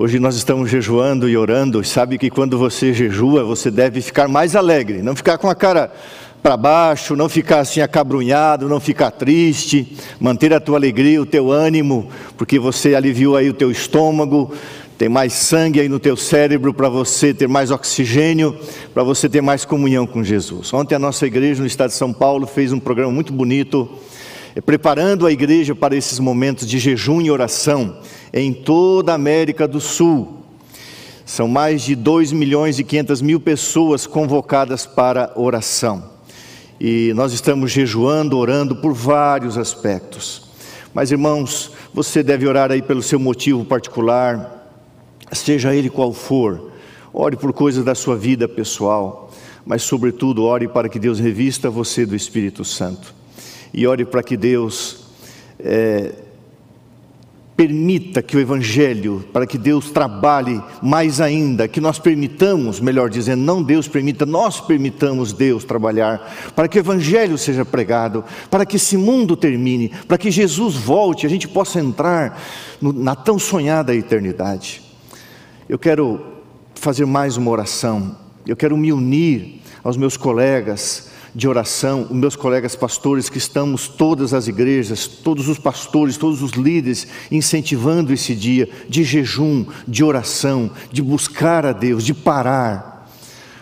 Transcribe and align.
Hoje 0.00 0.20
nós 0.20 0.36
estamos 0.36 0.70
jejuando 0.70 1.28
e 1.28 1.36
orando, 1.36 1.82
sabe 1.82 2.18
que 2.18 2.30
quando 2.30 2.56
você 2.56 2.92
jejua, 2.92 3.42
você 3.42 3.68
deve 3.68 4.00
ficar 4.00 4.28
mais 4.28 4.54
alegre, 4.54 5.02
não 5.02 5.16
ficar 5.16 5.38
com 5.38 5.50
a 5.50 5.56
cara 5.56 5.92
para 6.40 6.56
baixo, 6.56 7.16
não 7.16 7.28
ficar 7.28 7.58
assim 7.58 7.80
acabrunhado, 7.80 8.68
não 8.68 8.78
ficar 8.78 9.10
triste, 9.10 9.96
manter 10.20 10.54
a 10.54 10.60
tua 10.60 10.78
alegria, 10.78 11.20
o 11.20 11.26
teu 11.26 11.50
ânimo, 11.50 12.08
porque 12.36 12.60
você 12.60 12.94
aliviou 12.94 13.34
aí 13.34 13.50
o 13.50 13.52
teu 13.52 13.72
estômago, 13.72 14.54
tem 14.96 15.08
mais 15.08 15.32
sangue 15.32 15.80
aí 15.80 15.88
no 15.88 15.98
teu 15.98 16.16
cérebro 16.16 16.72
para 16.72 16.88
você 16.88 17.34
ter 17.34 17.48
mais 17.48 17.72
oxigênio, 17.72 18.56
para 18.94 19.02
você 19.02 19.28
ter 19.28 19.40
mais 19.40 19.64
comunhão 19.64 20.06
com 20.06 20.22
Jesus. 20.22 20.72
Ontem 20.72 20.94
a 20.94 21.00
nossa 21.00 21.26
igreja 21.26 21.60
no 21.60 21.66
estado 21.66 21.88
de 21.88 21.96
São 21.96 22.12
Paulo 22.12 22.46
fez 22.46 22.72
um 22.72 22.78
programa 22.78 23.10
muito 23.10 23.32
bonito, 23.32 23.90
eh, 24.54 24.60
preparando 24.60 25.26
a 25.26 25.32
igreja 25.32 25.74
para 25.74 25.96
esses 25.96 26.20
momentos 26.20 26.68
de 26.68 26.78
jejum 26.78 27.20
e 27.20 27.32
oração 27.32 27.96
em 28.32 28.52
toda 28.52 29.12
a 29.12 29.14
América 29.14 29.66
do 29.66 29.80
Sul. 29.80 30.42
São 31.24 31.46
mais 31.46 31.82
de 31.82 31.94
2 31.94 32.32
milhões 32.32 32.78
e 32.78 32.84
500 32.84 33.20
mil 33.20 33.38
pessoas 33.38 34.06
convocadas 34.06 34.86
para 34.86 35.32
oração. 35.36 36.02
E 36.80 37.12
nós 37.14 37.32
estamos 37.32 37.70
jejuando, 37.70 38.38
orando 38.38 38.76
por 38.76 38.94
vários 38.94 39.58
aspectos. 39.58 40.48
Mas 40.94 41.10
irmãos, 41.10 41.72
você 41.92 42.22
deve 42.22 42.46
orar 42.46 42.70
aí 42.70 42.80
pelo 42.80 43.02
seu 43.02 43.18
motivo 43.18 43.64
particular, 43.64 44.72
seja 45.32 45.74
ele 45.74 45.90
qual 45.90 46.12
for. 46.12 46.70
Ore 47.12 47.36
por 47.36 47.52
coisas 47.52 47.84
da 47.84 47.94
sua 47.94 48.16
vida 48.16 48.48
pessoal, 48.48 49.30
mas 49.66 49.82
sobretudo 49.82 50.44
ore 50.44 50.68
para 50.68 50.88
que 50.88 50.98
Deus 50.98 51.18
revista 51.18 51.68
você 51.68 52.06
do 52.06 52.14
Espírito 52.14 52.64
Santo. 52.64 53.14
E 53.74 53.86
ore 53.86 54.04
para 54.04 54.22
que 54.22 54.36
Deus 54.36 55.08
é, 55.58 56.14
permita 57.58 58.22
que 58.22 58.36
o 58.36 58.40
Evangelho, 58.40 59.24
para 59.32 59.44
que 59.44 59.58
Deus 59.58 59.90
trabalhe 59.90 60.62
mais 60.80 61.20
ainda, 61.20 61.66
que 61.66 61.80
nós 61.80 61.98
permitamos, 61.98 62.78
melhor 62.78 63.10
dizendo, 63.10 63.42
não 63.42 63.64
Deus 63.64 63.88
permita, 63.88 64.24
nós 64.24 64.60
permitamos 64.60 65.32
Deus 65.32 65.64
trabalhar, 65.64 66.52
para 66.54 66.68
que 66.68 66.78
o 66.78 66.80
Evangelho 66.80 67.36
seja 67.36 67.64
pregado, 67.64 68.24
para 68.48 68.64
que 68.64 68.76
esse 68.76 68.96
mundo 68.96 69.36
termine, 69.36 69.90
para 70.06 70.16
que 70.16 70.30
Jesus 70.30 70.76
volte, 70.76 71.26
a 71.26 71.28
gente 71.28 71.48
possa 71.48 71.80
entrar 71.80 72.40
no, 72.80 72.92
na 72.92 73.16
tão 73.16 73.40
sonhada 73.40 73.92
eternidade. 73.92 74.80
Eu 75.68 75.80
quero 75.80 76.20
fazer 76.76 77.06
mais 77.06 77.36
uma 77.36 77.50
oração, 77.50 78.16
eu 78.46 78.54
quero 78.54 78.76
me 78.76 78.92
unir 78.92 79.62
aos 79.82 79.96
meus 79.96 80.16
colegas, 80.16 81.10
de 81.38 81.46
oração, 81.46 82.02
os 82.10 82.16
meus 82.16 82.34
colegas 82.34 82.74
pastores 82.74 83.30
que 83.30 83.38
estamos 83.38 83.86
todas 83.86 84.34
as 84.34 84.48
igrejas, 84.48 85.06
todos 85.06 85.48
os 85.48 85.56
pastores, 85.56 86.16
todos 86.16 86.42
os 86.42 86.50
líderes 86.50 87.06
incentivando 87.30 88.12
esse 88.12 88.34
dia 88.34 88.68
de 88.88 89.04
jejum, 89.04 89.64
de 89.86 90.02
oração, 90.02 90.68
de 90.90 91.00
buscar 91.00 91.64
a 91.64 91.70
Deus, 91.70 92.04
de 92.04 92.12
parar. 92.12 93.08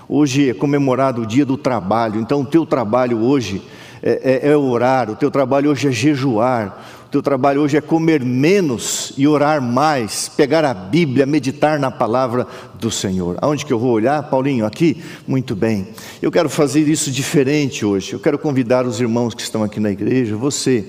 Hoje 0.09 0.49
é 0.49 0.55
comemorado 0.55 1.21
o 1.21 1.27
dia 1.27 1.45
do 1.45 1.59
trabalho, 1.59 2.19
então 2.19 2.41
o 2.41 2.47
teu 2.47 2.65
trabalho 2.65 3.19
hoje 3.19 3.63
é, 4.03 4.47
é, 4.47 4.53
é 4.53 4.57
orar, 4.57 5.11
o 5.11 5.17
teu 5.17 5.31
trabalho 5.31 5.71
hoje 5.71 5.87
é 5.87 5.93
jejuar, 5.93 6.83
teu 7.11 7.23
trabalho 7.23 7.61
hoje 7.61 7.77
é 7.77 7.81
comer 7.81 8.25
menos 8.25 9.13
e 9.17 9.27
orar 9.29 9.63
mais, 9.63 10.29
pegar 10.29 10.65
a 10.65 10.75
Bíblia, 10.75 11.25
meditar 11.25 11.79
na 11.79 11.91
palavra 11.91 12.47
do 12.75 12.91
Senhor. 12.91 13.37
Aonde 13.41 13.65
que 13.65 13.73
eu 13.73 13.79
vou 13.79 13.93
olhar, 13.93 14.23
Paulinho? 14.25 14.67
Aqui? 14.67 15.03
Muito 15.27 15.55
bem. 15.55 15.89
Eu 16.21 16.33
quero 16.33 16.49
fazer 16.49 16.89
isso 16.89 17.11
diferente 17.11 17.85
hoje. 17.85 18.13
Eu 18.13 18.21
quero 18.21 18.39
convidar 18.39 18.87
os 18.87 19.01
irmãos 19.01 19.35
que 19.35 19.43
estão 19.43 19.63
aqui 19.63 19.79
na 19.79 19.91
igreja, 19.91 20.37
você. 20.37 20.85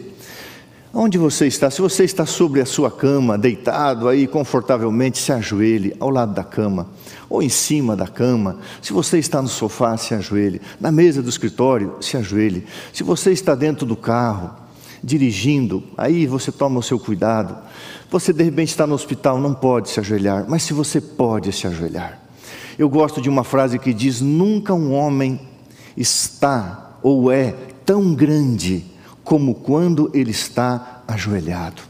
Onde 0.94 1.18
você 1.18 1.46
está? 1.46 1.70
Se 1.70 1.82
você 1.82 2.04
está 2.04 2.26
sobre 2.26 2.62
a 2.62 2.66
sua 2.66 2.90
cama, 2.90 3.38
deitado 3.38 4.08
aí 4.08 4.26
confortavelmente, 4.26 5.20
se 5.20 5.32
ajoelhe 5.32 5.94
ao 6.00 6.10
lado 6.10 6.34
da 6.34 6.44
cama 6.44 6.88
ou 7.30 7.44
em 7.44 7.50
cima 7.50 7.96
da 7.96 8.08
cama. 8.08 8.58
Se 8.82 8.94
você 8.94 9.20
está 9.20 9.42
no 9.42 9.48
sofá, 9.48 9.96
se 9.98 10.14
ajoelhe. 10.14 10.62
Na 10.80 10.92
mesa 10.92 11.22
do 11.22 11.30
escritório, 11.30 11.96
se 12.02 12.18
ajoelhe. 12.18 12.66
Se 12.94 13.04
você 13.04 13.32
está 13.32 13.54
dentro 13.54 13.86
do 13.86 13.96
carro, 13.96 14.67
dirigindo, 15.04 15.84
aí 15.98 16.26
você 16.26 16.52
toma 16.52 16.80
o 16.80 16.84
seu 16.84 17.00
cuidado. 17.00 17.58
Você 18.10 18.32
de 18.32 18.44
repente 18.44 18.70
está 18.70 18.88
no 18.88 18.96
hospital, 18.96 19.40
não 19.40 19.54
pode 19.54 19.90
se 19.90 20.00
ajoelhar, 20.00 20.46
mas 20.48 20.64
se 20.64 20.74
você 20.74 21.00
pode 21.02 21.52
se 21.52 21.68
ajoelhar. 21.68 22.20
Eu 22.78 22.90
gosto 22.90 23.22
de 23.22 23.30
uma 23.30 23.44
frase 23.44 23.80
que 23.80 23.94
diz: 23.94 24.22
Nunca 24.22 24.74
um 24.74 24.94
homem 24.94 25.40
está 25.96 26.98
ou 27.02 27.32
é 27.32 27.56
tão 27.86 28.14
grande 28.14 28.86
como 29.24 29.56
quando 29.56 30.12
ele 30.14 30.32
está 30.32 31.02
ajoelhado. 31.08 31.82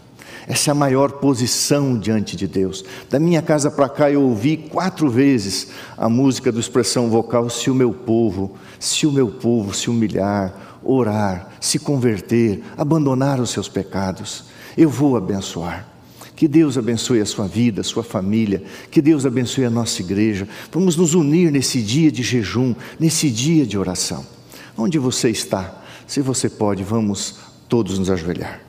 Essa 0.48 0.70
é 0.70 0.72
a 0.72 0.76
maior 0.76 1.12
posição 1.14 2.00
diante 2.00 2.38
de 2.38 2.48
Deus. 2.48 2.86
Da 3.10 3.20
minha 3.20 3.42
casa 3.42 3.70
para 3.70 3.90
cá 3.90 4.10
eu 4.10 4.24
ouvi 4.24 4.56
quatro 4.56 5.10
vezes 5.10 5.68
a 5.98 6.08
música 6.08 6.54
do 6.54 6.60
expressão 6.60 7.10
vocal: 7.10 7.50
Se 7.50 7.70
o 7.70 7.76
meu 7.76 7.92
povo, 7.92 8.56
se 8.80 9.06
o 9.06 9.12
meu 9.12 9.28
povo 9.28 9.74
se 9.74 9.90
humilhar, 9.90 10.54
orar, 10.88 11.50
se 11.60 11.78
converter, 11.78 12.64
abandonar 12.78 13.40
os 13.40 13.50
seus 13.50 13.68
pecados, 13.68 14.46
eu 14.78 14.90
vou 14.90 15.18
abençoar. 15.18 15.88
Que 16.36 16.48
Deus 16.48 16.78
abençoe 16.78 17.20
a 17.20 17.26
sua 17.26 17.48
vida, 17.48 17.82
a 17.82 17.84
sua 17.84 18.04
família, 18.04 18.64
que 18.92 19.02
Deus 19.02 19.26
abençoe 19.26 19.66
a 19.66 19.70
nossa 19.72 20.02
igreja. 20.02 20.48
Vamos 20.72 20.96
nos 20.96 21.16
unir 21.16 21.52
nesse 21.52 21.82
dia 21.82 22.12
de 22.12 22.22
jejum, 22.22 22.76
nesse 23.00 23.30
dia 23.30 23.66
de 23.66 23.78
oração. 23.78 24.24
Onde 24.78 25.00
você 25.00 25.32
está? 25.32 25.84
Se 26.06 26.22
você 26.22 26.48
pode, 26.48 26.84
vamos 26.84 27.40
todos 27.68 27.98
nos 27.98 28.10
ajoelhar. 28.12 28.62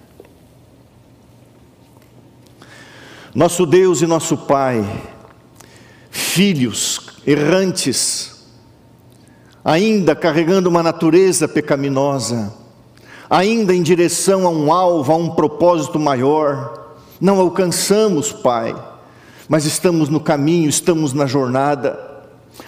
Nosso 3.34 3.66
Deus 3.66 4.00
e 4.00 4.06
nosso 4.06 4.36
Pai, 4.36 4.82
filhos 6.10 7.20
errantes, 7.26 8.38
ainda 9.64 10.14
carregando 10.14 10.69
uma 10.69 10.82
natureza 10.82 11.46
pecaminosa, 11.46 12.52
ainda 13.28 13.74
em 13.74 13.82
direção 13.82 14.46
a 14.46 14.50
um 14.50 14.72
alvo, 14.72 15.12
a 15.12 15.16
um 15.16 15.30
propósito 15.30 15.98
maior. 15.98 16.96
Não 17.20 17.41
alcançamos, 17.41 18.32
Pai, 18.32 18.74
mas 19.48 19.64
estamos 19.64 20.08
no 20.08 20.20
caminho, 20.20 20.68
estamos 20.68 21.12
na 21.12 21.26
jornada. 21.26 21.98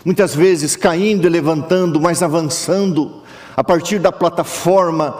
Muitas 0.04 0.34
vezes 0.34 0.76
caindo 0.76 1.26
e 1.26 1.30
levantando, 1.30 2.00
mas 2.00 2.22
avançando 2.22 3.22
a 3.56 3.64
partir 3.64 3.98
da 3.98 4.12
plataforma 4.12 5.18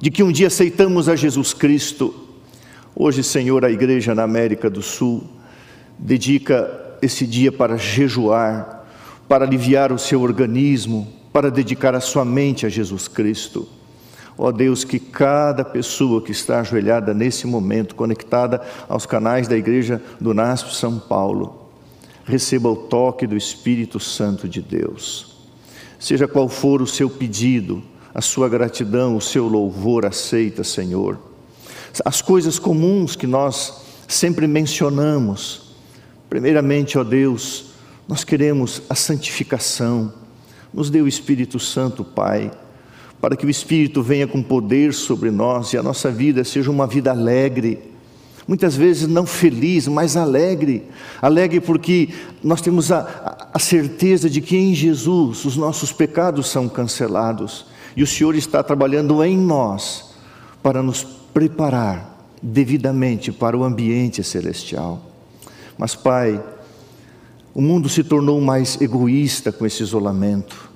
de 0.00 0.10
que 0.10 0.22
um 0.22 0.32
dia 0.32 0.46
aceitamos 0.46 1.08
a 1.08 1.16
Jesus 1.16 1.52
Cristo. 1.52 2.14
Hoje, 2.94 3.22
Senhor, 3.22 3.64
a 3.64 3.70
igreja 3.70 4.14
na 4.14 4.22
América 4.22 4.68
do 4.68 4.82
Sul 4.82 5.24
dedica 5.98 6.96
esse 7.00 7.26
dia 7.26 7.52
para 7.52 7.76
jejuar, 7.76 8.77
para 9.28 9.44
aliviar 9.44 9.92
o 9.92 9.98
seu 9.98 10.22
organismo, 10.22 11.06
para 11.32 11.50
dedicar 11.50 11.94
a 11.94 12.00
sua 12.00 12.24
mente 12.24 12.64
a 12.64 12.68
Jesus 12.68 13.06
Cristo. 13.06 13.68
Ó 14.36 14.46
oh 14.48 14.52
Deus, 14.52 14.84
que 14.84 14.98
cada 14.98 15.64
pessoa 15.64 16.22
que 16.22 16.32
está 16.32 16.60
ajoelhada 16.60 17.12
nesse 17.12 17.46
momento, 17.46 17.94
conectada 17.94 18.62
aos 18.88 19.04
canais 19.04 19.48
da 19.48 19.56
Igreja 19.56 20.00
do 20.20 20.32
NASP 20.32 20.74
São 20.74 20.98
Paulo, 20.98 21.68
receba 22.24 22.70
o 22.70 22.76
toque 22.76 23.26
do 23.26 23.36
Espírito 23.36 23.98
Santo 23.98 24.48
de 24.48 24.62
Deus. 24.62 25.36
Seja 25.98 26.28
qual 26.28 26.48
for 26.48 26.80
o 26.80 26.86
seu 26.86 27.10
pedido, 27.10 27.82
a 28.14 28.20
sua 28.20 28.48
gratidão, 28.48 29.16
o 29.16 29.20
seu 29.20 29.48
louvor, 29.48 30.06
aceita, 30.06 30.62
Senhor. 30.62 31.18
As 32.04 32.22
coisas 32.22 32.58
comuns 32.58 33.16
que 33.16 33.26
nós 33.26 33.82
sempre 34.06 34.46
mencionamos. 34.46 35.74
Primeiramente, 36.30 36.96
ó 36.96 37.02
Deus, 37.02 37.67
nós 38.08 38.24
queremos 38.24 38.82
a 38.88 38.94
santificação. 38.94 40.12
Nos 40.72 40.88
dê 40.88 41.02
o 41.02 41.06
Espírito 41.06 41.60
Santo, 41.60 42.02
Pai, 42.02 42.50
para 43.20 43.36
que 43.36 43.44
o 43.44 43.50
Espírito 43.50 44.02
venha 44.02 44.26
com 44.26 44.42
poder 44.42 44.94
sobre 44.94 45.30
nós 45.30 45.74
e 45.74 45.76
a 45.76 45.82
nossa 45.82 46.10
vida 46.10 46.42
seja 46.42 46.70
uma 46.70 46.86
vida 46.86 47.10
alegre. 47.10 47.78
Muitas 48.46 48.74
vezes 48.74 49.06
não 49.06 49.26
feliz, 49.26 49.86
mas 49.86 50.16
alegre. 50.16 50.84
Alegre 51.20 51.60
porque 51.60 52.08
nós 52.42 52.62
temos 52.62 52.90
a, 52.90 53.50
a 53.52 53.58
certeza 53.58 54.30
de 54.30 54.40
que 54.40 54.56
em 54.56 54.74
Jesus 54.74 55.44
os 55.44 55.56
nossos 55.56 55.92
pecados 55.92 56.48
são 56.48 56.66
cancelados 56.66 57.66
e 57.94 58.02
o 58.02 58.06
Senhor 58.06 58.34
está 58.34 58.62
trabalhando 58.62 59.22
em 59.22 59.36
nós 59.36 60.14
para 60.62 60.82
nos 60.82 61.02
preparar 61.02 62.16
devidamente 62.42 63.30
para 63.32 63.56
o 63.56 63.64
ambiente 63.64 64.22
celestial. 64.24 65.02
Mas, 65.76 65.94
Pai, 65.94 66.42
o 67.54 67.60
mundo 67.60 67.88
se 67.88 68.04
tornou 68.04 68.40
mais 68.40 68.80
egoísta 68.80 69.50
com 69.50 69.66
esse 69.66 69.82
isolamento. 69.82 70.68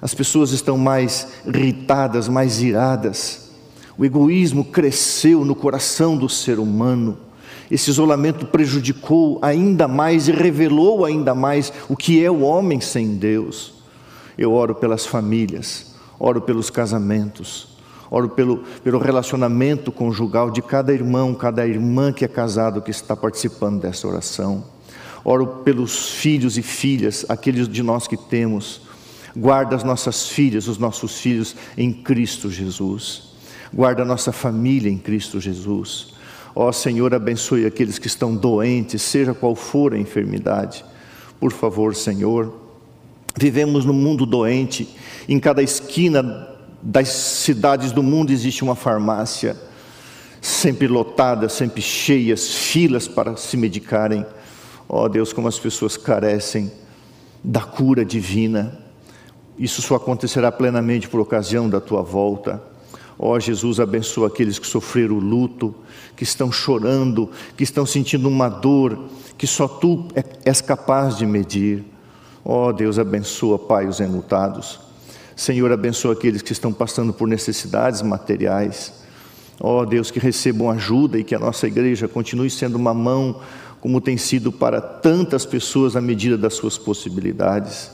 As 0.00 0.14
pessoas 0.14 0.52
estão 0.52 0.78
mais 0.78 1.28
irritadas, 1.46 2.28
mais 2.28 2.62
iradas. 2.62 3.50
O 3.98 4.04
egoísmo 4.04 4.64
cresceu 4.64 5.44
no 5.44 5.54
coração 5.54 6.16
do 6.16 6.28
ser 6.28 6.58
humano. 6.58 7.18
Esse 7.70 7.90
isolamento 7.90 8.46
prejudicou 8.46 9.38
ainda 9.42 9.86
mais 9.86 10.26
e 10.26 10.32
revelou 10.32 11.04
ainda 11.04 11.34
mais 11.34 11.72
o 11.88 11.96
que 11.96 12.24
é 12.24 12.30
o 12.30 12.40
homem 12.40 12.80
sem 12.80 13.16
Deus. 13.16 13.74
Eu 14.38 14.54
oro 14.54 14.74
pelas 14.74 15.04
famílias, 15.04 15.94
oro 16.18 16.40
pelos 16.40 16.70
casamentos, 16.70 17.76
oro 18.10 18.30
pelo, 18.30 18.58
pelo 18.82 18.98
relacionamento 18.98 19.92
conjugal 19.92 20.50
de 20.50 20.62
cada 20.62 20.94
irmão, 20.94 21.34
cada 21.34 21.66
irmã 21.66 22.12
que 22.12 22.24
é 22.24 22.28
casado 22.28 22.80
que 22.80 22.90
está 22.90 23.14
participando 23.14 23.82
dessa 23.82 24.08
oração. 24.08 24.64
Oro 25.24 25.46
pelos 25.64 26.10
filhos 26.10 26.56
e 26.56 26.62
filhas, 26.62 27.26
aqueles 27.28 27.68
de 27.68 27.82
nós 27.82 28.06
que 28.06 28.16
temos. 28.16 28.82
Guarda 29.36 29.76
as 29.76 29.84
nossas 29.84 30.28
filhas, 30.28 30.66
os 30.66 30.78
nossos 30.78 31.20
filhos 31.20 31.54
em 31.76 31.92
Cristo 31.92 32.50
Jesus. 32.50 33.30
Guarda 33.72 34.02
a 34.02 34.06
nossa 34.06 34.32
família 34.32 34.90
em 34.90 34.98
Cristo 34.98 35.40
Jesus. 35.40 36.14
Ó 36.54 36.72
Senhor, 36.72 37.14
abençoe 37.14 37.64
aqueles 37.64 37.98
que 37.98 38.08
estão 38.08 38.34
doentes, 38.34 39.02
seja 39.02 39.32
qual 39.32 39.54
for 39.54 39.94
a 39.94 39.98
enfermidade. 39.98 40.84
Por 41.38 41.52
favor, 41.52 41.94
Senhor. 41.94 42.52
Vivemos 43.36 43.84
num 43.84 43.92
mundo 43.92 44.26
doente, 44.26 44.88
em 45.28 45.38
cada 45.38 45.62
esquina 45.62 46.48
das 46.82 47.08
cidades 47.08 47.92
do 47.92 48.02
mundo 48.02 48.32
existe 48.32 48.62
uma 48.62 48.74
farmácia, 48.74 49.56
sempre 50.40 50.88
lotada, 50.88 51.48
sempre 51.48 51.80
cheias, 51.80 52.48
filas 52.48 53.06
para 53.06 53.36
se 53.36 53.56
medicarem. 53.56 54.26
Ó 54.92 55.04
oh, 55.04 55.08
Deus, 55.08 55.32
como 55.32 55.46
as 55.46 55.56
pessoas 55.56 55.96
carecem 55.96 56.72
da 57.44 57.60
cura 57.60 58.04
divina. 58.04 58.76
Isso 59.56 59.80
só 59.80 59.94
acontecerá 59.94 60.50
plenamente 60.50 61.08
por 61.08 61.20
ocasião 61.20 61.70
da 61.70 61.80
tua 61.80 62.02
volta. 62.02 62.60
Ó 63.16 63.36
oh, 63.36 63.38
Jesus, 63.38 63.78
abençoa 63.78 64.26
aqueles 64.26 64.58
que 64.58 64.66
sofreram 64.66 65.14
o 65.14 65.20
luto, 65.20 65.72
que 66.16 66.24
estão 66.24 66.50
chorando, 66.50 67.30
que 67.56 67.62
estão 67.62 67.86
sentindo 67.86 68.28
uma 68.28 68.48
dor 68.48 69.04
que 69.38 69.46
só 69.46 69.68
tu 69.68 70.08
é, 70.16 70.24
és 70.44 70.60
capaz 70.60 71.16
de 71.16 71.24
medir. 71.24 71.84
Ó 72.44 72.66
oh, 72.66 72.72
Deus, 72.72 72.98
abençoa, 72.98 73.60
Pai, 73.60 73.86
os 73.86 74.00
enlutados. 74.00 74.80
Senhor, 75.36 75.70
abençoa 75.70 76.14
aqueles 76.14 76.42
que 76.42 76.52
estão 76.52 76.72
passando 76.72 77.12
por 77.12 77.28
necessidades 77.28 78.02
materiais. 78.02 78.92
Ó 79.60 79.82
oh, 79.82 79.86
Deus, 79.86 80.10
que 80.10 80.18
recebam 80.18 80.68
ajuda 80.68 81.16
e 81.16 81.22
que 81.22 81.34
a 81.34 81.38
nossa 81.38 81.68
igreja 81.68 82.08
continue 82.08 82.50
sendo 82.50 82.74
uma 82.74 82.92
mão, 82.92 83.40
como 83.80 84.00
tem 84.00 84.16
sido 84.16 84.52
para 84.52 84.80
tantas 84.80 85.46
pessoas 85.46 85.96
à 85.96 86.00
medida 86.00 86.36
das 86.36 86.54
suas 86.54 86.76
possibilidades. 86.76 87.90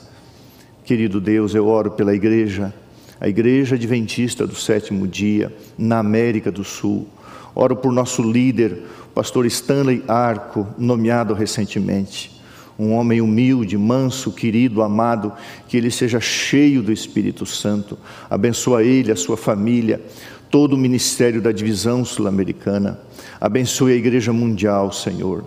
Querido 0.85 1.21
Deus, 1.21 1.55
eu 1.55 1.67
oro 1.67 1.91
pela 1.93 2.15
igreja, 2.15 2.75
a 3.21 3.29
igreja 3.29 3.77
adventista 3.77 4.47
do 4.47 4.55
sétimo 4.55 5.07
dia, 5.07 5.55
na 5.79 5.99
América 5.99 6.51
do 6.51 6.65
Sul. 6.65 7.07
Oro 7.55 7.77
por 7.77 7.93
nosso 7.93 8.23
líder, 8.23 8.83
o 9.07 9.09
pastor 9.15 9.47
Stanley 9.47 10.03
Arco, 10.07 10.67
nomeado 10.79 11.35
recentemente 11.35 12.37
um 12.79 12.93
homem 12.93 13.21
humilde, 13.21 13.77
manso, 13.77 14.31
querido, 14.31 14.83
amado, 14.83 15.33
que 15.69 15.77
ele 15.77 15.91
seja 15.91 16.21
cheio 16.21 16.83
do 16.83 16.93
Espírito 16.93 17.47
Santo. 17.47 17.99
Abençoa 18.29 18.83
ele, 18.83 19.11
a 19.11 19.17
sua 19.17 19.37
família, 19.37 20.01
todo 20.51 20.75
o 20.75 20.79
ministério 20.79 21.41
da 21.41 21.53
divisão 21.53 22.05
sul-americana. 22.05 23.01
Abençoe 23.41 23.93
a 23.93 23.97
igreja 23.97 24.33
mundial, 24.33 24.93
Senhor. 24.93 25.45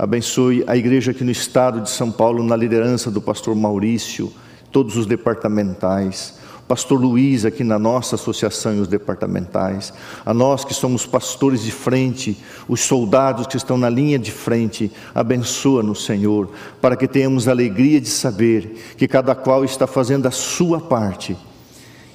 Abençoe 0.00 0.64
a 0.66 0.74
igreja 0.78 1.10
aqui 1.10 1.22
no 1.22 1.30
estado 1.30 1.82
de 1.82 1.90
São 1.90 2.10
Paulo, 2.10 2.42
na 2.42 2.56
liderança 2.56 3.10
do 3.10 3.20
pastor 3.20 3.54
Maurício, 3.54 4.32
todos 4.72 4.96
os 4.96 5.04
departamentais 5.04 6.40
pastor 6.66 7.00
Luiz 7.00 7.44
aqui 7.44 7.64
na 7.64 7.80
nossa 7.80 8.14
associação 8.14 8.76
e 8.76 8.78
os 8.78 8.86
departamentais, 8.86 9.92
a 10.24 10.32
nós 10.32 10.64
que 10.64 10.72
somos 10.72 11.04
pastores 11.04 11.64
de 11.64 11.72
frente, 11.72 12.38
os 12.68 12.80
soldados 12.80 13.48
que 13.48 13.56
estão 13.56 13.76
na 13.76 13.90
linha 13.90 14.16
de 14.16 14.30
frente, 14.30 14.88
abençoa-nos, 15.12 16.04
Senhor, 16.04 16.48
para 16.80 16.94
que 16.94 17.08
tenhamos 17.08 17.48
a 17.48 17.50
alegria 17.50 18.00
de 18.00 18.08
saber 18.08 18.94
que 18.96 19.08
cada 19.08 19.34
qual 19.34 19.64
está 19.64 19.84
fazendo 19.84 20.26
a 20.26 20.30
sua 20.30 20.78
parte. 20.78 21.36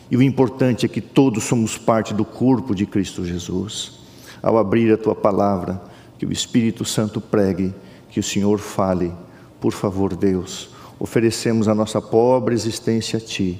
E 0.09 0.15
o 0.15 0.23
importante 0.23 0.85
é 0.85 0.89
que 0.89 1.01
todos 1.01 1.43
somos 1.43 1.77
parte 1.77 2.13
do 2.13 2.23
corpo 2.23 2.73
de 2.73 2.85
Cristo 2.85 3.25
Jesus. 3.25 3.99
Ao 4.41 4.57
abrir 4.57 4.89
a 4.93 4.97
tua 4.97 5.15
palavra, 5.15 5.81
que 6.17 6.25
o 6.25 6.31
Espírito 6.31 6.85
Santo 6.85 7.19
pregue, 7.19 7.73
que 8.09 8.19
o 8.19 8.23
Senhor 8.23 8.59
fale, 8.59 9.11
por 9.59 9.73
favor, 9.73 10.15
Deus, 10.15 10.69
oferecemos 10.99 11.67
a 11.67 11.75
nossa 11.75 12.01
pobre 12.01 12.53
existência 12.53 13.17
a 13.17 13.21
Ti 13.21 13.59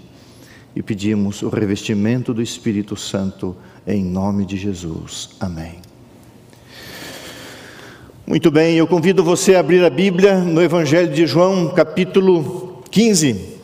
e 0.76 0.82
pedimos 0.82 1.42
o 1.42 1.50
revestimento 1.50 2.34
do 2.34 2.42
Espírito 2.42 2.96
Santo 2.96 3.56
em 3.88 4.04
nome 4.04 4.46
de 4.46 4.58
Jesus. 4.58 5.30
Amém. 5.40 5.80
Muito 8.28 8.50
bem, 8.50 8.76
eu 8.76 8.88
convido 8.88 9.24
você 9.24 9.56
a 9.56 9.60
abrir 9.60 9.86
a 9.86 9.90
Bíblia 9.90 10.40
no 10.40 10.62
Evangelho 10.62 11.14
de 11.14 11.28
João, 11.28 11.70
capítulo 11.70 12.84
15, 12.90 13.56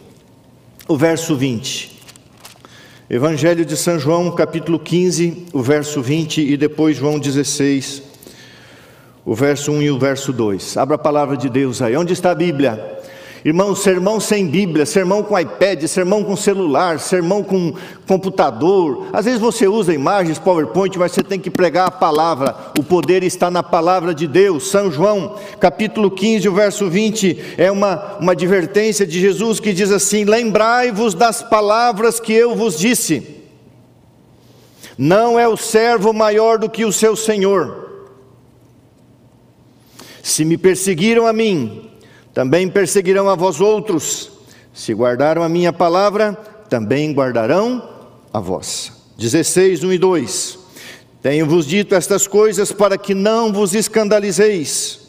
o 0.88 0.96
verso 0.96 1.36
20. 1.36 2.00
Evangelho 3.10 3.66
de 3.66 3.76
São 3.76 4.00
João, 4.00 4.32
capítulo 4.32 4.80
15, 4.80 5.48
o 5.52 5.62
verso 5.62 6.02
20 6.02 6.42
e 6.42 6.56
depois 6.56 6.96
João 6.96 7.20
16, 7.20 8.04
o 9.26 9.36
verso 9.36 9.72
1 9.72 9.82
e 9.82 9.92
o 9.92 10.00
verso 10.00 10.34
2. 10.34 10.78
Abra 10.78 10.96
a 10.96 11.00
palavra 11.00 11.38
de 11.38 11.50
Deus 11.50 11.82
aí. 11.82 11.96
Onde 11.96 12.14
está 12.14 12.32
a 12.32 12.36
Bíblia? 12.36 13.00
Irmão, 13.44 13.76
sermão 13.76 14.20
sem 14.20 14.46
Bíblia, 14.46 14.86
sermão 14.86 15.24
com 15.24 15.38
iPad, 15.38 15.84
sermão 15.88 16.24
com 16.24 16.36
celular, 16.36 17.00
sermão 17.00 17.44
com 17.44 17.74
computador. 18.08 19.08
Às 19.12 19.26
vezes 19.26 19.40
você 19.40 19.68
usa 19.68 19.92
imagens, 19.92 20.38
PowerPoint, 20.38 20.96
mas 21.00 21.12
você 21.12 21.24
tem 21.24 21.40
que 21.40 21.50
pregar 21.50 21.88
a 21.88 21.92
palavra. 21.92 22.56
O 22.78 22.84
poder 22.84 23.24
está 23.24 23.50
na 23.50 23.64
palavra 23.64 24.14
de 24.14 24.28
Deus. 24.28 24.70
São 24.70 24.92
João, 24.92 25.38
capítulo 25.60 26.12
15, 26.12 26.48
o 26.48 26.54
verso 26.54 26.88
20, 26.88 27.56
é 27.58 27.72
uma, 27.72 28.18
uma 28.20 28.34
advertência 28.34 29.08
de 29.08 29.20
Jesus 29.20 29.60
que 29.60 29.74
diz 29.74 29.92
assim: 29.92 30.24
Lembrai-vos 30.24 31.16
das 31.16 31.42
palavras 31.42 32.20
que 32.20 32.34
eu 32.34 32.56
vos 32.56 32.78
disse. 32.78 33.42
Não 34.96 35.40
é 35.40 35.48
o 35.48 35.58
servo 35.58 36.14
maior 36.14 36.60
do 36.60 36.70
que 36.70 36.86
o 36.86 36.94
seu 36.94 37.16
senhor. 37.16 37.81
Se 40.22 40.46
me 40.46 40.58
perseguiram 40.58 41.26
a 41.26 41.34
mim, 41.34 41.90
também 42.34 42.70
perseguirão 42.70 43.30
a 43.30 43.36
vós 43.36 43.60
outros. 43.60 44.32
Se 44.74 44.94
guardaram 44.94 45.44
a 45.44 45.50
minha 45.50 45.74
palavra, 45.74 46.34
também 46.70 47.14
guardarão 47.14 47.90
a 48.34 48.40
vossa. 48.40 48.94
16, 49.18 49.84
1 49.84 49.94
e 49.94 49.98
2. 49.98 50.60
Tenho-vos 51.22 51.66
dito 51.66 51.94
estas 51.94 52.26
coisas 52.26 52.72
para 52.72 52.98
que 52.98 53.14
não 53.14 53.54
vos 53.54 53.76
escandalizeis. 53.76 55.00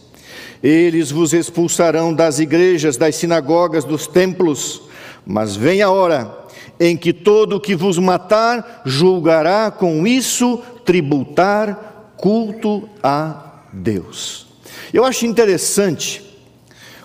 Eles 0.62 1.10
vos 1.10 1.32
expulsarão 1.32 2.12
das 2.12 2.38
igrejas, 2.38 2.96
das 2.96 3.16
sinagogas, 3.16 3.84
dos 3.84 4.06
templos, 4.06 4.82
mas 5.26 5.56
vem 5.56 5.82
a 5.82 5.90
hora 5.90 6.42
em 6.78 6.96
que 6.96 7.12
todo 7.12 7.56
o 7.56 7.60
que 7.60 7.74
vos 7.74 7.98
matar 7.98 8.82
julgará 8.84 9.70
com 9.70 10.06
isso 10.06 10.58
tributar 10.84 12.14
culto 12.16 12.88
a 13.02 13.62
Deus. 13.72 14.51
Eu 14.92 15.04
acho 15.04 15.26
interessante 15.26 16.22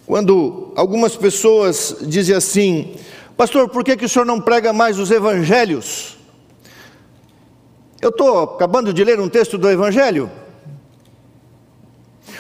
quando 0.06 0.72
algumas 0.76 1.16
pessoas 1.16 1.98
dizem 2.02 2.36
assim, 2.36 2.96
pastor, 3.36 3.68
por 3.68 3.84
que, 3.84 3.98
que 3.98 4.06
o 4.06 4.10
senhor 4.10 4.26
não 4.26 4.40
prega 4.40 4.72
mais 4.72 4.98
os 4.98 5.12
evangelhos? 5.12 6.18
Eu 8.02 8.10
estou 8.10 8.42
acabando 8.44 8.94
de 8.94 9.04
ler 9.04 9.20
um 9.20 9.28
texto 9.28 9.58
do 9.58 9.70
evangelho. 9.70 10.32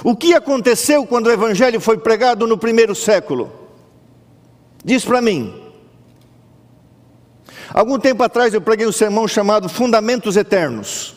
O 0.03 0.15
que 0.15 0.33
aconteceu 0.33 1.05
quando 1.05 1.27
o 1.27 1.31
evangelho 1.31 1.81
foi 1.81 1.97
pregado 1.97 2.47
no 2.47 2.57
primeiro 2.57 2.95
século? 2.95 3.51
Diz 4.85 5.03
para 5.03 5.21
mim. 5.21 5.53
Algum 7.73 7.99
tempo 7.99 8.23
atrás 8.23 8.53
eu 8.53 8.61
preguei 8.61 8.87
um 8.87 8.91
sermão 8.91 9.27
chamado 9.27 9.67
Fundamentos 9.67 10.37
Eternos. 10.37 11.16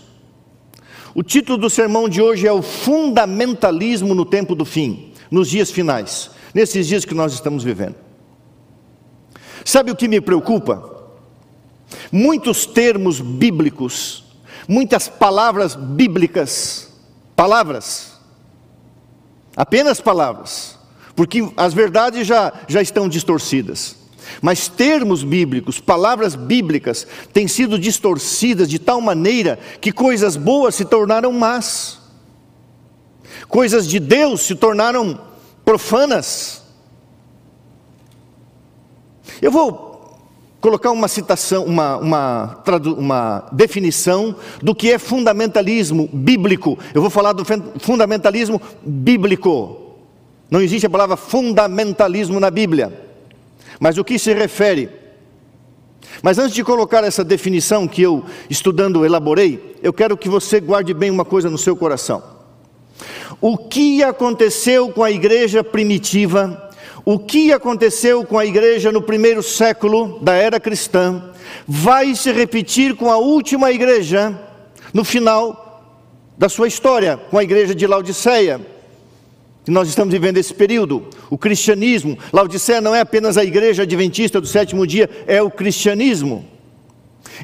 O 1.14 1.22
título 1.22 1.58
do 1.58 1.70
sermão 1.70 2.08
de 2.08 2.22
hoje 2.22 2.46
é 2.46 2.52
o 2.52 2.62
Fundamentalismo 2.62 4.14
no 4.14 4.24
Tempo 4.24 4.54
do 4.54 4.64
Fim, 4.64 5.12
nos 5.30 5.48
dias 5.48 5.70
finais 5.70 6.30
nesses 6.54 6.86
dias 6.86 7.04
que 7.04 7.14
nós 7.14 7.32
estamos 7.32 7.64
vivendo. 7.64 7.96
Sabe 9.64 9.90
o 9.90 9.96
que 9.96 10.08
me 10.08 10.20
preocupa? 10.20 10.98
Muitos 12.10 12.66
termos 12.66 13.20
bíblicos, 13.20 14.24
muitas 14.66 15.08
palavras 15.08 15.74
bíblicas, 15.74 16.92
palavras, 17.36 18.18
apenas 19.56 20.00
palavras, 20.00 20.78
porque 21.14 21.48
as 21.56 21.74
verdades 21.74 22.26
já, 22.26 22.52
já 22.68 22.80
estão 22.80 23.08
distorcidas. 23.08 23.96
Mas 24.40 24.68
termos 24.68 25.22
bíblicos, 25.22 25.80
palavras 25.80 26.34
bíblicas, 26.34 27.06
têm 27.32 27.48
sido 27.48 27.78
distorcidas 27.78 28.68
de 28.68 28.78
tal 28.78 29.00
maneira 29.00 29.58
que 29.80 29.92
coisas 29.92 30.36
boas 30.36 30.74
se 30.74 30.84
tornaram 30.84 31.32
más, 31.32 31.98
coisas 33.48 33.86
de 33.86 33.98
Deus 33.98 34.42
se 34.42 34.54
tornaram 34.54 35.20
profanas. 35.64 36.62
Eu 39.40 39.50
vou 39.50 39.90
colocar 40.60 40.90
uma 40.90 41.08
citação, 41.08 41.64
uma, 41.64 41.96
uma, 41.96 42.62
uma 42.98 43.48
definição 43.50 44.36
do 44.62 44.74
que 44.74 44.90
é 44.92 44.98
fundamentalismo 44.98 46.08
bíblico. 46.12 46.78
Eu 46.94 47.00
vou 47.00 47.10
falar 47.10 47.32
do 47.32 47.44
fundamentalismo 47.78 48.60
bíblico. 48.82 49.96
Não 50.50 50.60
existe 50.60 50.86
a 50.86 50.90
palavra 50.90 51.16
fundamentalismo 51.16 52.38
na 52.38 52.50
Bíblia. 52.50 53.09
Mas 53.80 53.96
o 53.96 54.04
que 54.04 54.18
se 54.18 54.34
refere? 54.34 54.90
Mas 56.22 56.38
antes 56.38 56.54
de 56.54 56.62
colocar 56.62 57.02
essa 57.02 57.24
definição 57.24 57.88
que 57.88 58.02
eu, 58.02 58.24
estudando, 58.48 59.04
elaborei, 59.06 59.76
eu 59.82 59.92
quero 59.92 60.16
que 60.16 60.28
você 60.28 60.60
guarde 60.60 60.92
bem 60.92 61.10
uma 61.10 61.24
coisa 61.24 61.48
no 61.48 61.58
seu 61.58 61.74
coração. 61.74 62.22
o 63.40 63.56
que 63.56 64.02
aconteceu 64.02 64.90
com 64.90 65.02
a 65.02 65.10
igreja 65.10 65.64
primitiva, 65.64 66.70
o 67.06 67.18
que 67.18 67.50
aconteceu 67.50 68.22
com 68.22 68.38
a 68.38 68.44
igreja 68.44 68.92
no 68.92 69.00
primeiro 69.00 69.42
século 69.42 70.18
da 70.20 70.34
era 70.34 70.60
cristã, 70.60 71.30
vai 71.66 72.14
se 72.14 72.30
repetir 72.32 72.94
com 72.94 73.10
a 73.10 73.16
última 73.16 73.72
igreja 73.72 74.38
no 74.92 75.04
final 75.04 75.82
da 76.36 76.50
sua 76.50 76.68
história, 76.68 77.18
com 77.30 77.38
a 77.38 77.42
igreja 77.42 77.74
de 77.74 77.86
Laodiceia. 77.86 78.60
Nós 79.70 79.88
estamos 79.88 80.12
vivendo 80.12 80.36
esse 80.36 80.52
período, 80.52 81.06
o 81.30 81.38
cristianismo. 81.38 82.18
Laodiceia 82.32 82.80
não 82.80 82.94
é 82.94 83.00
apenas 83.00 83.38
a 83.38 83.44
igreja 83.44 83.84
adventista 83.84 84.40
do 84.40 84.46
sétimo 84.46 84.84
dia, 84.84 85.08
é 85.28 85.40
o 85.40 85.50
cristianismo. 85.50 86.44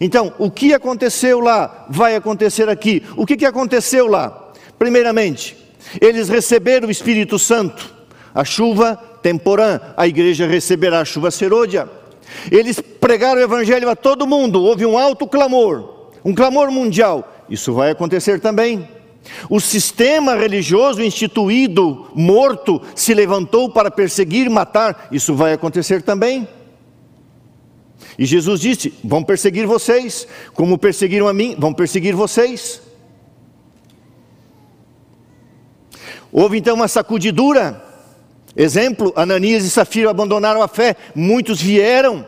Então, 0.01 0.35
o 0.39 0.51
que 0.51 0.75
aconteceu 0.75 1.39
lá 1.39 1.87
vai 1.89 2.17
acontecer 2.17 2.69
aqui. 2.69 3.03
O 3.17 3.25
que, 3.25 3.37
que 3.37 3.47
aconteceu 3.47 4.09
lá? 4.09 4.53
Primeiramente, 4.77 5.57
eles 6.01 6.29
receberam 6.29 6.89
o 6.89 6.91
Espírito 6.91 7.39
Santo, 7.39 7.95
a 8.35 8.45
chuva 8.45 8.97
temporã, 9.23 9.81
a 9.97 10.07
igreja 10.07 10.49
receberá 10.49 11.01
a 11.01 11.05
chuva 11.05 11.31
serôdia. 11.31 11.89
Eles 12.51 12.81
pregaram 12.81 13.41
o 13.41 13.45
evangelho 13.45 13.89
a 13.89 13.95
todo 13.95 14.27
mundo, 14.27 14.63
houve 14.63 14.85
um 14.85 14.99
alto 14.99 15.29
clamor, 15.29 16.11
um 16.25 16.35
clamor 16.35 16.73
mundial. 16.73 17.33
Isso 17.49 17.73
vai 17.73 17.93
acontecer 17.93 18.41
também. 18.41 18.96
O 19.49 19.61
sistema 19.61 20.35
religioso 20.35 21.03
instituído, 21.03 22.11
morto, 22.15 22.81
se 22.95 23.15
levantou 23.15 23.71
para 23.71 23.91
perseguir 23.91 24.49
matar. 24.51 25.09
Isso 25.11 25.35
vai 25.35 25.53
acontecer 25.53 26.03
também. 26.03 26.49
E 28.19 28.25
Jesus 28.25 28.61
disse: 28.61 28.95
Vão 29.05 29.23
perseguir 29.23 29.67
vocês, 29.67 30.27
como 30.55 30.79
perseguiram 30.79 31.29
a 31.29 31.33
mim, 31.33 31.57
vão 31.59 31.73
perseguir 31.73 32.15
vocês. 32.15 32.81
Houve 36.33 36.59
então 36.59 36.75
uma 36.75 36.89
sacudidura. 36.89 37.83
Exemplo: 38.57 39.13
Ananias 39.17 39.65
e 39.65 39.71
Safira 39.71 40.11
abandonaram 40.11 40.63
a 40.63 40.69
fé, 40.69 40.97
muitos 41.15 41.61
vieram, 41.61 42.25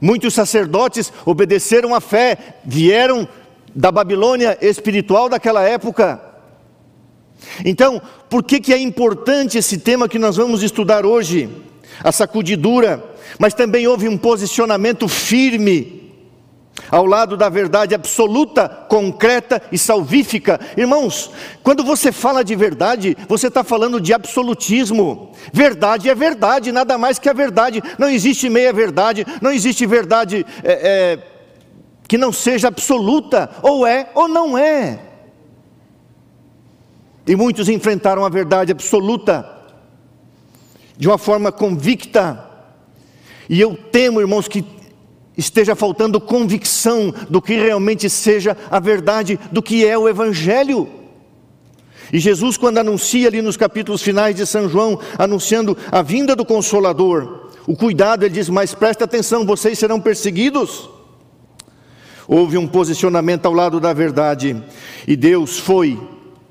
muitos 0.00 0.34
sacerdotes 0.34 1.12
obedeceram 1.26 1.94
à 1.94 2.00
fé, 2.00 2.56
vieram 2.64 3.28
da 3.74 3.90
Babilônia 3.90 4.58
espiritual 4.60 5.28
daquela 5.28 5.62
época. 5.62 6.20
Então, 7.64 8.00
por 8.28 8.42
que, 8.42 8.60
que 8.60 8.74
é 8.74 8.78
importante 8.78 9.58
esse 9.58 9.78
tema 9.78 10.08
que 10.08 10.18
nós 10.18 10.36
vamos 10.36 10.62
estudar 10.62 11.06
hoje? 11.06 11.48
A 12.02 12.12
sacudidura 12.12 13.16
mas 13.38 13.52
também 13.52 13.86
houve 13.86 14.08
um 14.08 14.16
posicionamento 14.16 15.08
firme 15.08 15.98
ao 16.90 17.04
lado 17.04 17.36
da 17.36 17.48
verdade 17.48 17.94
absoluta, 17.94 18.68
concreta 18.68 19.60
e 19.70 19.76
salvífica. 19.76 20.60
Irmãos, 20.76 21.30
quando 21.62 21.82
você 21.82 22.12
fala 22.12 22.44
de 22.44 22.54
verdade, 22.54 23.16
você 23.28 23.48
está 23.48 23.64
falando 23.64 24.00
de 24.00 24.14
absolutismo. 24.14 25.32
Verdade 25.52 26.08
é 26.08 26.14
verdade, 26.14 26.70
nada 26.70 26.96
mais 26.96 27.18
que 27.18 27.28
a 27.28 27.32
verdade. 27.32 27.82
Não 27.98 28.08
existe 28.08 28.48
meia 28.48 28.72
verdade, 28.72 29.26
não 29.42 29.50
existe 29.50 29.84
verdade 29.86 30.46
é, 30.62 30.72
é, 30.72 31.18
que 32.08 32.18
não 32.18 32.32
seja 32.32 32.68
absoluta, 32.68 33.50
ou 33.62 33.86
é 33.86 34.10
ou 34.14 34.26
não 34.26 34.58
é. 34.58 34.98
E 37.26 37.36
muitos 37.36 37.68
enfrentaram 37.68 38.24
a 38.24 38.28
verdade 38.28 38.72
absoluta 38.72 39.46
de 40.96 41.06
uma 41.06 41.18
forma 41.18 41.52
convicta 41.52 42.48
e 43.48 43.60
eu 43.60 43.74
temo, 43.90 44.20
irmãos, 44.20 44.46
que 44.46 44.64
esteja 45.36 45.74
faltando 45.74 46.20
convicção 46.20 47.14
do 47.30 47.40
que 47.40 47.54
realmente 47.54 48.10
seja 48.10 48.56
a 48.70 48.78
verdade 48.78 49.38
do 49.50 49.62
que 49.62 49.86
é 49.86 49.96
o 49.96 50.08
Evangelho. 50.08 50.88
E 52.12 52.18
Jesus, 52.18 52.56
quando 52.56 52.78
anuncia 52.78 53.28
ali 53.28 53.40
nos 53.40 53.56
capítulos 53.56 54.02
finais 54.02 54.34
de 54.34 54.46
São 54.46 54.68
João, 54.68 54.98
anunciando 55.18 55.76
a 55.90 56.02
vinda 56.02 56.36
do 56.36 56.44
Consolador, 56.44 57.50
o 57.66 57.76
cuidado, 57.76 58.24
ele 58.24 58.34
diz: 58.34 58.48
Mas 58.48 58.74
presta 58.74 59.04
atenção, 59.04 59.46
vocês 59.46 59.78
serão 59.78 60.00
perseguidos. 60.00 60.90
Houve 62.28 62.56
um 62.56 62.68
posicionamento 62.68 63.46
ao 63.46 63.54
lado 63.54 63.80
da 63.80 63.92
verdade, 63.92 64.62
e 65.06 65.16
Deus 65.16 65.58
foi, 65.58 65.98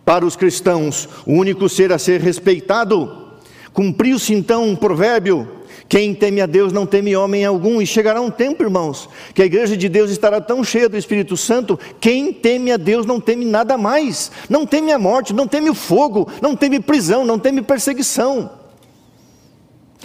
para 0.04 0.26
os 0.26 0.36
cristãos, 0.36 1.08
o 1.26 1.34
único 1.34 1.70
ser 1.70 1.94
a 1.94 2.00
ser 2.00 2.20
respeitado. 2.20 3.28
Cumpriu-se 3.72 4.34
então 4.34 4.68
um 4.68 4.76
provérbio 4.76 5.48
quem 5.90 6.14
teme 6.14 6.42
a 6.42 6.46
Deus 6.46 6.74
não 6.74 6.86
teme 6.86 7.16
homem 7.16 7.46
algum, 7.46 7.82
e 7.82 7.86
chegará 7.86 8.20
um 8.20 8.30
tempo, 8.30 8.64
irmãos, 8.64 9.10
que 9.34 9.42
a 9.42 9.46
igreja 9.46 9.78
de 9.78 9.88
Deus 9.88 10.12
estará 10.12 10.42
tão 10.42 10.64
cheia 10.64 10.90
do 10.90 10.98
Espírito 10.98 11.38
Santo, 11.38 11.80
quem 12.00 12.34
teme 12.34 12.72
a 12.72 12.78
Deus 12.78 13.06
não 13.06 13.20
teme 13.20 13.46
nada 13.46 13.78
mais, 13.78 14.32
não 14.50 14.66
teme 14.66 14.92
a 14.92 15.00
morte, 15.00 15.34
não 15.34 15.48
teme 15.48 15.70
o 15.70 15.76
fogo, 15.76 16.30
não 16.42 16.56
teme 16.56 16.80
prisão, 16.80 17.26
não 17.26 17.40
teme 17.40 17.62
perseguição. 17.62 18.50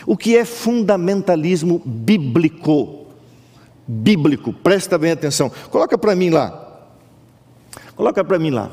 O 0.07 0.17
que 0.17 0.37
é 0.37 0.45
fundamentalismo 0.45 1.83
bíblico? 1.85 3.02
Bíblico, 3.87 4.53
presta 4.53 4.97
bem 4.97 5.11
atenção, 5.13 5.51
coloca 5.71 5.99
para 5.99 6.15
mim 6.15 6.31
lá, 6.31 6.89
coloca 7.97 8.23
para 8.25 8.39
mim 8.39 8.51
lá. 8.51 8.71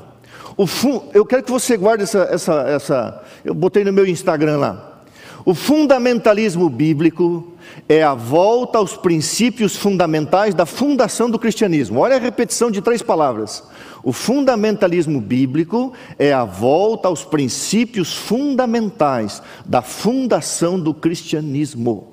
O 0.55 0.67
fun... 0.67 1.09
Eu 1.13 1.25
quero 1.25 1.41
que 1.41 1.51
você 1.51 1.77
guarde 1.77 2.03
essa, 2.03 2.27
essa, 2.29 2.53
essa. 2.63 3.23
Eu 3.45 3.53
botei 3.53 3.83
no 3.85 3.93
meu 3.93 4.05
Instagram 4.05 4.57
lá. 4.57 5.03
O 5.45 5.53
fundamentalismo 5.53 6.69
bíblico 6.69 7.53
é 7.87 8.03
a 8.03 8.13
volta 8.13 8.77
aos 8.77 8.97
princípios 8.97 9.77
fundamentais 9.77 10.53
da 10.53 10.65
fundação 10.65 11.29
do 11.29 11.39
cristianismo. 11.39 12.01
Olha 12.01 12.17
a 12.17 12.19
repetição 12.19 12.69
de 12.69 12.81
três 12.81 13.01
palavras. 13.01 13.63
O 14.03 14.11
fundamentalismo 14.11 15.21
bíblico 15.21 15.93
é 16.17 16.33
a 16.33 16.43
volta 16.43 17.07
aos 17.07 17.23
princípios 17.23 18.13
fundamentais 18.13 19.41
da 19.65 19.81
fundação 19.81 20.77
do 20.77 20.93
cristianismo. 20.93 22.08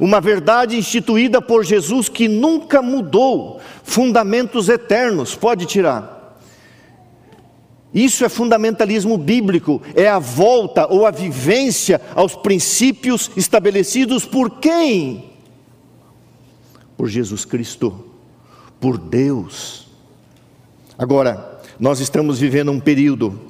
Uma 0.00 0.20
verdade 0.20 0.76
instituída 0.76 1.40
por 1.40 1.64
Jesus 1.64 2.08
que 2.08 2.28
nunca 2.28 2.82
mudou, 2.82 3.60
fundamentos 3.82 4.68
eternos, 4.68 5.34
pode 5.34 5.66
tirar. 5.66 6.14
Isso 7.94 8.24
é 8.24 8.28
fundamentalismo 8.28 9.16
bíblico, 9.16 9.80
é 9.94 10.08
a 10.08 10.18
volta 10.18 10.92
ou 10.92 11.06
a 11.06 11.12
vivência 11.12 12.00
aos 12.16 12.34
princípios 12.34 13.30
estabelecidos 13.36 14.24
por 14.24 14.58
quem? 14.58 15.32
Por 16.96 17.08
Jesus 17.08 17.44
Cristo, 17.44 18.04
por 18.80 18.98
Deus. 18.98 19.86
Agora, 20.98 21.60
nós 21.78 22.00
estamos 22.00 22.40
vivendo 22.40 22.72
um 22.72 22.80
período 22.80 23.40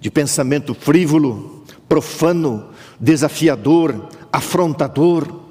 de 0.00 0.10
pensamento 0.10 0.74
frívolo, 0.74 1.62
profano, 1.88 2.68
desafiador, 2.98 4.08
afrontador. 4.32 5.45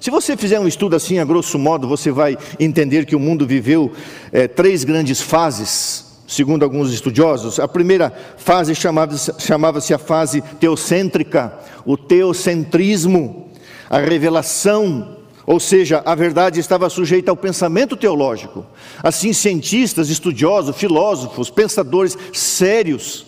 Se 0.00 0.10
você 0.10 0.36
fizer 0.36 0.60
um 0.60 0.68
estudo 0.68 0.94
assim, 0.94 1.18
a 1.18 1.24
grosso 1.24 1.58
modo, 1.58 1.88
você 1.88 2.10
vai 2.10 2.36
entender 2.58 3.04
que 3.04 3.16
o 3.16 3.20
mundo 3.20 3.46
viveu 3.46 3.92
é, 4.32 4.46
três 4.46 4.84
grandes 4.84 5.20
fases 5.20 6.06
segundo 6.28 6.62
alguns 6.62 6.92
estudiosos. 6.92 7.58
A 7.58 7.66
primeira 7.66 8.12
fase 8.36 8.74
chamava-se 8.74 9.32
chamava 9.38 9.78
a 9.78 9.98
fase 9.98 10.42
teocêntrica, 10.60 11.58
o 11.86 11.96
teocentrismo, 11.96 13.48
a 13.88 13.98
revelação, 13.98 15.16
ou 15.46 15.58
seja, 15.58 16.02
a 16.04 16.14
verdade 16.14 16.60
estava 16.60 16.90
sujeita 16.90 17.30
ao 17.30 17.36
pensamento 17.36 17.96
teológico. 17.96 18.66
Assim, 19.02 19.32
cientistas, 19.32 20.10
estudiosos, 20.10 20.76
filósofos, 20.76 21.48
pensadores 21.48 22.16
sérios, 22.34 23.24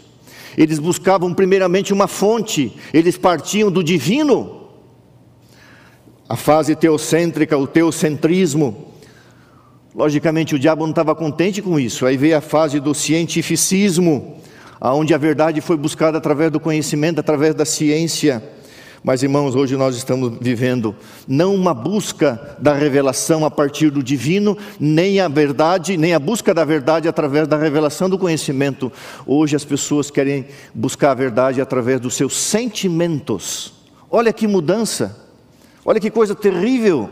eles 0.59 0.79
buscavam 0.79 1.33
primeiramente 1.33 1.95
uma 1.95 2.07
fonte, 2.07 2.77
eles 2.93 3.17
partiam 3.17 3.73
do 3.73 3.83
divino. 3.83 4.60
A 6.31 6.37
fase 6.37 6.77
teocêntrica, 6.77 7.59
o 7.59 7.67
teocentrismo, 7.67 8.91
Logicamente, 9.93 10.55
o 10.55 10.59
diabo 10.59 10.85
não 10.85 10.91
estava 10.91 11.17
contente 11.17 11.61
com 11.61 11.79
isso. 11.79 12.07
Aí 12.07 12.17
veio 12.17 12.37
a 12.37 12.41
fase 12.41 12.79
do 12.79 12.95
cientificismo, 12.95 14.37
onde 14.81 15.13
a 15.13 15.19
verdade 15.19 15.61
foi 15.61 15.77
buscada 15.77 16.19
através 16.19 16.51
do 16.53 16.61
conhecimento, 16.61 17.19
através 17.19 17.57
da 17.57 17.65
ciência. 17.65 18.41
Mas, 19.03 19.25
irmãos, 19.25 19.57
hoje 19.57 19.77
nós 19.77 19.97
estamos 19.97 20.39
vivendo 20.41 20.95
não 21.27 21.57
uma 21.57 21.75
busca 21.75 22.57
da 22.61 22.73
revelação 22.73 23.45
a 23.45 23.51
partir 23.51 23.91
do 23.91 24.01
divino, 24.01 24.57
nem 24.79 25.19
a 25.19 25.27
verdade, 25.27 25.97
nem 25.97 26.15
a 26.15 26.21
busca 26.21 26.55
da 26.55 26.65
verdade 26.65 27.09
através 27.09 27.49
da 27.49 27.57
revelação 27.57 28.09
do 28.09 28.19
conhecimento. 28.19 28.93
Hoje 29.27 29.57
as 29.57 29.65
pessoas 29.65 30.09
querem 30.09 30.47
buscar 30.73 31.11
a 31.11 31.15
verdade 31.15 31.61
através 31.61 31.99
dos 31.99 32.15
seus 32.15 32.37
sentimentos. 32.37 33.73
Olha 34.09 34.33
que 34.33 34.47
mudança, 34.47 35.30
olha 35.85 36.01
que 36.01 36.11
coisa 36.11 36.35
terrível. 36.35 37.11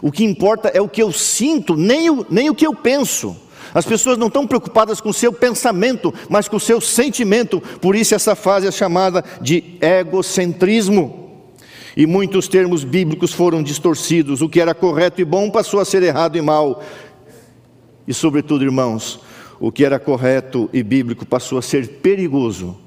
O 0.00 0.10
que 0.10 0.24
importa 0.24 0.68
é 0.68 0.80
o 0.80 0.88
que 0.88 1.02
eu 1.02 1.12
sinto, 1.12 1.76
nem 1.76 2.10
o, 2.10 2.26
nem 2.28 2.50
o 2.50 2.54
que 2.54 2.66
eu 2.66 2.74
penso. 2.74 3.36
As 3.74 3.86
pessoas 3.86 4.18
não 4.18 4.26
estão 4.26 4.46
preocupadas 4.46 5.00
com 5.00 5.08
o 5.08 5.14
seu 5.14 5.32
pensamento, 5.32 6.12
mas 6.28 6.48
com 6.48 6.56
o 6.56 6.60
seu 6.60 6.80
sentimento. 6.80 7.60
Por 7.80 7.94
isso, 7.94 8.14
essa 8.14 8.34
fase 8.34 8.66
é 8.66 8.72
chamada 8.72 9.24
de 9.40 9.78
egocentrismo. 9.80 11.30
E 11.96 12.06
muitos 12.06 12.48
termos 12.48 12.84
bíblicos 12.84 13.32
foram 13.32 13.62
distorcidos. 13.62 14.42
O 14.42 14.48
que 14.48 14.60
era 14.60 14.74
correto 14.74 15.20
e 15.20 15.24
bom 15.24 15.50
passou 15.50 15.80
a 15.80 15.84
ser 15.84 16.02
errado 16.02 16.36
e 16.36 16.42
mal. 16.42 16.82
E, 18.06 18.12
sobretudo, 18.12 18.64
irmãos, 18.64 19.20
o 19.60 19.70
que 19.70 19.84
era 19.84 19.98
correto 19.98 20.68
e 20.72 20.82
bíblico 20.82 21.24
passou 21.24 21.58
a 21.58 21.62
ser 21.62 22.00
perigoso 22.00 22.81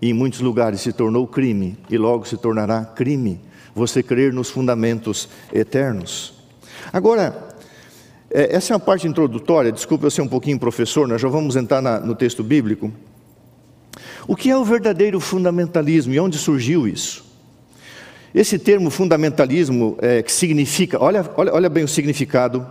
e 0.00 0.10
em 0.10 0.12
muitos 0.12 0.40
lugares 0.40 0.80
se 0.80 0.92
tornou 0.92 1.26
crime 1.26 1.78
e 1.88 1.96
logo 1.96 2.24
se 2.26 2.36
tornará 2.36 2.84
crime 2.84 3.40
você 3.74 4.02
crer 4.02 4.32
nos 4.32 4.50
fundamentos 4.50 5.28
eternos. 5.52 6.34
Agora, 6.92 7.54
é, 8.30 8.54
essa 8.56 8.72
é 8.72 8.76
uma 8.76 8.80
parte 8.80 9.06
introdutória, 9.06 9.72
desculpe 9.72 10.04
eu 10.04 10.10
ser 10.10 10.22
um 10.22 10.28
pouquinho 10.28 10.58
professor, 10.58 11.08
nós 11.08 11.20
já 11.20 11.28
vamos 11.28 11.56
entrar 11.56 11.80
na, 11.80 11.98
no 12.00 12.14
texto 12.14 12.42
bíblico. 12.42 12.92
O 14.26 14.34
que 14.34 14.50
é 14.50 14.56
o 14.56 14.64
verdadeiro 14.64 15.20
fundamentalismo 15.20 16.14
e 16.14 16.20
onde 16.20 16.38
surgiu 16.38 16.88
isso? 16.88 17.24
Esse 18.34 18.58
termo 18.58 18.90
fundamentalismo, 18.90 19.96
é, 20.00 20.22
que 20.22 20.32
significa, 20.32 21.00
olha, 21.00 21.24
olha, 21.36 21.54
olha 21.54 21.68
bem 21.68 21.84
o 21.84 21.88
significado. 21.88 22.66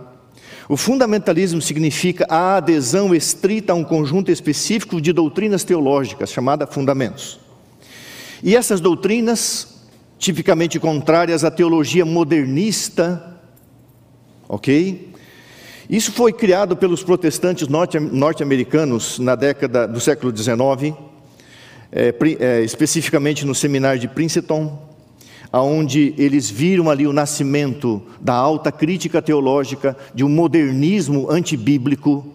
O 0.68 0.76
fundamentalismo 0.76 1.60
significa 1.60 2.26
a 2.28 2.56
adesão 2.56 3.14
estrita 3.14 3.72
a 3.72 3.76
um 3.76 3.84
conjunto 3.84 4.30
específico 4.30 5.00
de 5.00 5.12
doutrinas 5.12 5.62
teológicas, 5.62 6.32
chamada 6.32 6.66
fundamentos. 6.66 7.38
E 8.42 8.56
essas 8.56 8.80
doutrinas, 8.80 9.82
tipicamente 10.18 10.80
contrárias 10.80 11.44
à 11.44 11.50
teologia 11.50 12.04
modernista, 12.04 13.38
ok? 14.48 15.12
Isso 15.88 16.12
foi 16.12 16.32
criado 16.32 16.76
pelos 16.76 17.02
protestantes 17.02 17.68
norte-americanos 17.68 19.18
na 19.18 19.34
década 19.34 19.86
do 19.86 20.00
século 20.00 20.34
XIX, 20.34 20.94
é, 21.92 22.14
é, 22.40 22.62
especificamente 22.62 23.44
no 23.44 23.54
seminário 23.54 24.00
de 24.00 24.08
Princeton, 24.08 24.93
aonde 25.54 26.12
eles 26.18 26.50
viram 26.50 26.90
ali 26.90 27.06
o 27.06 27.12
nascimento 27.12 28.02
da 28.20 28.34
alta 28.34 28.72
crítica 28.72 29.22
teológica, 29.22 29.96
de 30.12 30.24
um 30.24 30.28
modernismo 30.28 31.30
antibíblico, 31.30 32.26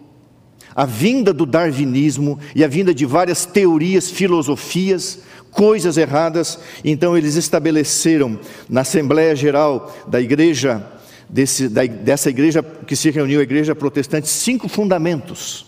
a 0.74 0.86
vinda 0.86 1.34
do 1.34 1.46
darwinismo 1.46 2.40
e 2.56 2.64
a 2.64 2.68
vinda 2.70 2.94
de 2.94 3.06
várias 3.06 3.46
teorias, 3.46 4.10
filosofias, 4.10 5.20
coisas 5.52 5.98
erradas. 5.98 6.60
Então 6.82 7.18
eles 7.18 7.36
estabeleceram 7.36 8.40
na 8.70 8.82
Assembleia 8.82 9.36
Geral 9.36 9.94
da 10.08 10.22
Igreja 10.22 10.82
desse, 11.28 11.68
da, 11.68 11.86
dessa 11.86 12.30
igreja 12.30 12.64
que 12.64 12.96
se 12.96 13.12
reuniu, 13.12 13.42
a 13.42 13.44
igreja 13.44 13.76
protestante, 13.76 14.30
cinco 14.30 14.70
fundamentos. 14.70 15.66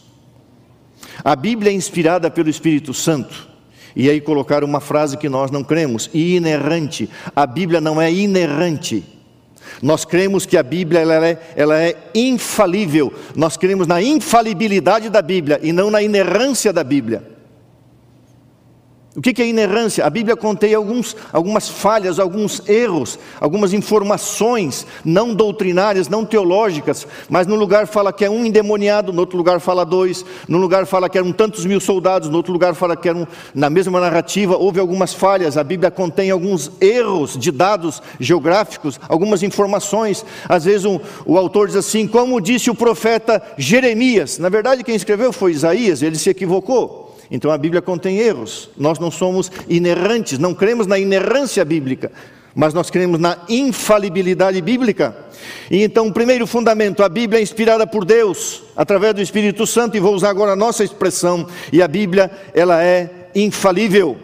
A 1.21 1.35
Bíblia 1.35 1.69
é 1.69 1.75
inspirada 1.75 2.31
pelo 2.31 2.49
Espírito 2.49 2.93
Santo. 2.93 3.50
E 3.95 4.09
aí 4.09 4.21
colocaram 4.21 4.67
uma 4.67 4.79
frase 4.79 5.17
que 5.17 5.29
nós 5.29 5.51
não 5.51 5.63
cremos, 5.63 6.09
inerrante. 6.13 7.09
A 7.35 7.45
Bíblia 7.45 7.81
não 7.81 8.01
é 8.01 8.11
inerrante. 8.11 9.03
Nós 9.81 10.05
cremos 10.05 10.45
que 10.45 10.57
a 10.57 10.63
Bíblia 10.63 10.99
ela 10.99 11.25
é, 11.25 11.39
ela 11.55 11.81
é 11.81 11.95
infalível. 12.13 13.13
Nós 13.35 13.57
cremos 13.57 13.87
na 13.87 14.01
infalibilidade 14.01 15.09
da 15.09 15.21
Bíblia 15.21 15.59
e 15.61 15.71
não 15.71 15.89
na 15.89 16.01
inerrância 16.01 16.73
da 16.73 16.83
Bíblia. 16.83 17.30
O 19.13 19.21
que 19.21 19.41
é 19.41 19.45
inerrância? 19.45 20.05
A 20.05 20.09
Bíblia 20.09 20.37
contém 20.37 20.73
alguns, 20.73 21.17
algumas 21.33 21.67
falhas, 21.67 22.17
alguns 22.17 22.61
erros, 22.69 23.19
algumas 23.41 23.73
informações 23.73 24.87
não 25.03 25.35
doutrinárias, 25.35 26.07
não 26.07 26.23
teológicas, 26.23 27.05
mas 27.29 27.45
no 27.45 27.55
lugar 27.55 27.87
fala 27.87 28.13
que 28.13 28.23
é 28.23 28.29
um 28.29 28.45
endemoniado, 28.45 29.11
no 29.11 29.19
outro 29.19 29.37
lugar 29.37 29.59
fala 29.59 29.85
dois, 29.85 30.23
no 30.47 30.57
lugar 30.57 30.85
fala 30.85 31.09
que 31.09 31.17
eram 31.17 31.33
tantos 31.33 31.65
mil 31.65 31.81
soldados, 31.81 32.29
no 32.29 32.37
outro 32.37 32.53
lugar 32.53 32.73
fala 32.73 32.95
que 32.95 33.09
eram, 33.09 33.27
na 33.53 33.69
mesma 33.69 33.99
narrativa, 33.99 34.55
houve 34.55 34.79
algumas 34.79 35.13
falhas. 35.13 35.57
A 35.57 35.63
Bíblia 35.63 35.91
contém 35.91 36.31
alguns 36.31 36.71
erros 36.79 37.37
de 37.37 37.51
dados 37.51 38.01
geográficos, 38.17 38.97
algumas 39.09 39.43
informações. 39.43 40.25
Às 40.47 40.63
vezes 40.63 40.85
um, 40.85 40.97
o 41.25 41.37
autor 41.37 41.67
diz 41.67 41.75
assim, 41.75 42.07
como 42.07 42.39
disse 42.39 42.69
o 42.69 42.75
profeta 42.75 43.43
Jeremias. 43.57 44.37
Na 44.37 44.47
verdade, 44.47 44.85
quem 44.85 44.95
escreveu 44.95 45.33
foi 45.33 45.51
Isaías, 45.51 46.01
ele 46.01 46.17
se 46.17 46.29
equivocou. 46.29 47.10
Então 47.31 47.49
a 47.49 47.57
Bíblia 47.57 47.81
contém 47.81 48.19
erros. 48.19 48.69
Nós 48.77 48.99
não 48.99 49.09
somos 49.09 49.49
inerrantes, 49.69 50.37
não 50.37 50.53
cremos 50.53 50.85
na 50.85 50.99
inerrância 50.99 51.63
bíblica, 51.63 52.11
mas 52.53 52.73
nós 52.73 52.89
cremos 52.89 53.19
na 53.19 53.37
infalibilidade 53.47 54.61
bíblica. 54.61 55.15
E 55.69 55.81
então, 55.83 56.07
o 56.07 56.13
primeiro 56.13 56.45
fundamento, 56.45 57.01
a 57.01 57.09
Bíblia 57.09 57.39
é 57.39 57.41
inspirada 57.43 57.87
por 57.87 58.03
Deus, 58.03 58.61
através 58.75 59.15
do 59.15 59.21
Espírito 59.21 59.65
Santo, 59.65 59.95
e 59.95 59.99
vou 59.99 60.13
usar 60.13 60.29
agora 60.29 60.51
a 60.51 60.55
nossa 60.55 60.83
expressão, 60.83 61.47
e 61.71 61.81
a 61.81 61.87
Bíblia, 61.87 62.29
ela 62.53 62.83
é 62.83 63.29
infalível. 63.33 64.17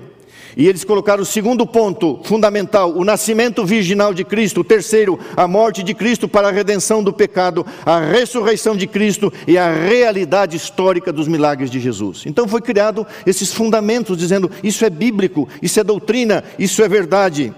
E 0.58 0.68
eles 0.68 0.84
colocaram 0.84 1.22
o 1.22 1.26
segundo 1.26 1.68
ponto 1.68 2.20
fundamental, 2.24 2.92
o 2.98 3.06
nascimento 3.06 3.64
virginal 3.64 4.12
de 4.12 4.24
Cristo. 4.24 4.62
O 4.62 4.64
terceiro, 4.64 5.20
a 5.36 5.48
morte 5.48 5.84
de 5.84 5.94
Cristo 5.94 6.28
para 6.28 6.48
a 6.48 6.52
redenção 6.52 7.04
do 7.04 7.14
pecado, 7.14 7.64
a 7.86 8.00
ressurreição 8.00 8.76
de 8.76 8.88
Cristo 8.88 9.32
e 9.46 9.56
a 9.56 9.72
realidade 9.72 10.58
histórica 10.58 11.14
dos 11.14 11.28
milagres 11.28 11.70
de 11.70 11.80
Jesus. 11.80 12.24
Então 12.26 12.48
foi 12.48 12.60
criado 12.60 13.06
esses 13.24 13.54
fundamentos, 13.54 14.18
dizendo: 14.18 14.50
isso 14.64 14.84
é 14.84 14.90
bíblico, 14.90 15.48
isso 15.62 15.80
é 15.80 15.84
doutrina, 15.84 16.44
isso 16.58 16.82
é 16.82 16.90
verdade. 16.90 17.54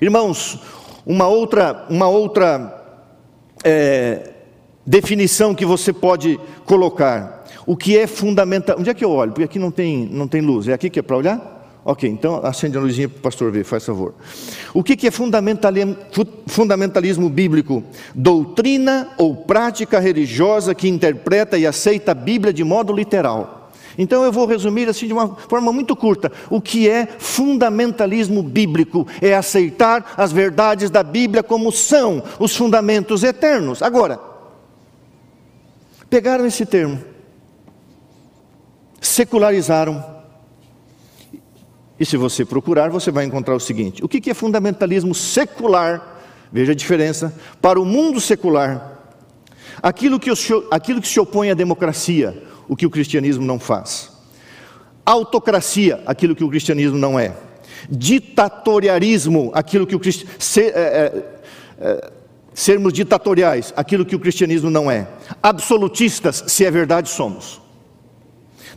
Irmãos, 0.00 0.58
uma 1.04 1.28
outra, 1.28 1.84
uma 1.90 2.08
outra 2.08 2.98
é, 3.62 4.30
definição 4.86 5.54
que 5.54 5.66
você 5.66 5.92
pode 5.92 6.40
colocar. 6.64 7.44
O 7.66 7.76
que 7.76 7.98
é 7.98 8.06
fundamental? 8.06 8.76
Onde 8.78 8.88
é 8.88 8.94
que 8.94 9.04
eu 9.04 9.10
olho? 9.10 9.32
Porque 9.32 9.44
aqui 9.44 9.58
não 9.58 9.70
tem, 9.70 10.08
não 10.10 10.26
tem 10.26 10.40
luz. 10.40 10.66
É 10.66 10.72
aqui 10.72 10.88
que 10.88 10.98
é 10.98 11.02
para 11.02 11.16
olhar? 11.18 11.55
Ok, 11.88 12.10
então 12.10 12.44
acende 12.44 12.76
a 12.76 12.80
luzinha 12.80 13.08
para 13.08 13.18
o 13.18 13.20
pastor 13.20 13.52
ver, 13.52 13.62
faz 13.62 13.86
favor. 13.86 14.12
O 14.74 14.82
que 14.82 15.06
é 15.06 15.10
fundamentalismo, 15.12 15.96
fundamentalismo 16.48 17.30
bíblico? 17.30 17.80
Doutrina 18.12 19.10
ou 19.16 19.36
prática 19.36 20.00
religiosa 20.00 20.74
que 20.74 20.88
interpreta 20.88 21.56
e 21.56 21.64
aceita 21.64 22.10
a 22.10 22.14
Bíblia 22.14 22.52
de 22.52 22.64
modo 22.64 22.92
literal. 22.92 23.70
Então 23.96 24.24
eu 24.24 24.32
vou 24.32 24.46
resumir 24.46 24.88
assim 24.88 25.06
de 25.06 25.12
uma 25.12 25.36
forma 25.36 25.72
muito 25.72 25.94
curta. 25.94 26.32
O 26.50 26.60
que 26.60 26.88
é 26.88 27.06
fundamentalismo 27.06 28.42
bíblico? 28.42 29.06
É 29.22 29.36
aceitar 29.36 30.14
as 30.16 30.32
verdades 30.32 30.90
da 30.90 31.04
Bíblia 31.04 31.44
como 31.44 31.70
são, 31.70 32.20
os 32.40 32.56
fundamentos 32.56 33.22
eternos. 33.22 33.80
Agora, 33.80 34.18
pegaram 36.10 36.44
esse 36.46 36.66
termo, 36.66 36.98
secularizaram, 39.00 40.15
e 41.98 42.04
se 42.04 42.16
você 42.16 42.44
procurar, 42.44 42.90
você 42.90 43.10
vai 43.10 43.24
encontrar 43.24 43.54
o 43.54 43.60
seguinte: 43.60 44.04
o 44.04 44.08
que 44.08 44.30
é 44.30 44.34
fundamentalismo 44.34 45.14
secular? 45.14 46.14
Veja 46.52 46.72
a 46.72 46.74
diferença. 46.74 47.34
Para 47.60 47.80
o 47.80 47.84
mundo 47.84 48.20
secular, 48.20 49.00
aquilo 49.82 50.20
que, 50.20 50.30
aquilo 50.70 51.00
que 51.00 51.08
se 51.08 51.18
opõe 51.18 51.50
à 51.50 51.54
democracia, 51.54 52.42
o 52.68 52.76
que 52.76 52.86
o 52.86 52.90
cristianismo 52.90 53.44
não 53.44 53.58
faz. 53.58 54.12
Autocracia, 55.04 56.02
aquilo 56.06 56.34
que 56.34 56.44
o 56.44 56.50
cristianismo 56.50 56.98
não 56.98 57.18
é. 57.18 57.34
Ditatoriarismo, 57.90 59.50
aquilo 59.54 59.86
que 59.86 59.94
o 59.94 60.00
cristianismo. 60.00 60.40
Ser, 60.40 60.72
é, 60.74 60.80
é, 60.80 61.24
é, 61.78 62.10
sermos 62.52 62.92
ditatoriais, 62.92 63.72
aquilo 63.76 64.04
que 64.04 64.16
o 64.16 64.20
cristianismo 64.20 64.70
não 64.70 64.90
é. 64.90 65.06
Absolutistas, 65.42 66.44
se 66.46 66.64
é 66.64 66.70
verdade, 66.70 67.08
somos 67.08 67.65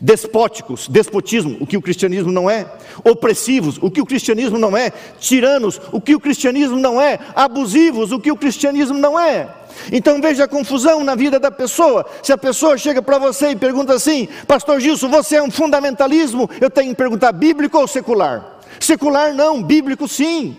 despóticos, 0.01 0.87
despotismo, 0.87 1.57
o 1.59 1.67
que 1.67 1.77
o 1.77 1.81
cristianismo 1.81 2.31
não 2.31 2.49
é, 2.49 2.71
opressivos, 3.03 3.77
o 3.81 3.91
que 3.91 4.01
o 4.01 4.05
cristianismo 4.05 4.57
não 4.57 4.75
é, 4.75 4.91
tiranos, 5.19 5.79
o 5.91 5.99
que 5.99 6.15
o 6.15 6.19
cristianismo 6.19 6.77
não 6.77 7.01
é, 7.01 7.19
abusivos, 7.35 8.11
o 8.11 8.19
que 8.19 8.31
o 8.31 8.37
cristianismo 8.37 8.97
não 8.97 9.19
é. 9.19 9.49
Então 9.91 10.21
veja 10.21 10.45
a 10.45 10.47
confusão 10.47 11.03
na 11.03 11.15
vida 11.15 11.39
da 11.39 11.51
pessoa. 11.51 12.05
Se 12.23 12.33
a 12.33 12.37
pessoa 12.37 12.77
chega 12.77 13.01
para 13.01 13.17
você 13.17 13.49
e 13.49 13.55
pergunta 13.55 13.93
assim: 13.93 14.27
Pastor 14.47 14.79
Gilson, 14.79 15.09
você 15.09 15.37
é 15.37 15.43
um 15.43 15.51
fundamentalismo? 15.51 16.49
Eu 16.59 16.69
tenho 16.69 16.89
que 16.89 16.97
perguntar: 16.97 17.31
bíblico 17.31 17.77
ou 17.77 17.87
secular? 17.87 18.59
Secular 18.79 19.33
não, 19.33 19.61
bíblico 19.61 20.07
sim. 20.07 20.57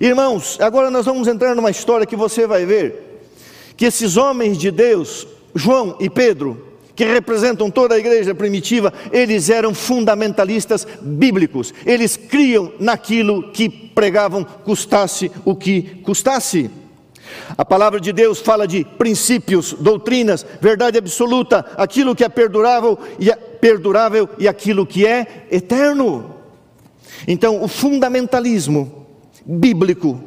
Irmãos, 0.00 0.58
agora 0.60 0.90
nós 0.90 1.06
vamos 1.06 1.28
entrar 1.28 1.54
numa 1.54 1.70
história 1.70 2.06
que 2.06 2.16
você 2.16 2.46
vai 2.46 2.66
ver 2.66 3.22
que 3.76 3.84
esses 3.84 4.16
homens 4.16 4.58
de 4.58 4.70
Deus, 4.70 5.26
João 5.54 5.96
e 6.00 6.08
Pedro, 6.08 6.73
que 6.94 7.04
representam 7.04 7.70
toda 7.70 7.94
a 7.94 7.98
igreja 7.98 8.34
primitiva, 8.34 8.92
eles 9.10 9.50
eram 9.50 9.74
fundamentalistas 9.74 10.86
bíblicos. 11.00 11.74
Eles 11.84 12.16
criam 12.16 12.72
naquilo 12.78 13.50
que 13.50 13.68
pregavam, 13.68 14.44
custasse 14.44 15.30
o 15.44 15.54
que 15.56 15.82
custasse. 16.02 16.70
A 17.56 17.64
palavra 17.64 17.98
de 17.98 18.12
Deus 18.12 18.38
fala 18.38 18.66
de 18.66 18.84
princípios, 18.84 19.72
doutrinas, 19.72 20.46
verdade 20.60 20.98
absoluta, 20.98 21.66
aquilo 21.76 22.14
que 22.14 22.24
é 22.24 22.28
perdurável 22.28 22.98
e, 23.18 23.30
é 23.30 23.34
perdurável 23.34 24.28
e 24.38 24.46
aquilo 24.46 24.86
que 24.86 25.06
é 25.06 25.46
eterno. 25.50 26.34
Então, 27.26 27.62
o 27.62 27.68
fundamentalismo 27.68 29.06
bíblico 29.44 30.20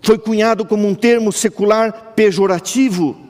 foi 0.00 0.18
cunhado 0.18 0.64
como 0.64 0.86
um 0.86 0.94
termo 0.94 1.32
secular 1.32 2.12
pejorativo 2.16 3.21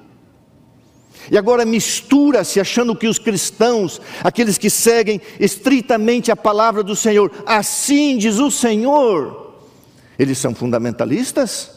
e 1.31 1.39
agora 1.39 1.65
mistura-se 1.65 2.61
achando 2.61 2.97
que 2.97 3.07
os 3.07 3.19
cristãos, 3.19 4.01
aqueles 4.23 4.59
que 4.59 4.71
seguem 4.71 5.21
estritamente 5.39 6.31
a 6.31 6.37
palavra 6.37 6.83
do 6.83 6.97
Senhor, 6.97 7.31
assim 7.47 8.17
diz 8.17 8.39
o 8.39 8.51
Senhor, 8.51 9.55
eles 10.19 10.39
são 10.39 10.55
fundamentalistas, 10.55 11.71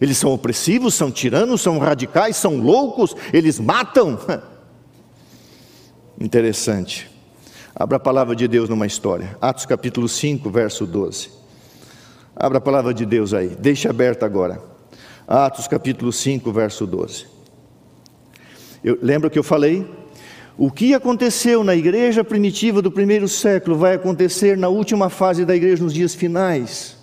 eles 0.00 0.18
são 0.18 0.32
opressivos, 0.32 0.94
são 0.94 1.10
tiranos, 1.10 1.60
são 1.60 1.78
radicais, 1.78 2.36
são 2.36 2.56
loucos, 2.56 3.14
eles 3.32 3.58
matam. 3.58 4.18
Interessante. 6.20 7.10
Abra 7.74 7.96
a 7.96 8.00
palavra 8.00 8.36
de 8.36 8.46
Deus 8.46 8.68
numa 8.68 8.86
história. 8.86 9.36
Atos 9.40 9.64
capítulo 9.64 10.08
5, 10.08 10.50
verso 10.50 10.86
12. 10.86 11.30
Abra 12.36 12.58
a 12.58 12.60
palavra 12.60 12.92
de 12.92 13.06
Deus 13.06 13.32
aí. 13.32 13.48
Deixe 13.48 13.88
aberta 13.88 14.26
agora. 14.26 14.62
Atos 15.26 15.66
capítulo 15.66 16.12
5, 16.12 16.52
verso 16.52 16.86
12. 16.86 17.31
Eu, 18.84 18.98
lembra 19.00 19.30
que 19.30 19.38
eu 19.38 19.44
falei? 19.44 19.86
O 20.56 20.70
que 20.70 20.92
aconteceu 20.94 21.64
na 21.64 21.74
igreja 21.74 22.22
primitiva 22.22 22.82
do 22.82 22.90
primeiro 22.90 23.28
século 23.28 23.76
vai 23.76 23.94
acontecer 23.94 24.56
na 24.56 24.68
última 24.68 25.08
fase 25.08 25.44
da 25.44 25.56
igreja 25.56 25.82
nos 25.82 25.94
dias 25.94 26.14
finais. 26.14 26.96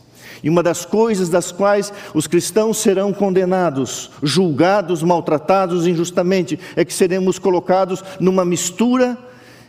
E 0.43 0.49
uma 0.49 0.63
das 0.63 0.85
coisas 0.85 1.29
das 1.29 1.51
quais 1.51 1.91
os 2.13 2.27
cristãos 2.27 2.77
serão 2.77 3.11
condenados, 3.11 4.11
julgados, 4.23 5.03
maltratados 5.03 5.85
injustamente, 5.87 6.59
é 6.75 6.85
que 6.85 6.93
seremos 6.93 7.39
colocados 7.39 8.03
numa 8.19 8.45
mistura 8.45 9.17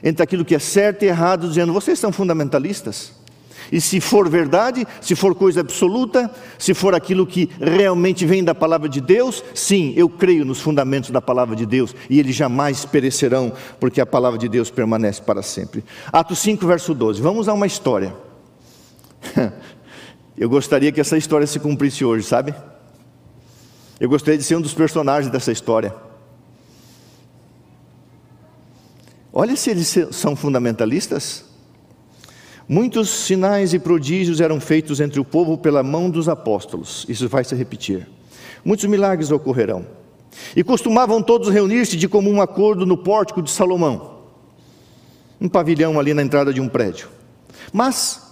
entre 0.02 0.22
aquilo 0.22 0.44
que 0.44 0.54
é 0.54 0.58
certo 0.58 1.04
e 1.04 1.08
errado, 1.08 1.48
dizendo: 1.48 1.72
vocês 1.72 1.98
são 1.98 2.12
fundamentalistas. 2.12 3.19
E 3.72 3.80
se 3.80 4.00
for 4.00 4.28
verdade, 4.28 4.86
se 5.00 5.14
for 5.14 5.34
coisa 5.34 5.60
absoluta, 5.60 6.30
se 6.58 6.74
for 6.74 6.94
aquilo 6.94 7.26
que 7.26 7.48
realmente 7.60 8.26
vem 8.26 8.42
da 8.42 8.54
palavra 8.54 8.88
de 8.88 9.00
Deus, 9.00 9.44
sim, 9.54 9.92
eu 9.96 10.08
creio 10.08 10.44
nos 10.44 10.60
fundamentos 10.60 11.10
da 11.10 11.20
palavra 11.20 11.54
de 11.54 11.64
Deus 11.64 11.94
e 12.08 12.18
eles 12.18 12.34
jamais 12.34 12.84
perecerão, 12.84 13.52
porque 13.78 14.00
a 14.00 14.06
palavra 14.06 14.38
de 14.38 14.48
Deus 14.48 14.70
permanece 14.70 15.22
para 15.22 15.42
sempre. 15.42 15.84
Atos 16.12 16.38
5, 16.40 16.66
verso 16.66 16.94
12. 16.94 17.20
Vamos 17.22 17.48
a 17.48 17.52
uma 17.52 17.66
história. 17.66 18.14
Eu 20.36 20.48
gostaria 20.48 20.90
que 20.90 21.00
essa 21.00 21.18
história 21.18 21.46
se 21.46 21.60
cumprisse 21.60 22.02
hoje, 22.02 22.26
sabe? 22.26 22.54
Eu 24.00 24.08
gostaria 24.08 24.38
de 24.38 24.44
ser 24.44 24.56
um 24.56 24.60
dos 24.62 24.72
personagens 24.72 25.30
dessa 25.30 25.52
história. 25.52 25.94
Olha 29.30 29.54
se 29.54 29.70
eles 29.70 29.94
são 30.12 30.34
fundamentalistas. 30.34 31.49
Muitos 32.72 33.10
sinais 33.10 33.74
e 33.74 33.80
prodígios 33.80 34.40
eram 34.40 34.60
feitos 34.60 35.00
entre 35.00 35.18
o 35.18 35.24
povo 35.24 35.58
pela 35.58 35.82
mão 35.82 36.08
dos 36.08 36.28
apóstolos. 36.28 37.04
Isso 37.08 37.28
vai 37.28 37.42
se 37.42 37.52
repetir. 37.56 38.06
Muitos 38.64 38.86
milagres 38.86 39.32
ocorrerão. 39.32 39.84
E 40.54 40.62
costumavam 40.62 41.20
todos 41.20 41.48
reunir-se 41.48 41.96
de 41.96 42.06
comum 42.06 42.40
acordo 42.40 42.86
no 42.86 42.96
pórtico 42.96 43.42
de 43.42 43.50
Salomão, 43.50 44.18
um 45.40 45.48
pavilhão 45.48 45.98
ali 45.98 46.14
na 46.14 46.22
entrada 46.22 46.54
de 46.54 46.60
um 46.60 46.68
prédio. 46.68 47.08
Mas 47.72 48.29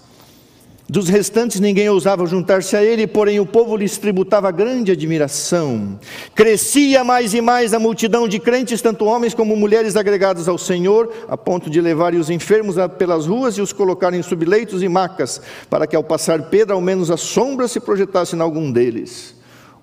dos 0.90 1.06
restantes 1.06 1.60
ninguém 1.60 1.90
ousava 1.90 2.24
juntar-se 2.24 2.74
a 2.74 2.82
ele, 2.82 3.06
porém 3.06 3.38
o 3.38 3.44
povo 3.44 3.76
lhes 3.76 3.98
tributava 3.98 4.50
grande 4.50 4.90
admiração. 4.90 6.00
Crescia 6.34 7.04
mais 7.04 7.34
e 7.34 7.42
mais 7.42 7.74
a 7.74 7.78
multidão 7.78 8.26
de 8.26 8.38
crentes, 8.38 8.80
tanto 8.80 9.04
homens 9.04 9.34
como 9.34 9.54
mulheres 9.54 9.96
agregados 9.96 10.48
ao 10.48 10.56
Senhor, 10.56 11.12
a 11.28 11.36
ponto 11.36 11.68
de 11.68 11.78
levarem 11.78 12.18
os 12.18 12.30
enfermos 12.30 12.76
pelas 12.96 13.26
ruas 13.26 13.58
e 13.58 13.60
os 13.60 13.70
colocarem 13.70 14.22
sob 14.22 14.46
leitos 14.46 14.82
e 14.82 14.88
macas, 14.88 15.42
para 15.68 15.86
que 15.86 15.94
ao 15.94 16.02
passar 16.02 16.44
Pedro, 16.44 16.74
ao 16.74 16.80
menos 16.80 17.10
a 17.10 17.18
sombra 17.18 17.68
se 17.68 17.80
projetasse 17.80 18.34
em 18.34 18.40
algum 18.40 18.72
deles. 18.72 19.36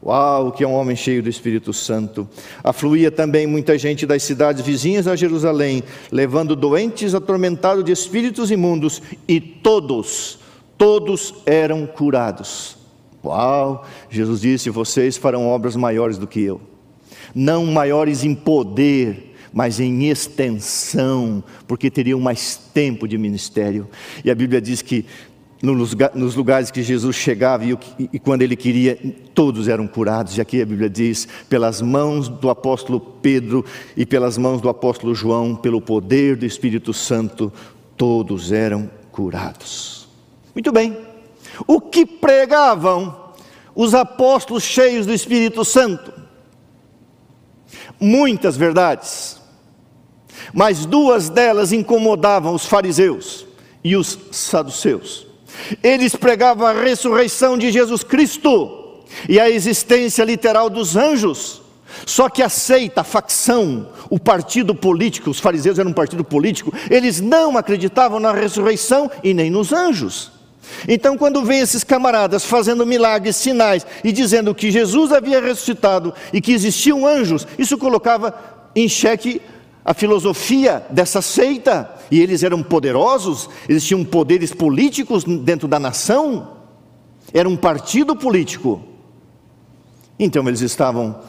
Uau, 0.03 0.51
que 0.51 0.63
é 0.63 0.67
um 0.67 0.73
homem 0.73 0.95
cheio 0.95 1.21
do 1.21 1.29
Espírito 1.29 1.71
Santo. 1.71 2.27
Afluía 2.63 3.11
também 3.11 3.45
muita 3.45 3.77
gente 3.77 4.07
das 4.07 4.23
cidades 4.23 4.65
vizinhas 4.65 5.07
a 5.07 5.15
Jerusalém, 5.15 5.83
levando 6.11 6.55
doentes 6.55 7.13
atormentados 7.13 7.83
de 7.83 7.91
espíritos 7.91 8.49
imundos, 8.49 9.03
e 9.27 9.39
todos 9.39 10.44
todos 10.77 11.33
eram 11.45 11.85
curados. 11.85 12.77
Uau! 13.23 13.85
Jesus 14.09 14.41
disse: 14.41 14.69
Vocês 14.69 15.17
farão 15.17 15.47
obras 15.47 15.75
maiores 15.75 16.17
do 16.17 16.27
que 16.27 16.41
eu. 16.41 16.61
Não 17.33 17.65
maiores 17.65 18.23
em 18.23 18.35
poder, 18.35 19.35
mas 19.51 19.79
em 19.79 20.09
extensão, 20.09 21.43
porque 21.67 21.89
teriam 21.89 22.19
mais 22.19 22.55
tempo 22.73 23.07
de 23.07 23.17
ministério. 23.17 23.87
E 24.23 24.29
a 24.29 24.35
Bíblia 24.35 24.61
diz 24.61 24.81
que 24.81 25.05
nos 25.61 26.35
lugares 26.35 26.69
que 26.69 26.83
Jesus 26.83 27.15
chegava 27.15 27.63
e, 27.65 28.19
quando 28.19 28.43
ele 28.43 28.55
queria, 28.55 28.97
todos 29.33 29.67
eram 29.67 29.87
curados. 29.87 30.37
E 30.37 30.41
aqui 30.41 30.61
a 30.61 30.65
Bíblia 30.65 30.89
diz: 30.89 31.27
pelas 31.49 31.81
mãos 31.81 32.27
do 32.27 32.49
apóstolo 32.49 32.99
Pedro 32.99 33.65
e 33.97 34.05
pelas 34.05 34.37
mãos 34.37 34.61
do 34.61 34.69
apóstolo 34.69 35.15
João, 35.15 35.55
pelo 35.55 35.81
poder 35.81 36.35
do 36.35 36.45
Espírito 36.45 36.93
Santo, 36.93 37.51
todos 37.97 38.51
eram 38.51 38.89
curados. 39.11 39.94
Muito 40.55 40.71
bem. 40.71 40.97
O 41.67 41.81
que 41.81 42.05
pregavam 42.05 43.33
os 43.75 43.93
apóstolos 43.93 44.63
cheios 44.63 45.05
do 45.05 45.13
Espírito 45.13 45.65
Santo? 45.65 46.13
Muitas 47.99 48.55
verdades, 48.55 49.39
mas 50.53 50.85
duas 50.85 51.29
delas 51.29 51.71
incomodavam 51.73 52.53
os 52.53 52.65
fariseus 52.65 53.45
e 53.83 53.95
os 53.95 54.17
saduceus. 54.31 55.27
Eles 55.83 56.15
pregavam 56.15 56.65
a 56.65 56.73
ressurreição 56.73 57.57
de 57.57 57.71
Jesus 57.71 58.03
Cristo 58.03 59.03
e 59.27 59.39
a 59.39 59.49
existência 59.49 60.23
literal 60.23 60.69
dos 60.69 60.95
anjos. 60.95 61.61
Só 62.05 62.27
que 62.29 62.43
aceita 62.43 63.01
a 63.01 63.05
facção, 63.05 63.89
o 64.09 64.19
partido 64.19 64.75
político, 64.75 65.29
os 65.29 65.39
fariseus 65.39 65.79
eram 65.79 65.91
um 65.91 65.93
partido 65.93 66.25
político, 66.25 66.73
eles 66.89 67.21
não 67.21 67.57
acreditavam 67.57 68.19
na 68.19 68.33
ressurreição 68.33 69.09
e 69.23 69.33
nem 69.33 69.49
nos 69.49 69.71
anjos. 69.71 70.34
Então, 70.87 71.17
quando 71.17 71.43
vem 71.43 71.59
esses 71.59 71.83
camaradas 71.83 72.45
fazendo 72.45 72.85
milagres, 72.85 73.35
sinais 73.35 73.85
e 74.03 74.11
dizendo 74.11 74.53
que 74.53 74.71
Jesus 74.71 75.11
havia 75.11 75.41
ressuscitado 75.41 76.13
e 76.31 76.41
que 76.41 76.53
existiam 76.53 77.05
anjos, 77.05 77.47
isso 77.57 77.77
colocava 77.77 78.33
em 78.75 78.87
xeque 78.87 79.41
a 79.83 79.93
filosofia 79.93 80.83
dessa 80.89 81.21
seita, 81.21 81.93
e 82.09 82.19
eles 82.19 82.41
eram 82.41 82.63
poderosos, 82.63 83.47
eles 83.69 83.83
tinham 83.83 84.03
poderes 84.03 84.51
políticos 84.51 85.23
dentro 85.23 85.67
da 85.67 85.79
nação, 85.79 86.57
era 87.31 87.47
um 87.47 87.55
partido 87.55 88.15
político. 88.15 88.83
Então 90.17 90.47
eles 90.47 90.61
estavam 90.61 91.21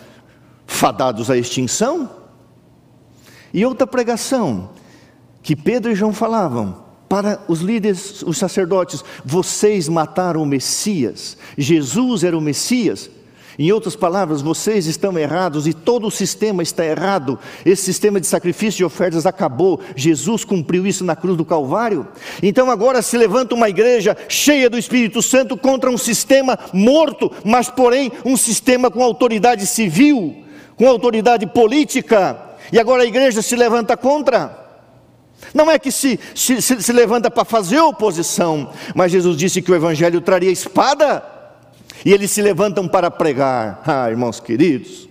fadados 0.67 1.31
à 1.31 1.37
extinção. 1.37 2.09
E 3.53 3.65
outra 3.65 3.87
pregação 3.87 4.71
que 5.43 5.55
Pedro 5.55 5.93
e 5.93 5.95
João 5.95 6.13
falavam: 6.13 6.86
para 7.09 7.41
os 7.49 7.61
líderes, 7.61 8.23
os 8.23 8.39
sacerdotes, 8.39 9.05
vocês 9.25 9.89
mataram 9.89 10.43
o 10.43 10.47
Messias, 10.47 11.37
Jesus 11.57 12.25
era 12.25 12.37
o 12.37 12.41
Messias. 12.41 13.11
Em 13.59 13.73
outras 13.73 13.97
palavras, 13.97 14.43
vocês 14.43 14.87
estão 14.87 15.19
errados 15.19 15.67
e 15.67 15.73
todo 15.73 16.07
o 16.07 16.11
sistema 16.11 16.63
está 16.63 16.85
errado. 16.85 17.39
Esse 17.65 17.85
sistema 17.85 18.21
de 18.21 18.27
sacrifício 18.27 18.83
e 18.83 18.85
ofertas 18.85 19.25
acabou. 19.25 19.81
Jesus 19.95 20.45
cumpriu 20.45 20.87
isso 20.87 21.03
na 21.05 21.17
cruz 21.17 21.39
do 21.39 21.45
Calvário. 21.45 22.07
Então 22.43 22.71
agora 22.71 23.01
se 23.01 23.17
levanta 23.17 23.55
uma 23.55 23.71
igreja 23.71 24.15
cheia 24.29 24.69
do 24.69 24.77
Espírito 24.77 25.23
Santo 25.23 25.57
contra 25.57 25.91
um 25.91 25.97
sistema 25.97 26.59
morto, 26.71 27.33
mas 27.45 27.71
porém 27.71 28.13
um 28.27 28.37
sistema 28.37 28.91
com 28.91 29.03
autoridade 29.03 29.67
civil, 29.67 30.37
com 30.77 30.87
autoridade 30.87 31.47
política. 31.47 32.39
E 32.71 32.79
agora 32.79 33.05
a 33.05 33.07
igreja 33.07 33.41
se 33.41 33.57
levanta 33.57 33.97
contra. 33.97 34.66
Não 35.55 35.71
é 35.71 35.79
que 35.79 35.91
se, 35.91 36.19
se, 36.35 36.61
se 36.61 36.93
levanta 36.93 37.31
para 37.31 37.45
fazer 37.45 37.81
oposição, 37.81 38.71
mas 38.95 39.13
Jesus 39.13 39.37
disse 39.37 39.63
que 39.63 39.71
o 39.71 39.75
Evangelho 39.75 40.21
traria 40.21 40.51
espada, 40.51 41.23
e 42.05 42.13
eles 42.13 42.31
se 42.31 42.43
levantam 42.43 42.87
para 42.87 43.11
pregar. 43.11 43.83
Ah, 43.87 44.11
irmãos 44.11 44.39
queridos, 44.39 45.09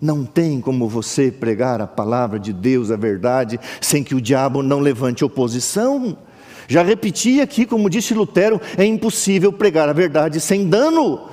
não 0.00 0.24
tem 0.24 0.60
como 0.60 0.88
você 0.88 1.30
pregar 1.30 1.80
a 1.80 1.86
palavra 1.86 2.38
de 2.38 2.52
Deus, 2.52 2.90
a 2.90 2.96
verdade, 2.96 3.58
sem 3.80 4.02
que 4.02 4.14
o 4.14 4.20
diabo 4.20 4.62
não 4.62 4.80
levante 4.80 5.24
oposição. 5.24 6.18
Já 6.66 6.82
repeti 6.82 7.40
aqui, 7.40 7.64
como 7.64 7.88
disse 7.88 8.12
Lutero, 8.12 8.60
é 8.76 8.84
impossível 8.84 9.52
pregar 9.52 9.88
a 9.88 9.92
verdade 9.92 10.40
sem 10.40 10.68
dano, 10.68 11.28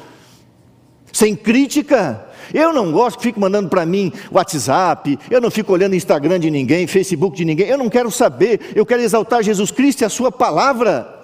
sem 1.12 1.36
crítica. 1.36 2.28
Eu 2.54 2.73
não 2.73 2.91
gosto 2.91 3.17
que 3.17 3.23
fique 3.23 3.39
mandando 3.39 3.69
para 3.69 3.86
mim 3.86 4.12
WhatsApp, 4.32 5.17
eu 5.30 5.41
não 5.41 5.52
fico 5.52 5.73
olhando 5.73 5.95
Instagram 5.95 6.39
de 6.39 6.49
ninguém, 6.49 6.88
Facebook 6.88 7.38
de 7.38 7.45
ninguém, 7.45 7.67
eu 7.67 7.78
não 7.78 7.89
quero 7.89 8.10
saber, 8.12 8.71
eu 8.75 8.86
quero 8.86 9.02
exaltar 9.02 9.43
Jesus 9.43 9.71
Cristo 9.71 10.02
e 10.02 10.06
a 10.06 10.10
Sua 10.10 10.32
palavra. 10.32 11.19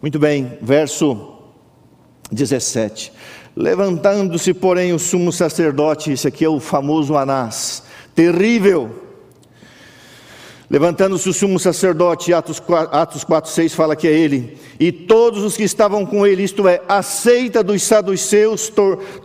Muito 0.00 0.18
bem, 0.18 0.58
verso 0.62 1.34
17. 2.30 3.12
Levantando-se, 3.56 4.54
porém, 4.54 4.92
o 4.92 4.98
sumo 4.98 5.32
sacerdote, 5.32 6.12
esse 6.12 6.28
aqui 6.28 6.44
é 6.44 6.48
o 6.48 6.60
famoso 6.60 7.16
Anás, 7.16 7.82
terrível, 8.14 9.07
Levantando-se 10.70 11.26
o 11.28 11.32
sumo 11.32 11.58
sacerdote, 11.58 12.32
Atos 12.32 12.60
4, 12.60 12.94
Atos 12.94 13.24
4, 13.24 13.50
6 13.50 13.74
fala 13.74 13.96
que 13.96 14.06
é 14.06 14.12
ele, 14.12 14.58
e 14.78 14.92
todos 14.92 15.42
os 15.42 15.56
que 15.56 15.62
estavam 15.62 16.04
com 16.04 16.26
ele, 16.26 16.42
isto 16.42 16.68
é, 16.68 16.82
a 16.86 17.02
seita 17.02 17.64
dos 17.64 17.82
saduceus, 17.82 18.70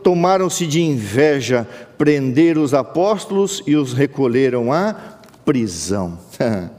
tomaram-se 0.02 0.66
de 0.66 0.82
inveja, 0.82 1.68
prenderam 1.98 2.64
os 2.64 2.74
apóstolos 2.74 3.62
e 3.68 3.76
os 3.76 3.92
recolheram 3.92 4.72
à 4.72 4.96
prisão. 5.44 6.18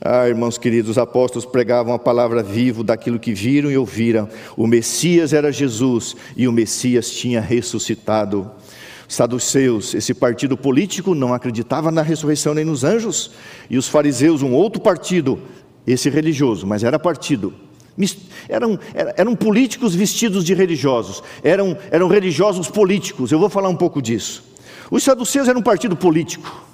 ah, 0.00 0.28
irmãos 0.28 0.56
queridos, 0.56 0.92
os 0.92 0.98
apóstolos 0.98 1.44
pregavam 1.44 1.92
a 1.92 1.98
palavra 1.98 2.44
viva 2.44 2.84
daquilo 2.84 3.18
que 3.18 3.34
viram 3.34 3.72
e 3.72 3.76
ouviram. 3.76 4.28
O 4.56 4.68
Messias 4.68 5.32
era 5.32 5.50
Jesus 5.50 6.14
e 6.36 6.46
o 6.46 6.52
Messias 6.52 7.10
tinha 7.10 7.40
ressuscitado. 7.40 8.48
Saduceus, 9.12 9.94
esse 9.94 10.14
partido 10.14 10.56
político, 10.56 11.14
não 11.14 11.34
acreditava 11.34 11.90
na 11.90 12.00
ressurreição 12.00 12.54
nem 12.54 12.64
nos 12.64 12.82
anjos, 12.82 13.32
e 13.68 13.76
os 13.76 13.86
fariseus, 13.86 14.40
um 14.40 14.52
outro 14.52 14.80
partido, 14.80 15.38
esse 15.86 16.08
religioso, 16.08 16.66
mas 16.66 16.82
era 16.82 16.98
partido. 16.98 17.52
Eram, 18.48 18.78
eram 18.94 19.36
políticos 19.36 19.94
vestidos 19.94 20.44
de 20.44 20.54
religiosos, 20.54 21.22
eram, 21.44 21.76
eram 21.90 22.08
religiosos 22.08 22.68
políticos, 22.68 23.30
eu 23.30 23.38
vou 23.38 23.50
falar 23.50 23.68
um 23.68 23.76
pouco 23.76 24.00
disso. 24.00 24.44
Os 24.90 25.02
saduceus 25.02 25.46
eram 25.46 25.60
um 25.60 25.62
partido 25.62 25.94
político, 25.94 26.64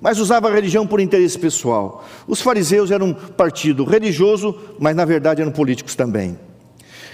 mas 0.00 0.18
usava 0.18 0.48
a 0.48 0.54
religião 0.54 0.86
por 0.86 0.98
interesse 0.98 1.38
pessoal. 1.38 2.06
Os 2.26 2.40
fariseus 2.40 2.90
eram 2.90 3.08
um 3.08 3.14
partido 3.14 3.84
religioso, 3.84 4.58
mas 4.78 4.96
na 4.96 5.04
verdade 5.04 5.42
eram 5.42 5.52
políticos 5.52 5.94
também. 5.94 6.38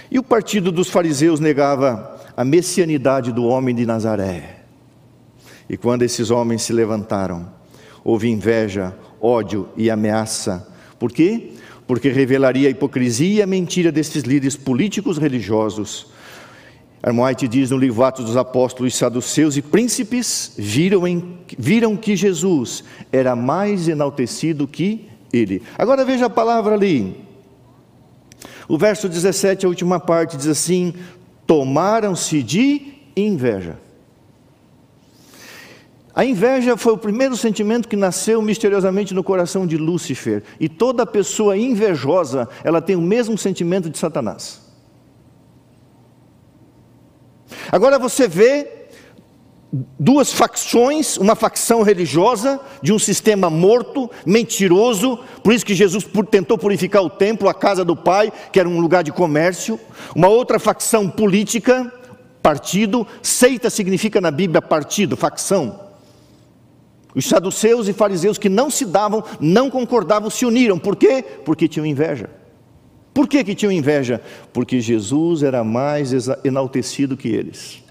E 0.09 0.17
o 0.17 0.23
partido 0.23 0.71
dos 0.71 0.89
fariseus 0.89 1.41
negava 1.41 2.17
a 2.35 2.45
messianidade 2.45 3.33
do 3.33 3.43
homem 3.43 3.75
de 3.75 3.85
Nazaré. 3.85 4.58
E 5.69 5.77
quando 5.77 6.01
esses 6.01 6.31
homens 6.31 6.63
se 6.63 6.73
levantaram, 6.73 7.47
houve 8.03 8.27
inveja, 8.27 8.95
ódio 9.21 9.69
e 9.77 9.89
ameaça. 9.89 10.67
Por 10.97 11.11
quê? 11.11 11.51
Porque 11.85 12.09
revelaria 12.09 12.67
a 12.67 12.71
hipocrisia 12.71 13.39
e 13.39 13.41
a 13.41 13.47
mentira 13.47 13.91
desses 13.91 14.23
líderes 14.23 14.55
políticos 14.55 15.17
religiosos. 15.17 16.07
Armoite 17.01 17.47
diz 17.47 17.69
no 17.71 17.77
livro 17.77 18.03
Atos 18.03 18.25
dos 18.25 18.35
Apóstolos, 18.35 18.95
saduceus 18.95 19.55
e 19.55 19.61
príncipes 19.61 20.53
viram, 20.57 21.07
em, 21.07 21.37
viram 21.57 21.95
que 21.95 22.15
Jesus 22.15 22.83
era 23.11 23.35
mais 23.35 23.87
enaltecido 23.87 24.67
que 24.67 25.07
ele. 25.31 25.61
Agora 25.77 26.03
veja 26.03 26.25
a 26.25 26.29
palavra 26.29 26.75
ali. 26.75 27.15
O 28.67 28.77
verso 28.77 29.07
17, 29.07 29.65
a 29.65 29.69
última 29.69 29.99
parte, 29.99 30.35
diz 30.35 30.47
assim: 30.47 30.93
Tomaram-se 31.47 32.43
de 32.43 32.93
inveja. 33.15 33.77
A 36.19 36.25
inveja 36.25 36.75
foi 36.75 36.91
o 36.91 36.97
primeiro 36.97 37.37
sentimento 37.37 37.87
que 37.87 37.95
nasceu 37.95 38.41
misteriosamente 38.41 39.13
no 39.13 39.23
coração 39.23 39.65
de 39.65 39.77
Lúcifer. 39.77 40.43
E 40.59 40.67
toda 40.67 41.05
pessoa 41.05 41.57
invejosa, 41.57 42.49
ela 42.61 42.81
tem 42.81 42.97
o 42.97 43.01
mesmo 43.01 43.37
sentimento 43.37 43.89
de 43.89 43.97
Satanás. 43.97 44.59
Agora 47.71 47.97
você 47.97 48.27
vê 48.27 48.67
duas 49.97 50.33
facções, 50.33 51.15
uma 51.15 51.35
facção 51.35 51.83
religiosa 51.83 52.59
de 52.81 52.91
um 52.91 52.99
sistema 52.99 53.49
morto, 53.49 54.11
mentiroso, 54.25 55.19
por 55.41 55.53
isso 55.53 55.65
que 55.65 55.73
Jesus 55.73 56.05
tentou 56.29 56.57
purificar 56.57 57.01
o 57.01 57.09
templo, 57.09 57.47
a 57.47 57.53
casa 57.53 57.85
do 57.85 57.95
Pai, 57.95 58.29
que 58.51 58.59
era 58.59 58.67
um 58.67 58.81
lugar 58.81 59.05
de 59.05 59.13
comércio, 59.13 59.79
uma 60.13 60.27
outra 60.27 60.59
facção 60.59 61.09
política, 61.09 61.89
partido, 62.43 63.07
seita 63.23 63.69
significa 63.69 64.19
na 64.19 64.31
Bíblia 64.31 64.61
partido, 64.61 65.15
facção. 65.15 65.87
Os 67.15 67.25
saduceus 67.25 67.87
e 67.87 67.93
fariseus 67.93 68.37
que 68.37 68.49
não 68.49 68.69
se 68.69 68.85
davam, 68.85 69.23
não 69.39 69.69
concordavam, 69.69 70.29
se 70.29 70.45
uniram. 70.45 70.77
Por 70.77 70.95
quê? 70.95 71.23
Porque 71.43 71.67
tinham 71.67 71.85
inveja. 71.85 72.29
Por 73.13 73.27
que, 73.27 73.43
que 73.43 73.55
tinham 73.55 73.71
inveja? 73.71 74.21
Porque 74.53 74.79
Jesus 74.79 75.43
era 75.43 75.63
mais 75.63 76.11
enaltecido 76.43 77.17
que 77.17 77.27
eles. 77.27 77.83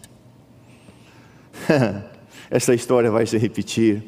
Essa 2.51 2.75
história 2.75 3.11
vai 3.11 3.27
se 3.27 3.37
repetir. 3.37 4.03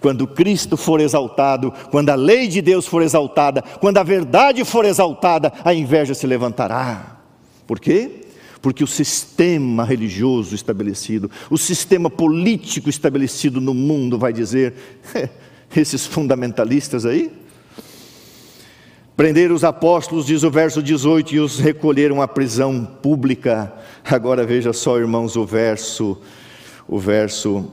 Quando 0.00 0.26
Cristo 0.26 0.76
for 0.76 1.00
exaltado, 1.00 1.72
quando 1.90 2.10
a 2.10 2.14
lei 2.14 2.46
de 2.46 2.60
Deus 2.60 2.86
for 2.86 3.00
exaltada, 3.02 3.62
quando 3.80 3.96
a 3.96 4.02
verdade 4.02 4.64
for 4.64 4.84
exaltada, 4.84 5.52
a 5.64 5.72
inveja 5.72 6.12
se 6.12 6.26
levantará. 6.26 7.20
Por 7.66 7.80
quê? 7.80 8.25
Porque 8.60 8.82
o 8.82 8.86
sistema 8.86 9.84
religioso 9.84 10.54
estabelecido, 10.54 11.30
o 11.50 11.58
sistema 11.58 12.10
político 12.10 12.88
estabelecido 12.88 13.60
no 13.60 13.74
mundo 13.74 14.18
vai 14.18 14.32
dizer: 14.32 14.74
esses 15.74 16.06
fundamentalistas 16.06 17.04
aí, 17.04 17.32
prenderam 19.16 19.54
os 19.54 19.64
apóstolos, 19.64 20.26
diz 20.26 20.42
o 20.42 20.50
verso 20.50 20.82
18, 20.82 21.34
e 21.34 21.40
os 21.40 21.58
recolheram 21.58 22.20
à 22.20 22.28
prisão 22.28 22.84
pública. 22.84 23.72
Agora 24.04 24.44
veja 24.46 24.72
só, 24.72 24.98
irmãos, 24.98 25.36
o 25.36 25.44
verso, 25.44 26.18
o 26.86 26.98
verso 26.98 27.72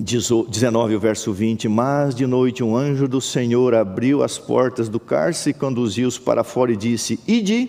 19, 0.00 0.96
o 0.96 1.00
verso 1.00 1.32
20: 1.32 1.68
Mas 1.68 2.14
de 2.14 2.26
noite 2.26 2.64
um 2.64 2.74
anjo 2.76 3.06
do 3.06 3.20
Senhor 3.20 3.74
abriu 3.74 4.22
as 4.22 4.38
portas 4.38 4.88
do 4.88 4.98
cárcere, 4.98 5.52
conduziu-os 5.52 6.18
para 6.18 6.42
fora 6.42 6.72
e 6.72 6.76
disse: 6.76 7.20
Ide 7.26 7.68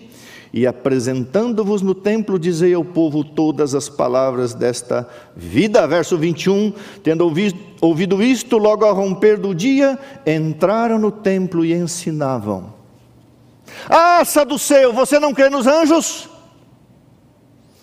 e 0.54 0.68
apresentando-vos 0.68 1.82
no 1.82 1.96
templo, 1.96 2.38
dizei 2.38 2.74
ao 2.74 2.84
povo 2.84 3.24
todas 3.24 3.74
as 3.74 3.88
palavras 3.88 4.54
desta 4.54 5.08
vida. 5.36 5.88
Verso 5.88 6.18
21, 6.18 6.74
tendo 7.02 7.22
ouvido, 7.22 7.58
ouvido 7.80 8.22
isto, 8.22 8.58
logo 8.58 8.84
ao 8.84 8.94
romper 8.94 9.38
do 9.38 9.56
dia, 9.56 9.98
entraram 10.26 11.00
no 11.00 11.12
templo 11.12 11.64
e 11.64 11.74
ensinavam. 11.74 12.74
Ah, 13.90 14.24
Saduceu, 14.26 14.92
você 14.92 15.20
não 15.20 15.34
crê 15.34 15.50
nos 15.50 15.66
anjos? 15.68 16.30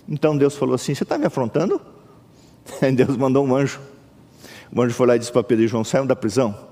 Então 0.07 0.37
Deus 0.37 0.55
falou 0.55 0.75
assim: 0.75 0.95
Você 0.95 1.05
está 1.05 1.17
me 1.17 1.27
afrontando? 1.27 1.81
Aí 2.83 2.93
Deus 2.93 3.17
mandou 3.17 3.47
um 3.47 3.57
anjo. 3.57 3.81
O 4.75 4.83
anjo 4.83 4.95
foi 4.95 5.07
lá 5.07 5.17
e 5.17 5.19
disse 5.19 5.33
para 5.33 5.43
Pedro 5.43 5.65
e 5.65 5.69
João: 5.69 5.85
Saiam 5.85 6.07
da 6.07 6.15
prisão 6.15 6.69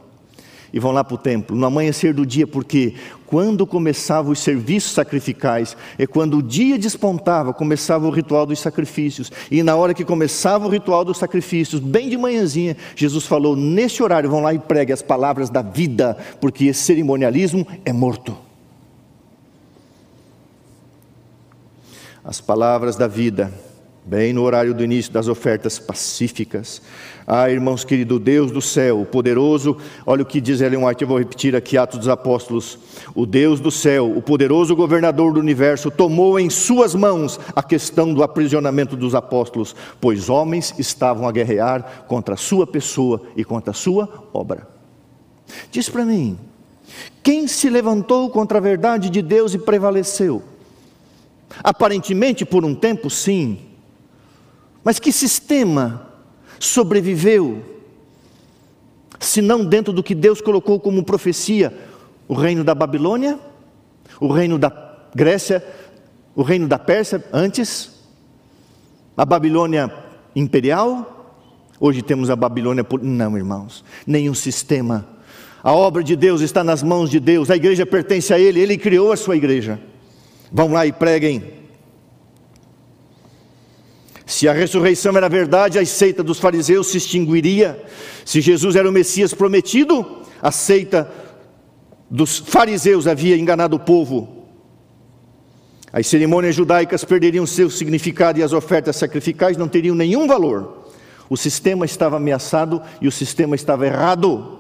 e 0.73 0.79
vão 0.79 0.93
lá 0.93 1.03
para 1.03 1.15
o 1.15 1.19
templo, 1.19 1.57
no 1.57 1.67
amanhecer 1.67 2.13
do 2.13 2.27
dia, 2.27 2.47
porque 2.47 2.95
quando 3.27 3.67
começavam 3.67 4.33
os 4.33 4.39
serviços 4.39 4.93
sacrificais, 4.93 5.77
é 5.99 6.07
quando 6.07 6.39
o 6.39 6.43
dia 6.43 6.79
despontava, 6.79 7.53
começava 7.53 8.07
o 8.07 8.11
ritual 8.11 8.47
dos 8.47 8.61
sacrifícios, 8.61 9.31
e 9.51 9.63
na 9.63 9.75
hora 9.75 9.95
que 9.95 10.05
começava 10.05 10.67
o 10.67 10.71
ritual 10.71 11.05
dos 11.05 11.19
sacrifícios, 11.19 11.81
bem 11.81 12.09
de 12.09 12.17
manhãzinha, 12.17 12.77
Jesus 12.95 13.27
falou: 13.27 13.57
nesse 13.57 14.03
horário 14.03 14.31
vão 14.31 14.41
lá 14.41 14.55
e 14.55 14.59
pregue 14.59 14.93
as 14.93 15.03
palavras 15.03 15.51
da 15.51 15.63
vida, 15.63 16.17
porque 16.41 16.67
esse 16.67 16.83
cerimonialismo 16.83 17.67
é 17.85 17.93
morto. 17.93 18.37
As 22.25 22.41
palavras 22.41 22.97
da 22.97 23.07
vida, 23.07 23.53
bem 24.07 24.33
no 24.33 24.43
horário 24.43 24.73
do 24.73 24.85
início 24.85 25.13
das 25.13 25.27
ofertas 25.27 25.81
pacíficas, 25.81 26.81
ah, 27.27 27.51
irmãos 27.51 27.83
queridos, 27.85 28.21
Deus 28.21 28.53
do 28.53 28.63
céu, 28.63 29.01
o 29.01 29.05
poderoso, 29.05 29.77
olha 30.07 30.23
o 30.23 30.25
que 30.25 30.41
diz 30.41 30.61
Ellen 30.61 30.85
White, 30.85 31.03
eu 31.03 31.09
vou 31.09 31.19
repetir 31.19 31.57
aqui, 31.57 31.77
Atos 31.77 31.99
dos 31.99 32.09
Apóstolos. 32.09 32.79
O 33.17 33.27
Deus 33.27 33.59
do 33.59 33.69
céu, 33.69 34.17
o 34.17 34.23
poderoso 34.23 34.77
governador 34.77 35.33
do 35.33 35.41
universo, 35.41 35.91
tomou 35.91 36.39
em 36.39 36.49
suas 36.49 36.95
mãos 36.95 37.41
a 37.55 37.65
questão 37.65 38.15
do 38.15 38.23
aprisionamento 38.23 38.97
dos 38.97 39.13
apóstolos, 39.13 39.75
pois 40.01 40.29
homens 40.29 40.73
estavam 40.79 41.27
a 41.27 41.33
guerrear 41.33 42.05
contra 42.07 42.35
a 42.35 42.39
sua 42.39 42.65
pessoa 42.65 43.23
e 43.37 43.45
contra 43.45 43.73
a 43.73 43.75
sua 43.75 44.09
obra. 44.33 44.69
Diz 45.73 45.89
para 45.89 46.05
mim, 46.05 46.39
quem 47.25 47.49
se 47.49 47.69
levantou 47.69 48.31
contra 48.31 48.59
a 48.59 48.61
verdade 48.61 49.11
de 49.11 49.21
Deus 49.21 49.53
e 49.53 49.59
prevaleceu? 49.59 50.45
Aparentemente 51.63 52.45
por 52.45 52.65
um 52.65 52.75
tempo, 52.75 53.11
sim, 53.11 53.66
mas 54.87 55.01
que 55.01 55.11
sistema 55.11 56.13
sobreviveu, 56.61 57.61
se 59.19 59.43
não 59.43 59.65
dentro 59.65 59.93
do 59.93 60.01
que 60.01 60.15
Deus 60.15 60.41
colocou 60.41 60.79
como 60.79 61.03
profecia: 61.03 61.77
o 62.29 62.35
reino 62.35 62.63
da 62.63 62.73
Babilônia, 62.73 63.37
o 64.21 64.29
reino 64.29 64.57
da 64.57 64.71
Grécia, 65.13 65.61
o 66.37 66.43
reino 66.43 66.69
da 66.69 66.79
Pérsia 66.79 67.25
antes, 67.33 67.99
a 69.17 69.25
Babilônia 69.25 69.93
imperial, 70.37 71.35
hoje 71.81 72.01
temos 72.01 72.31
a 72.31 72.37
Babilônia. 72.37 72.87
Não, 73.03 73.37
irmãos, 73.37 73.85
nenhum 74.07 74.35
sistema. 74.35 75.05
A 75.65 75.73
obra 75.73 76.05
de 76.05 76.15
Deus 76.15 76.41
está 76.43 76.63
nas 76.63 76.85
mãos 76.85 77.11
de 77.11 77.19
Deus, 77.19 77.51
a 77.51 77.57
igreja 77.57 77.85
pertence 77.85 78.33
a 78.33 78.39
Ele, 78.39 78.61
Ele 78.61 78.79
criou 78.79 79.11
a 79.11 79.17
sua 79.17 79.35
igreja. 79.37 79.81
Vão 80.53 80.71
lá 80.71 80.87
e 80.87 80.93
preguem 80.93 81.66
se 84.27 84.49
a 84.49 84.53
ressurreição 84.53 85.17
era 85.17 85.29
verdade, 85.29 85.79
a 85.79 85.87
seita 85.87 86.21
dos 86.21 86.41
fariseus 86.41 86.89
se 86.89 86.99
extinguiria. 86.99 87.81
Se 88.25 88.41
Jesus 88.41 88.75
era 88.75 88.89
o 88.89 88.93
Messias 88.93 89.33
prometido, 89.33 90.05
a 90.43 90.51
seita 90.51 91.09
dos 92.11 92.39
fariseus 92.39 93.07
havia 93.07 93.37
enganado 93.37 93.77
o 93.77 93.81
povo. 93.81 94.49
As 95.93 96.09
cerimônias 96.09 96.57
judaicas 96.57 97.05
perderiam 97.05 97.47
seu 97.47 97.71
significado 97.71 98.41
e 98.41 98.43
as 98.43 98.53
ofertas 98.53 98.97
sacrificais 98.97 99.57
não 99.57 99.69
teriam 99.69 99.95
nenhum 99.95 100.27
valor. 100.27 100.89
O 101.31 101.37
sistema 101.37 101.85
estava 101.85 102.17
ameaçado 102.17 102.83
e 103.01 103.07
o 103.07 103.13
sistema 103.13 103.55
estava 103.55 103.87
errado. 103.87 104.59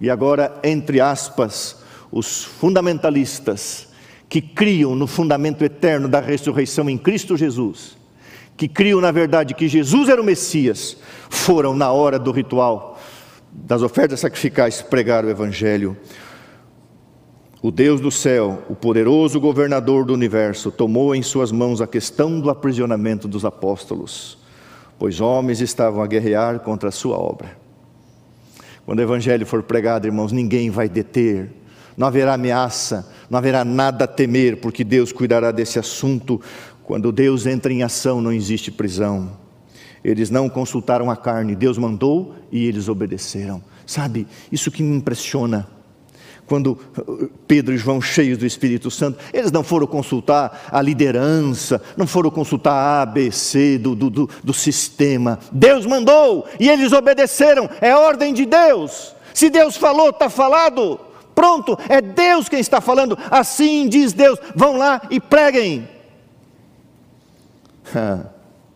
E 0.00 0.08
agora, 0.08 0.58
entre 0.64 1.02
aspas, 1.02 1.76
os 2.10 2.42
fundamentalistas 2.42 3.88
que 4.26 4.40
criam 4.40 4.96
no 4.96 5.06
fundamento 5.06 5.62
eterno 5.62 6.08
da 6.08 6.18
ressurreição 6.18 6.88
em 6.88 6.96
Cristo 6.96 7.36
Jesus 7.36 8.00
que 8.62 8.68
criam 8.68 9.00
na 9.00 9.10
verdade 9.10 9.54
que 9.54 9.66
Jesus 9.66 10.08
era 10.08 10.22
o 10.22 10.24
Messias, 10.24 10.96
foram 11.28 11.74
na 11.74 11.90
hora 11.90 12.16
do 12.16 12.30
ritual 12.30 12.96
das 13.52 13.82
ofertas 13.82 14.20
sacrificais 14.20 14.80
pregar 14.80 15.24
o 15.24 15.28
Evangelho. 15.28 15.96
O 17.60 17.72
Deus 17.72 18.00
do 18.00 18.08
céu, 18.08 18.62
o 18.70 18.76
poderoso 18.76 19.40
governador 19.40 20.04
do 20.04 20.14
universo, 20.14 20.70
tomou 20.70 21.12
em 21.12 21.22
suas 21.22 21.50
mãos 21.50 21.80
a 21.80 21.88
questão 21.88 22.38
do 22.38 22.48
aprisionamento 22.50 23.26
dos 23.26 23.44
apóstolos. 23.44 24.38
pois 24.96 25.20
homens 25.20 25.60
estavam 25.60 26.00
a 26.00 26.06
guerrear 26.06 26.60
contra 26.60 26.88
a 26.88 26.92
sua 26.92 27.18
obra. 27.18 27.56
Quando 28.86 29.00
o 29.00 29.02
evangelho 29.02 29.44
for 29.44 29.64
pregado, 29.64 30.06
irmãos, 30.06 30.30
ninguém 30.30 30.70
vai 30.70 30.88
deter, 30.88 31.50
não 31.96 32.06
haverá 32.06 32.34
ameaça, 32.34 33.10
não 33.28 33.38
haverá 33.38 33.64
nada 33.64 34.04
a 34.04 34.08
temer, 34.08 34.58
porque 34.58 34.84
Deus 34.84 35.12
cuidará 35.12 35.50
desse 35.50 35.78
assunto. 35.78 36.40
Quando 36.84 37.12
Deus 37.12 37.46
entra 37.46 37.72
em 37.72 37.82
ação, 37.82 38.20
não 38.20 38.32
existe 38.32 38.70
prisão. 38.70 39.38
Eles 40.04 40.30
não 40.30 40.48
consultaram 40.48 41.10
a 41.10 41.16
carne, 41.16 41.54
Deus 41.54 41.78
mandou 41.78 42.34
e 42.50 42.66
eles 42.66 42.88
obedeceram. 42.88 43.62
Sabe, 43.86 44.26
isso 44.50 44.70
que 44.70 44.82
me 44.82 44.96
impressiona 44.96 45.68
quando 46.52 46.78
uh, 46.98 47.30
Pedro 47.46 47.72
e 47.72 47.78
João, 47.78 48.00
cheios 48.00 48.36
do 48.36 48.44
Espírito 48.44 48.90
Santo, 48.90 49.18
eles 49.32 49.50
não 49.50 49.64
foram 49.64 49.86
consultar 49.86 50.68
a 50.70 50.82
liderança, 50.82 51.80
não 51.96 52.06
foram 52.06 52.30
consultar 52.30 52.74
a 52.74 53.02
ABC 53.02 53.78
do, 53.78 53.94
do, 53.94 54.10
do, 54.10 54.30
do 54.42 54.52
sistema. 54.52 55.38
Deus 55.50 55.86
mandou 55.86 56.46
e 56.60 56.68
eles 56.68 56.92
obedeceram, 56.92 57.70
é 57.80 57.94
ordem 57.94 58.34
de 58.34 58.44
Deus. 58.44 59.14
Se 59.32 59.48
Deus 59.48 59.78
falou, 59.78 60.10
está 60.10 60.28
falado. 60.28 61.00
Pronto, 61.34 61.78
é 61.88 62.02
Deus 62.02 62.48
quem 62.50 62.60
está 62.60 62.82
falando. 62.82 63.16
Assim 63.30 63.88
diz 63.88 64.12
Deus: 64.12 64.38
vão 64.54 64.76
lá 64.76 65.00
e 65.10 65.18
preguem. 65.18 65.88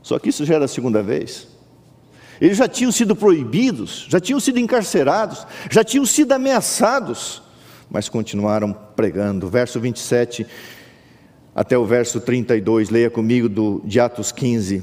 Só 0.03 0.19
que 0.19 0.29
isso 0.29 0.45
já 0.45 0.57
era 0.57 0.65
a 0.67 0.69
segunda 0.69 1.03
vez. 1.03 1.49
Eles 2.41 2.59
já 2.59 2.69
tinham 2.69 2.93
sido 2.93 3.17
proibidos, 3.17 4.07
já 4.09 4.21
tinham 4.21 4.39
sido 4.39 4.59
encarcerados, 4.59 5.47
já 5.71 5.83
tinham 5.83 6.05
sido 6.05 6.33
ameaçados 6.33 7.43
mas 7.91 8.09
continuaram 8.09 8.73
pregando. 8.95 9.49
Verso 9.49 9.81
27 9.81 10.47
até 11.55 11.79
o 11.79 11.87
verso 11.87 12.21
32, 12.21 12.91
leia 12.91 13.09
comigo 13.09 13.49
do, 13.49 13.81
de 13.85 13.99
Atos 13.99 14.31
15. 14.33 14.83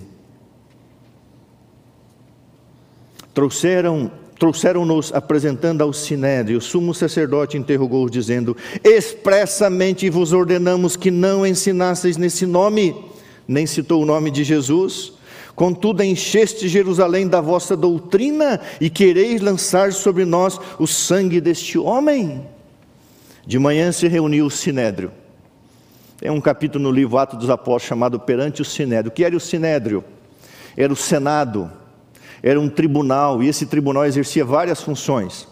Trouxeram 3.33 4.11
trouxeram-nos 4.39 5.13
apresentando 5.13 5.83
ao 5.83 5.93
sinédrio. 5.93 6.57
O 6.57 6.61
sumo 6.61 6.93
sacerdote 6.93 7.57
interrogou-os, 7.57 8.11
dizendo: 8.11 8.57
Expressamente 8.83 10.09
vos 10.09 10.33
ordenamos 10.33 10.95
que 10.95 11.11
não 11.11 11.45
ensinasseis 11.45 12.17
nesse 12.17 12.45
nome, 12.45 12.95
nem 13.47 13.65
citou 13.65 14.01
o 14.01 14.05
nome 14.05 14.31
de 14.31 14.43
Jesus. 14.43 15.13
Contudo, 15.55 16.01
encheste 16.03 16.67
Jerusalém 16.67 17.27
da 17.27 17.39
vossa 17.39 17.77
doutrina 17.77 18.59
e 18.81 18.89
quereis 18.89 19.41
lançar 19.41 19.93
sobre 19.93 20.25
nós 20.25 20.59
o 20.79 20.87
sangue 20.87 21.39
deste 21.39 21.77
homem. 21.77 22.45
De 23.45 23.59
manhã 23.59 23.91
se 23.91 24.07
reuniu 24.07 24.45
o 24.45 24.51
Sinédrio. 24.51 25.11
Tem 26.17 26.31
um 26.31 26.41
capítulo 26.41 26.85
no 26.85 26.91
livro 26.91 27.17
Atos 27.17 27.37
dos 27.37 27.49
Apóstolos 27.49 27.83
chamado 27.83 28.19
Perante 28.19 28.61
o 28.61 28.65
Sinédrio. 28.65 29.11
O 29.11 29.13
que 29.13 29.23
era 29.23 29.35
o 29.35 29.39
Sinédrio? 29.39 30.03
Era 30.75 30.91
o 30.91 30.95
Senado, 30.95 31.69
era 32.41 32.59
um 32.59 32.69
tribunal, 32.69 33.43
e 33.43 33.47
esse 33.47 33.65
tribunal 33.65 34.05
exercia 34.05 34.43
várias 34.43 34.81
funções: 34.81 35.47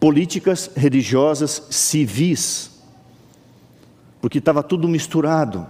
políticas, 0.00 0.70
religiosas, 0.74 1.62
civis, 1.70 2.70
porque 4.20 4.38
estava 4.38 4.62
tudo 4.62 4.88
misturado. 4.88 5.66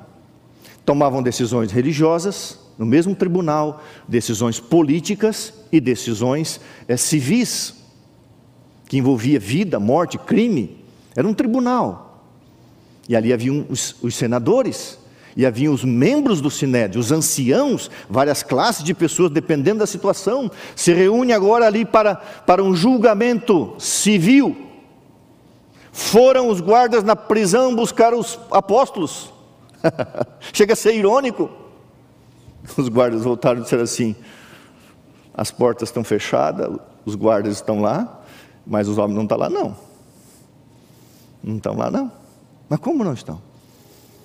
Tomavam 0.84 1.22
decisões 1.22 1.70
religiosas 1.70 2.58
no 2.80 2.86
mesmo 2.86 3.14
tribunal, 3.14 3.82
decisões 4.08 4.58
políticas 4.58 5.52
e 5.70 5.78
decisões 5.78 6.58
é, 6.88 6.96
civis, 6.96 7.74
que 8.88 8.96
envolvia 8.96 9.38
vida, 9.38 9.78
morte, 9.78 10.16
crime. 10.16 10.82
Era 11.14 11.28
um 11.28 11.34
tribunal. 11.34 12.24
E 13.06 13.14
ali 13.14 13.34
haviam 13.34 13.66
os, 13.68 13.94
os 14.00 14.14
senadores, 14.14 14.98
e 15.36 15.44
haviam 15.44 15.74
os 15.74 15.84
membros 15.84 16.40
do 16.40 16.50
Sinédrio, 16.50 17.00
os 17.00 17.12
anciãos, 17.12 17.90
várias 18.08 18.42
classes 18.42 18.82
de 18.82 18.94
pessoas, 18.94 19.30
dependendo 19.30 19.80
da 19.80 19.86
situação, 19.86 20.50
se 20.74 20.92
reúne 20.92 21.32
agora 21.32 21.66
ali 21.66 21.84
para, 21.84 22.14
para 22.16 22.62
um 22.62 22.74
julgamento 22.74 23.74
civil. 23.78 24.56
Foram 25.92 26.48
os 26.48 26.60
guardas 26.60 27.04
na 27.04 27.14
prisão 27.14 27.76
buscar 27.76 28.14
os 28.14 28.38
apóstolos. 28.50 29.32
Chega 30.52 30.72
a 30.72 30.76
ser 30.76 30.94
irônico. 30.94 31.50
Os 32.76 32.88
guardas 32.88 33.24
voltaram 33.24 33.60
e 33.60 33.62
disseram 33.62 33.82
assim: 33.82 34.14
as 35.34 35.50
portas 35.50 35.88
estão 35.88 36.04
fechadas, 36.04 36.78
os 37.04 37.14
guardas 37.14 37.54
estão 37.54 37.80
lá, 37.80 38.22
mas 38.66 38.88
os 38.88 38.98
homens 38.98 39.16
não 39.16 39.22
estão 39.24 39.38
lá, 39.38 39.48
não. 39.48 39.76
Não 41.42 41.56
estão 41.56 41.76
lá, 41.76 41.90
não. 41.90 42.12
Mas 42.68 42.78
como 42.80 43.02
não 43.02 43.14
estão? 43.14 43.40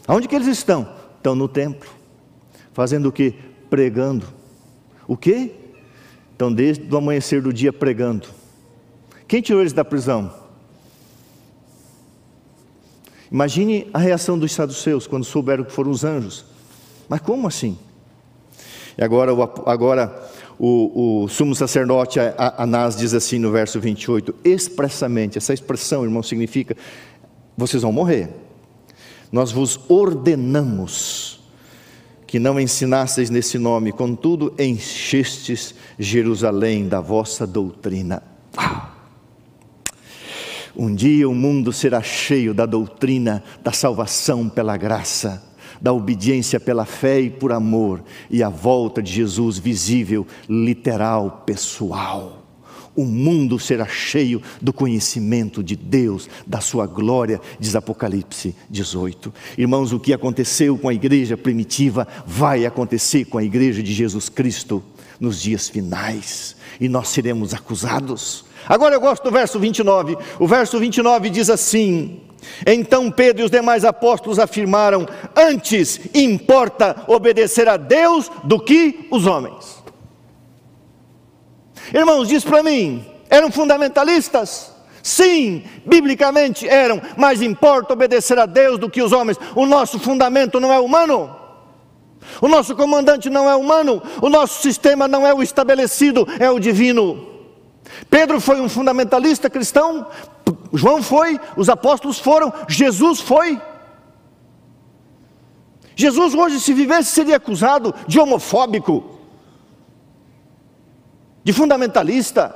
Aonde 0.07 0.27
que 0.27 0.35
eles 0.35 0.47
estão? 0.47 0.87
Estão 1.17 1.35
no 1.35 1.47
templo. 1.47 1.89
Fazendo 2.73 3.07
o 3.07 3.11
que? 3.11 3.31
Pregando. 3.69 4.27
O 5.07 5.15
quê? 5.15 5.53
Estão 6.31 6.51
desde 6.51 6.93
o 6.93 6.97
amanhecer 6.97 7.41
do 7.41 7.53
dia 7.53 7.71
pregando. 7.71 8.27
Quem 9.27 9.41
tirou 9.41 9.61
eles 9.61 9.73
da 9.73 9.85
prisão? 9.85 10.44
Imagine 13.31 13.88
a 13.93 13.99
reação 13.99 14.38
dos 14.38 14.51
saduceus 14.51 15.07
quando 15.07 15.23
souberam 15.23 15.63
que 15.63 15.71
foram 15.71 15.91
os 15.91 16.03
anjos. 16.03 16.45
Mas 17.09 17.21
como 17.21 17.47
assim? 17.47 17.77
E 18.97 19.03
agora, 19.03 19.31
agora 19.65 20.29
o, 20.57 21.23
o 21.23 21.27
sumo 21.27 21.53
sacerdote 21.53 22.19
Anás 22.38 22.95
diz 22.95 23.13
assim 23.13 23.39
no 23.39 23.51
verso 23.51 23.79
28, 23.79 24.33
expressamente, 24.43 25.38
essa 25.38 25.53
expressão, 25.53 26.03
irmão, 26.03 26.23
significa: 26.23 26.75
vocês 27.57 27.83
vão 27.83 27.91
morrer. 27.91 28.29
Nós 29.31 29.51
vos 29.51 29.79
ordenamos 29.89 31.41
que 32.25 32.39
não 32.39 32.59
ensinasseis 32.59 33.29
nesse 33.29 33.57
nome, 33.57 33.91
contudo 33.91 34.53
enchestes 34.57 35.75
Jerusalém 35.99 36.88
da 36.88 36.99
vossa 37.01 37.45
doutrina. 37.45 38.23
Um 40.77 40.93
dia 40.93 41.27
o 41.29 41.33
mundo 41.33 41.71
será 41.71 42.01
cheio 42.01 42.53
da 42.53 42.65
doutrina 42.65 43.43
da 43.63 43.71
salvação 43.71 44.49
pela 44.49 44.75
graça 44.77 45.43
da 45.81 45.93
obediência 45.93 46.59
pela 46.59 46.85
fé 46.85 47.19
e 47.19 47.29
por 47.29 47.51
amor, 47.51 48.03
e 48.29 48.41
a 48.41 48.49
volta 48.49 49.01
de 49.01 49.11
Jesus 49.11 49.57
visível, 49.57 50.25
literal, 50.49 51.43
pessoal. 51.45 52.43
O 52.95 53.03
mundo 53.03 53.59
será 53.59 53.85
cheio 53.85 54.41
do 54.61 54.71
conhecimento 54.71 55.61
de 55.61 55.75
Deus, 55.75 56.29
da 56.47 56.61
sua 56.61 56.88
glória, 56.88 57.41
diz 57.59 57.75
Apocalipse 57.75 58.55
18. 58.69 59.33
Irmãos, 59.57 59.91
o 59.91 59.99
que 59.99 60.13
aconteceu 60.13 60.77
com 60.77 60.88
a 60.88 60.93
igreja 60.93 61.35
primitiva 61.35 62.07
vai 62.25 62.65
acontecer 62.65 63.25
com 63.25 63.38
a 63.38 63.43
igreja 63.43 63.83
de 63.83 63.93
Jesus 63.93 64.29
Cristo 64.29 64.81
nos 65.19 65.41
dias 65.41 65.67
finais, 65.67 66.55
e 66.79 66.88
nós 66.88 67.09
seremos 67.09 67.53
acusados. 67.53 68.44
Agora 68.67 68.95
eu 68.95 68.99
gosto 68.99 69.23
do 69.23 69.32
verso 69.32 69.60
29. 69.60 70.17
O 70.39 70.47
verso 70.47 70.80
29 70.80 71.30
diz 71.30 71.49
assim: 71.49 72.21
então 72.65 73.12
Pedro 73.12 73.41
e 73.41 73.45
os 73.45 73.51
demais 73.51 73.86
apóstolos 73.86 74.39
afirmaram: 74.39 75.06
Antes 75.36 75.99
importa 76.13 77.04
obedecer 77.08 77.67
a 77.67 77.78
Deus 77.78 78.30
do 78.43 78.60
que 78.60 79.08
os 79.12 79.25
homens. 79.25 79.84
Irmãos, 81.93 82.28
diz 82.28 82.43
para 82.43 82.63
mim, 82.63 83.06
eram 83.30 83.51
fundamentalistas? 83.51 84.73
Sim, 85.04 85.63
biblicamente 85.86 86.67
eram, 86.67 86.99
mas 87.15 87.41
importa 87.41 87.93
obedecer 87.93 88.39
a 88.39 88.47
Deus 88.47 88.80
do 88.80 88.89
que 88.89 89.04
os 89.04 89.12
homens. 89.12 89.38
O 89.56 89.65
nosso 89.65 89.99
fundamento 89.99 90.60
não 90.60 90.73
é 90.73 90.80
humano. 90.80 91.36
O 92.41 92.47
nosso 92.47 92.75
comandante 92.75 93.30
não 93.30 93.47
é 93.47 93.56
humano, 93.56 94.01
o 94.19 94.30
nosso 94.30 94.63
sistema 94.63 95.08
não 95.08 95.28
é 95.28 95.34
o 95.34 95.43
estabelecido, 95.43 96.28
é 96.39 96.49
o 96.49 96.60
divino. 96.60 97.35
Pedro 98.09 98.39
foi 98.39 98.61
um 98.61 98.69
fundamentalista 98.69 99.49
cristão, 99.49 100.07
João 100.73 101.01
foi, 101.01 101.39
os 101.55 101.69
apóstolos 101.69 102.19
foram, 102.19 102.53
Jesus 102.67 103.19
foi. 103.19 103.60
Jesus 105.95 106.33
hoje, 106.33 106.60
se 106.60 106.73
vivesse, 106.73 107.12
seria 107.12 107.37
acusado 107.37 107.93
de 108.08 108.19
homofóbico, 108.19 109.17
de 111.43 111.53
fundamentalista, 111.53 112.53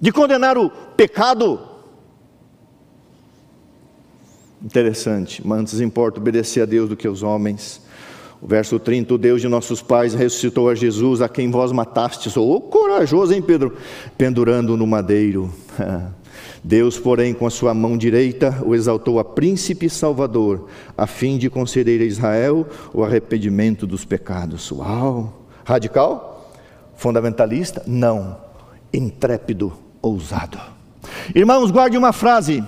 de 0.00 0.12
condenar 0.12 0.56
o 0.56 0.70
pecado. 0.70 1.60
Interessante, 4.62 5.44
mas 5.46 5.60
antes 5.60 5.80
importa 5.80 6.20
obedecer 6.20 6.62
a 6.62 6.66
Deus 6.66 6.88
do 6.88 6.96
que 6.96 7.06
aos 7.06 7.22
homens. 7.22 7.80
O 8.40 8.46
verso 8.46 8.78
30, 8.78 9.14
o 9.14 9.18
Deus 9.18 9.40
de 9.40 9.48
nossos 9.48 9.82
pais 9.82 10.14
ressuscitou 10.14 10.68
a 10.68 10.74
Jesus, 10.74 11.20
a 11.20 11.28
quem 11.28 11.50
vós 11.50 11.72
matastes. 11.72 12.36
Ô 12.36 12.54
oh, 12.54 12.60
corajoso, 12.60 13.34
hein, 13.34 13.42
Pedro? 13.42 13.76
Pendurando 14.16 14.76
no 14.76 14.86
madeiro. 14.86 15.52
Deus, 16.62 16.98
porém, 16.98 17.34
com 17.34 17.46
a 17.46 17.50
sua 17.50 17.74
mão 17.74 17.96
direita, 17.96 18.62
o 18.64 18.74
exaltou 18.74 19.18
a 19.18 19.24
príncipe 19.24 19.88
salvador, 19.88 20.68
a 20.96 21.06
fim 21.06 21.36
de 21.36 21.50
conceder 21.50 22.00
a 22.00 22.04
Israel 22.04 22.66
o 22.92 23.02
arrependimento 23.02 23.86
dos 23.86 24.04
pecados. 24.04 24.70
Uau! 24.70 25.46
Radical? 25.64 26.52
Fundamentalista? 26.96 27.82
Não. 27.86 28.36
Intrépido, 28.92 29.72
ousado. 30.00 30.58
Irmãos, 31.34 31.70
guarde 31.70 31.96
uma 31.96 32.12
frase. 32.12 32.64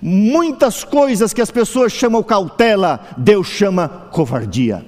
Muitas 0.00 0.84
coisas 0.84 1.32
que 1.32 1.42
as 1.42 1.50
pessoas 1.50 1.92
chamam 1.92 2.22
cautela, 2.22 3.00
Deus 3.16 3.46
chama 3.46 3.88
covardia. 3.88 4.84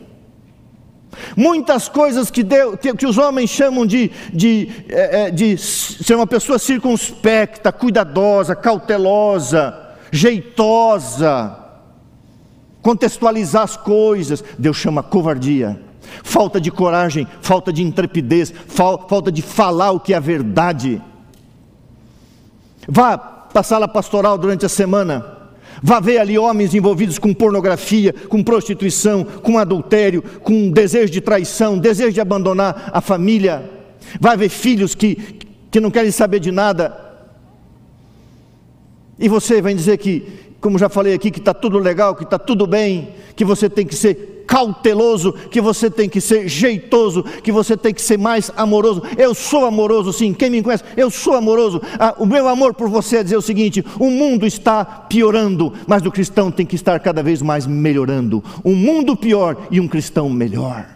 Muitas 1.36 1.88
coisas 1.88 2.30
que, 2.30 2.42
Deus, 2.42 2.76
que, 2.78 3.06
os 3.06 3.18
homens 3.18 3.50
chamam 3.50 3.86
de, 3.86 4.10
de, 4.32 4.68
é, 4.88 5.30
de 5.30 5.56
ser 5.56 6.14
uma 6.14 6.26
pessoa 6.26 6.58
circunspecta, 6.58 7.72
cuidadosa, 7.72 8.54
cautelosa, 8.54 9.74
jeitosa, 10.12 11.56
contextualizar 12.82 13.62
as 13.62 13.76
coisas, 13.76 14.44
Deus 14.58 14.76
chama 14.76 15.02
covardia, 15.02 15.80
falta 16.22 16.60
de 16.60 16.70
coragem, 16.70 17.26
falta 17.40 17.72
de 17.72 17.82
intrepidez, 17.82 18.52
falta 18.68 19.32
de 19.32 19.42
falar 19.42 19.92
o 19.92 20.00
que 20.00 20.14
é 20.14 20.20
verdade. 20.20 21.02
Vá 22.86 23.35
para 23.56 23.62
a 23.62 23.64
sala 23.64 23.88
pastoral 23.88 24.36
durante 24.36 24.66
a 24.66 24.68
semana, 24.68 25.34
Vá 25.82 26.00
ver 26.00 26.18
ali 26.18 26.38
homens 26.38 26.74
envolvidos 26.74 27.18
com 27.18 27.34
pornografia, 27.34 28.14
com 28.28 28.42
prostituição, 28.42 29.24
com 29.24 29.58
adultério, 29.58 30.22
com 30.42 30.70
desejo 30.70 31.12
de 31.12 31.20
traição, 31.20 31.78
desejo 31.78 32.12
de 32.12 32.20
abandonar 32.20 32.90
a 32.94 33.00
família. 33.02 33.70
Vai 34.18 34.38
ver 34.38 34.48
filhos 34.48 34.94
que, 34.94 35.16
que 35.70 35.78
não 35.78 35.90
querem 35.90 36.10
saber 36.10 36.40
de 36.40 36.50
nada. 36.50 36.98
E 39.18 39.28
você 39.28 39.60
vai 39.60 39.74
dizer 39.74 39.98
que, 39.98 40.26
como 40.60 40.78
já 40.78 40.88
falei 40.88 41.14
aqui, 41.14 41.30
que 41.30 41.38
está 41.38 41.54
tudo 41.54 41.78
legal, 41.78 42.14
que 42.14 42.24
está 42.24 42.38
tudo 42.38 42.66
bem, 42.66 43.10
que 43.34 43.44
você 43.44 43.68
tem 43.68 43.86
que 43.86 43.94
ser 43.94 44.44
cauteloso, 44.46 45.32
que 45.32 45.60
você 45.60 45.90
tem 45.90 46.08
que 46.08 46.20
ser 46.20 46.48
jeitoso, 46.48 47.22
que 47.22 47.50
você 47.50 47.76
tem 47.76 47.92
que 47.92 48.00
ser 48.00 48.16
mais 48.16 48.50
amoroso. 48.56 49.02
Eu 49.18 49.34
sou 49.34 49.64
amoroso, 49.64 50.12
sim. 50.12 50.32
Quem 50.32 50.50
me 50.50 50.62
conhece, 50.62 50.84
eu 50.96 51.10
sou 51.10 51.34
amoroso. 51.34 51.82
Ah, 51.98 52.14
o 52.18 52.24
meu 52.24 52.48
amor 52.48 52.74
por 52.74 52.88
você 52.88 53.18
é 53.18 53.22
dizer 53.22 53.36
o 53.36 53.42
seguinte: 53.42 53.84
o 53.98 54.10
mundo 54.10 54.46
está 54.46 54.84
piorando, 54.84 55.72
mas 55.86 56.04
o 56.06 56.12
cristão 56.12 56.50
tem 56.50 56.64
que 56.64 56.76
estar 56.76 57.00
cada 57.00 57.22
vez 57.22 57.42
mais 57.42 57.66
melhorando. 57.66 58.42
Um 58.64 58.74
mundo 58.74 59.16
pior 59.16 59.66
e 59.70 59.80
um 59.80 59.88
cristão 59.88 60.30
melhor. 60.30 60.86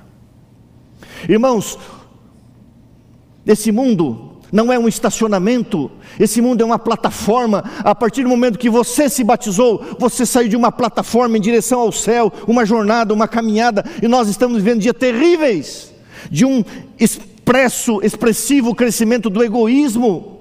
Irmãos, 1.29 1.79
esse 3.47 3.73
mundo 3.73 4.30
não 4.53 4.73
é 4.73 4.79
um 4.79 4.89
estacionamento, 4.89 5.91
esse 6.19 6.41
mundo 6.41 6.63
é 6.63 6.65
uma 6.65 6.79
plataforma. 6.79 7.65
A 7.79 7.95
partir 7.95 8.23
do 8.23 8.29
momento 8.29 8.59
que 8.59 8.71
você 8.71 9.09
se 9.09 9.23
batizou, 9.23 9.85
você 9.99 10.27
saiu 10.27 10.49
de 10.49 10.57
uma 10.57 10.73
plataforma 10.73 11.37
em 11.37 11.41
direção 11.41 11.81
ao 11.81 11.93
céu, 11.93 12.33
uma 12.47 12.65
jornada, 12.65 13.15
uma 13.15 13.29
caminhada, 13.29 13.85
e 14.03 14.09
nós 14.09 14.29
estamos 14.29 14.59
vivendo 14.59 14.81
dias 14.81 14.97
terríveis 14.99 15.93
de 16.31 16.45
um 16.45 16.65
expresso, 16.99 18.01
expressivo 18.03 18.75
crescimento 18.75 19.31
do 19.31 19.43
egoísmo, 19.43 20.39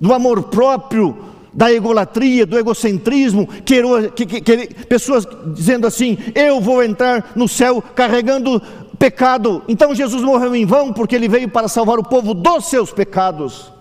do 0.00 0.12
amor 0.12 0.44
próprio, 0.44 1.32
da 1.52 1.72
egolatria, 1.72 2.46
do 2.46 2.58
egocentrismo, 2.58 3.46
que, 3.46 3.82
que, 4.14 4.40
que, 4.40 4.68
pessoas 4.86 5.26
dizendo 5.54 5.86
assim: 5.86 6.16
eu 6.34 6.60
vou 6.60 6.82
entrar 6.82 7.32
no 7.36 7.46
céu 7.46 7.82
carregando 7.94 8.60
pecado. 9.02 9.64
Então 9.66 9.92
Jesus 9.92 10.22
morreu 10.22 10.54
em 10.54 10.64
vão 10.64 10.92
porque 10.92 11.16
ele 11.16 11.26
veio 11.26 11.48
para 11.48 11.66
salvar 11.66 11.98
o 11.98 12.04
povo 12.04 12.32
dos 12.32 12.66
seus 12.66 12.92
pecados. 12.92 13.72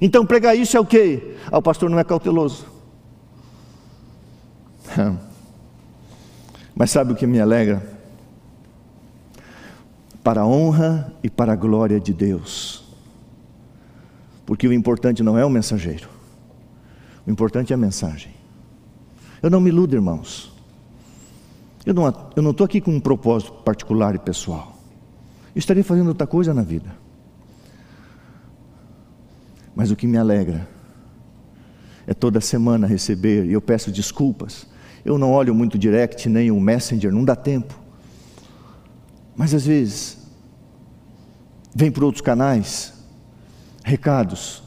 Então 0.00 0.24
pregar 0.24 0.56
isso 0.56 0.76
é 0.76 0.80
o 0.80 0.86
que? 0.86 1.34
Ah, 1.50 1.58
o 1.58 1.62
pastor 1.62 1.90
não 1.90 1.98
é 1.98 2.04
cauteloso. 2.04 2.64
Mas 6.72 6.92
sabe 6.92 7.12
o 7.12 7.16
que 7.16 7.26
me 7.26 7.40
alegra? 7.40 7.84
Para 10.22 10.42
a 10.42 10.46
honra 10.46 11.12
e 11.20 11.28
para 11.28 11.54
a 11.54 11.56
glória 11.56 11.98
de 11.98 12.12
Deus. 12.12 12.84
Porque 14.46 14.68
o 14.68 14.72
importante 14.72 15.20
não 15.20 15.36
é 15.36 15.44
o 15.44 15.50
mensageiro, 15.50 16.08
o 17.26 17.30
importante 17.30 17.72
é 17.72 17.74
a 17.74 17.76
mensagem. 17.76 18.32
Eu 19.42 19.50
não 19.50 19.60
me 19.60 19.70
iludo, 19.70 19.96
irmãos. 19.96 20.57
Eu 21.88 22.42
não 22.42 22.50
estou 22.50 22.66
aqui 22.66 22.82
com 22.82 22.90
um 22.90 23.00
propósito 23.00 23.50
particular 23.62 24.14
e 24.14 24.18
pessoal. 24.18 24.76
Eu 25.54 25.58
estaria 25.58 25.82
fazendo 25.82 26.08
outra 26.08 26.26
coisa 26.26 26.52
na 26.52 26.60
vida. 26.60 26.94
Mas 29.74 29.90
o 29.90 29.96
que 29.96 30.06
me 30.06 30.18
alegra 30.18 30.68
é 32.06 32.12
toda 32.12 32.42
semana 32.42 32.86
receber, 32.86 33.46
e 33.46 33.54
eu 33.54 33.60
peço 33.62 33.90
desculpas. 33.90 34.66
Eu 35.02 35.16
não 35.16 35.32
olho 35.32 35.54
muito 35.54 35.78
direct, 35.78 36.28
nem 36.28 36.50
o 36.50 36.60
messenger, 36.60 37.10
não 37.10 37.24
dá 37.24 37.34
tempo. 37.34 37.74
Mas 39.34 39.54
às 39.54 39.64
vezes, 39.64 40.18
vem 41.74 41.90
por 41.90 42.04
outros 42.04 42.20
canais, 42.20 42.92
recados 43.82 44.62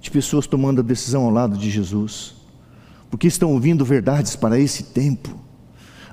de 0.00 0.10
pessoas 0.10 0.48
tomando 0.48 0.80
a 0.80 0.84
decisão 0.84 1.26
ao 1.26 1.30
lado 1.30 1.56
de 1.56 1.70
Jesus, 1.70 2.34
porque 3.08 3.28
estão 3.28 3.52
ouvindo 3.52 3.84
verdades 3.84 4.34
para 4.34 4.58
esse 4.58 4.82
tempo 4.82 5.45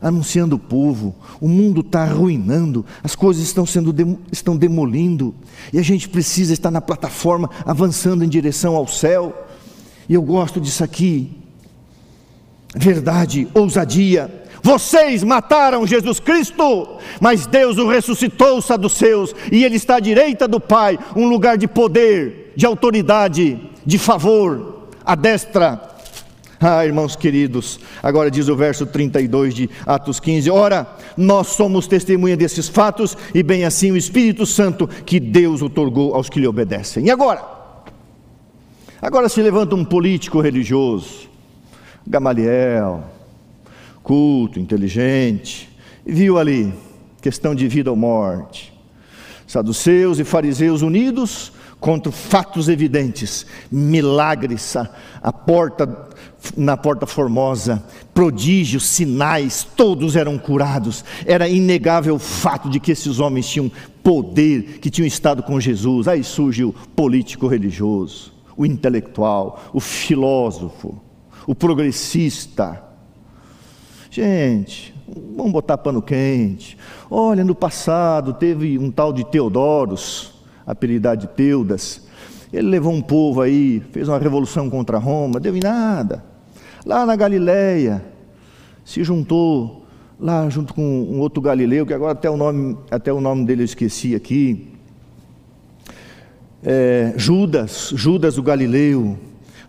anunciando 0.03 0.57
o 0.57 0.59
povo, 0.59 1.15
o 1.39 1.47
mundo 1.47 1.79
está 1.79 2.03
arruinando, 2.03 2.85
as 3.01 3.15
coisas 3.15 3.41
estão 3.41 3.65
sendo 3.65 4.19
estão 4.29 4.57
demolindo, 4.57 5.33
e 5.71 5.79
a 5.79 5.81
gente 5.81 6.09
precisa 6.09 6.51
estar 6.51 6.69
na 6.69 6.81
plataforma 6.81 7.49
avançando 7.65 8.23
em 8.23 8.27
direção 8.27 8.75
ao 8.75 8.85
céu. 8.85 9.47
E 10.09 10.13
eu 10.13 10.21
gosto 10.21 10.59
disso 10.59 10.83
aqui. 10.83 11.31
Verdade, 12.75 13.47
ousadia. 13.53 14.43
Vocês 14.61 15.23
mataram 15.23 15.87
Jesus 15.87 16.19
Cristo, 16.19 16.97
mas 17.21 17.45
Deus 17.45 17.77
o 17.77 17.87
ressuscitou, 17.87 18.61
saduceus, 18.61 19.33
e 19.51 19.63
ele 19.63 19.77
está 19.77 19.95
à 19.95 19.99
direita 20.01 20.47
do 20.47 20.59
Pai, 20.59 20.99
um 21.15 21.27
lugar 21.29 21.57
de 21.57 21.67
poder, 21.67 22.53
de 22.55 22.65
autoridade, 22.65 23.59
de 23.85 23.97
favor, 23.97 24.87
à 25.05 25.15
destra 25.15 25.92
ah, 26.63 26.85
irmãos 26.85 27.15
queridos, 27.15 27.79
agora 28.01 28.31
diz 28.31 28.47
o 28.47 28.55
verso 28.55 28.85
32 28.85 29.53
de 29.53 29.69
Atos 29.85 30.19
15: 30.19 30.49
Ora, 30.49 30.87
nós 31.17 31.47
somos 31.47 31.87
testemunha 31.87 32.37
desses 32.37 32.69
fatos, 32.69 33.17
e 33.33 33.43
bem 33.43 33.65
assim 33.65 33.91
o 33.91 33.97
Espírito 33.97 34.45
Santo 34.45 34.87
que 34.87 35.19
Deus 35.19 35.61
otorgou 35.61 36.15
aos 36.15 36.29
que 36.29 36.39
lhe 36.39 36.47
obedecem. 36.47 37.07
E 37.07 37.11
agora? 37.11 37.43
Agora 39.01 39.27
se 39.27 39.41
levanta 39.41 39.75
um 39.75 39.83
político 39.83 40.39
religioso, 40.39 41.29
Gamaliel, 42.07 43.03
culto, 44.01 44.59
inteligente, 44.59 45.69
e 46.05 46.13
viu 46.13 46.37
ali 46.37 46.73
questão 47.21 47.53
de 47.53 47.67
vida 47.67 47.89
ou 47.89 47.97
morte. 47.97 48.73
Saduceus 49.45 50.19
e 50.19 50.23
fariseus 50.23 50.81
unidos 50.81 51.51
contra 51.79 52.11
fatos 52.13 52.69
evidentes, 52.69 53.45
milagres, 53.69 54.75
a, 54.77 54.89
a 55.21 55.33
porta 55.33 56.12
na 56.57 56.75
Porta 56.75 57.05
Formosa, 57.05 57.83
prodígios, 58.13 58.85
sinais, 58.87 59.67
todos 59.75 60.15
eram 60.15 60.37
curados. 60.37 61.03
Era 61.25 61.47
inegável 61.47 62.15
o 62.15 62.19
fato 62.19 62.69
de 62.69 62.79
que 62.79 62.91
esses 62.91 63.19
homens 63.19 63.47
tinham 63.47 63.71
poder, 64.03 64.79
que 64.79 64.89
tinham 64.89 65.07
estado 65.07 65.41
com 65.41 65.59
Jesus. 65.59 66.07
Aí 66.07 66.23
surge 66.23 66.63
o 66.63 66.73
político 66.95 67.47
religioso, 67.47 68.33
o 68.57 68.65
intelectual, 68.65 69.63
o 69.73 69.79
filósofo, 69.79 71.01
o 71.47 71.55
progressista. 71.55 72.83
Gente, 74.09 74.93
vamos 75.35 75.51
botar 75.51 75.77
pano 75.77 76.01
quente. 76.01 76.77
Olha, 77.09 77.43
no 77.43 77.55
passado 77.55 78.33
teve 78.33 78.77
um 78.77 78.91
tal 78.91 79.11
de 79.11 79.23
Teodoros, 79.23 80.33
apelidado 80.67 81.21
de 81.21 81.27
Teudas. 81.27 82.03
Ele 82.51 82.69
levou 82.69 82.93
um 82.93 83.01
povo 83.01 83.41
aí, 83.41 83.81
fez 83.91 84.07
uma 84.07 84.19
revolução 84.19 84.69
contra 84.69 84.99
Roma, 84.99 85.39
deu 85.39 85.55
em 85.57 85.59
nada 85.59 86.32
lá 86.85 87.05
na 87.05 87.15
Galileia, 87.15 88.03
se 88.83 89.03
juntou 89.03 89.85
lá 90.19 90.49
junto 90.49 90.73
com 90.73 90.81
um 90.81 91.19
outro 91.19 91.41
galileu, 91.41 91.85
que 91.85 91.93
agora 91.93 92.13
até 92.13 92.29
o 92.29 92.37
nome, 92.37 92.77
até 92.89 93.11
o 93.11 93.19
nome 93.19 93.45
dele 93.45 93.61
eu 93.61 93.65
esqueci 93.65 94.15
aqui. 94.15 94.69
É, 96.63 97.13
Judas, 97.17 97.91
Judas 97.93 98.37
o 98.37 98.43
Galileu, 98.43 99.17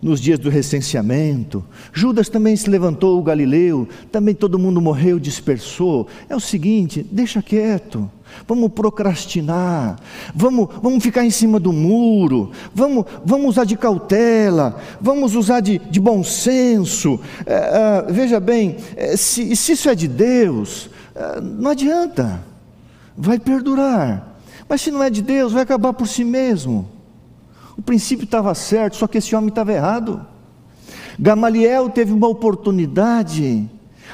nos 0.01 0.19
dias 0.19 0.39
do 0.39 0.49
recenseamento. 0.49 1.63
Judas 1.93 2.29
também 2.29 2.55
se 2.55 2.69
levantou 2.69 3.19
o 3.19 3.23
Galileu, 3.23 3.87
também 4.11 4.35
todo 4.35 4.59
mundo 4.59 4.81
morreu, 4.81 5.19
dispersou. 5.19 6.07
É 6.29 6.35
o 6.35 6.39
seguinte, 6.39 7.05
deixa 7.11 7.41
quieto 7.41 8.09
vamos 8.47 8.71
procrastinar, 8.71 9.97
vamos, 10.33 10.67
vamos 10.81 11.03
ficar 11.03 11.23
em 11.23 11.29
cima 11.29 11.59
do 11.59 11.71
muro, 11.71 12.51
vamos, 12.73 13.05
vamos 13.23 13.49
usar 13.49 13.65
de 13.65 13.77
cautela, 13.77 14.79
vamos 14.99 15.35
usar 15.35 15.61
de, 15.61 15.79
de 15.79 15.99
bom 15.99 16.23
senso. 16.23 17.19
É, 17.45 17.53
é, 17.53 18.11
veja 18.11 18.39
bem, 18.39 18.77
é, 18.95 19.15
se, 19.15 19.55
se, 19.55 19.73
isso 19.73 19.89
é 19.89 19.95
de 19.95 20.07
Deus, 20.07 20.89
é, 21.15 21.41
não 21.41 21.71
adianta, 21.71 22.43
vai 23.17 23.39
perdurar. 23.39 24.35
Mas 24.67 24.81
se 24.81 24.91
não 24.91 25.03
é 25.03 25.09
de 25.09 25.21
Deus, 25.21 25.53
vai 25.53 25.61
acabar 25.61 25.93
por 25.93 26.07
si 26.07 26.23
mesmo. 26.23 26.89
O 27.77 27.81
princípio 27.81 28.25
estava 28.25 28.53
certo, 28.55 28.95
só 28.95 29.07
que 29.07 29.17
esse 29.17 29.35
homem 29.35 29.49
estava 29.49 29.73
errado. 29.73 30.25
Gamaliel 31.19 31.89
teve 31.89 32.11
uma 32.11 32.27
oportunidade 32.27 33.69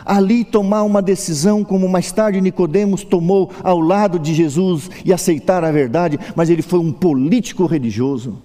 ali 0.05 0.43
tomar 0.43 0.83
uma 0.83 1.01
decisão, 1.01 1.63
como 1.63 1.87
mais 1.87 2.11
tarde 2.11 2.41
Nicodemos 2.41 3.03
tomou 3.03 3.51
ao 3.63 3.79
lado 3.79 4.17
de 4.17 4.33
Jesus 4.33 4.89
e 5.05 5.13
aceitar 5.13 5.63
a 5.63 5.71
verdade, 5.71 6.19
mas 6.35 6.49
ele 6.49 6.61
foi 6.61 6.79
um 6.79 6.91
político 6.91 7.65
religioso. 7.65 8.41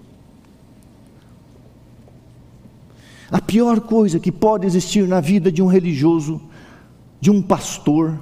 A 3.31 3.41
pior 3.41 3.81
coisa 3.81 4.21
que 4.21 4.31
pode 4.31 4.67
existir 4.67 5.07
na 5.07 5.21
vida 5.21 5.51
de 5.51 5.63
um 5.63 5.67
religioso, 5.67 6.41
de 7.21 7.31
um 7.31 7.43
pastor, 7.43 8.19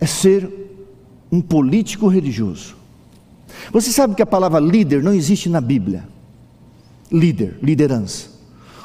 é 0.00 0.06
ser 0.06 0.48
um 1.30 1.40
político 1.40 2.06
religioso. 2.06 2.77
Você 3.72 3.90
sabe 3.90 4.14
que 4.14 4.22
a 4.22 4.26
palavra 4.26 4.60
líder 4.60 5.02
não 5.02 5.12
existe 5.12 5.48
na 5.48 5.60
Bíblia. 5.60 6.08
Líder, 7.10 7.58
liderança. 7.62 8.30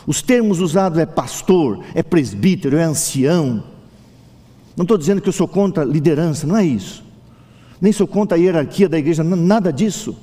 Os 0.06 0.22
termos 0.22 0.60
usados 0.60 1.00
é 1.00 1.06
pastor, 1.06 1.84
é 1.94 2.04
presbítero, 2.04 2.78
é 2.78 2.84
ancião. 2.84 3.64
Não 4.76 4.84
estou 4.84 4.98
dizendo 4.98 5.22
que 5.22 5.30
eu 5.30 5.34
sou 5.34 5.48
contra 5.48 5.84
liderança, 5.84 6.46
não 6.46 6.58
é 6.58 6.66
isso. 6.66 7.04
Nem 7.80 7.92
sou 7.92 8.08
contra 8.08 8.38
a 8.38 8.40
hierarquia 8.40 8.90
da 8.90 8.98
igreja, 8.98 9.24
nada 9.24 9.72
disso. 9.72 10.16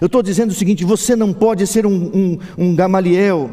Eu 0.00 0.06
estou 0.06 0.22
dizendo 0.22 0.50
o 0.50 0.54
seguinte: 0.54 0.84
você 0.84 1.16
não 1.16 1.32
pode 1.32 1.66
ser 1.66 1.86
um, 1.86 2.10
um, 2.14 2.38
um 2.58 2.74
Gamaliel. 2.74 3.50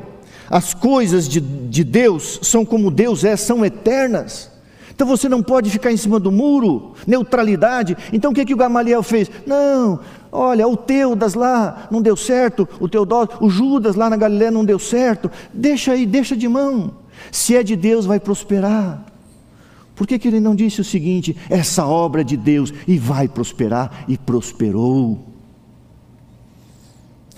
As 0.49 0.74
coisas 0.74 1.28
de, 1.28 1.41
de 1.41 1.84
Deus 1.84 2.39
são 2.41 2.65
como 2.65 2.89
Deus 2.89 3.24
é, 3.24 3.36
são 3.36 3.65
eternas. 3.65 4.51
Então 4.97 5.05
você 5.05 5.29
não 5.29 5.43
pode 5.43 5.69
ficar 5.69 5.91
em 5.91 5.95
cima 5.95 6.19
do 6.19 6.31
muro, 6.31 6.93
neutralidade. 7.05 7.95
Então 8.11 8.31
o 8.31 8.33
que, 8.33 8.43
que 8.43 8.53
o 8.55 8.57
Gamaliel 8.57 9.03
fez? 9.03 9.29
Não, 9.45 9.99
olha, 10.31 10.67
o 10.67 10.75
Teudas 10.75 11.35
lá 11.35 11.87
não 11.91 12.01
deu 12.01 12.17
certo, 12.17 12.67
o 12.79 12.89
Teodoro, 12.89 13.29
o 13.39 13.47
Judas 13.47 13.95
lá 13.95 14.09
na 14.09 14.17
Galiléia 14.17 14.49
não 14.49 14.65
deu 14.65 14.79
certo. 14.79 15.29
Deixa 15.53 15.91
aí, 15.91 16.03
deixa 16.03 16.35
de 16.35 16.47
mão. 16.47 16.95
Se 17.31 17.55
é 17.55 17.61
de 17.61 17.75
Deus, 17.75 18.07
vai 18.07 18.19
prosperar. 18.19 19.05
Por 19.95 20.07
que, 20.07 20.17
que 20.17 20.27
ele 20.27 20.39
não 20.39 20.55
disse 20.55 20.81
o 20.81 20.83
seguinte: 20.83 21.37
essa 21.47 21.85
obra 21.85 22.21
é 22.21 22.23
de 22.23 22.35
Deus 22.35 22.73
e 22.87 22.97
vai 22.97 23.27
prosperar? 23.27 24.03
E 24.07 24.17
prosperou. 24.17 25.27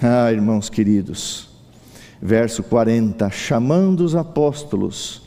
Ah, 0.02 0.32
irmãos 0.32 0.70
queridos, 0.70 1.50
verso 2.22 2.64
40: 2.64 3.30
chamando 3.30 4.00
os 4.00 4.16
apóstolos, 4.16 5.24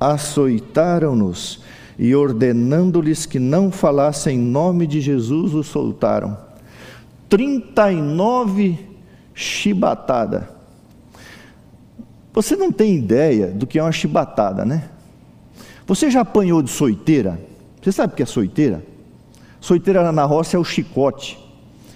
açoitaram-nos 0.00 1.62
e 1.98 2.14
ordenando-lhes 2.14 3.26
que 3.26 3.38
não 3.38 3.70
falassem 3.70 4.36
em 4.36 4.42
nome 4.42 4.86
de 4.86 5.00
Jesus, 5.00 5.54
os 5.54 5.66
soltaram. 5.66 6.36
39 7.28 8.78
chibatada. 9.34 10.50
Você 12.32 12.56
não 12.56 12.72
tem 12.72 12.96
ideia 12.96 13.48
do 13.48 13.66
que 13.66 13.78
é 13.78 13.82
uma 13.82 13.92
chibatada, 13.92 14.64
né? 14.64 14.90
Você 15.86 16.10
já 16.10 16.22
apanhou 16.22 16.62
de 16.62 16.70
soiteira? 16.70 17.40
Você 17.80 17.92
sabe 17.92 18.12
o 18.12 18.16
que 18.16 18.22
é 18.22 18.26
soiteira? 18.26 18.84
Soiteira 19.60 20.10
na 20.10 20.24
roça 20.24 20.56
é 20.56 20.60
o 20.60 20.64
chicote, 20.64 21.38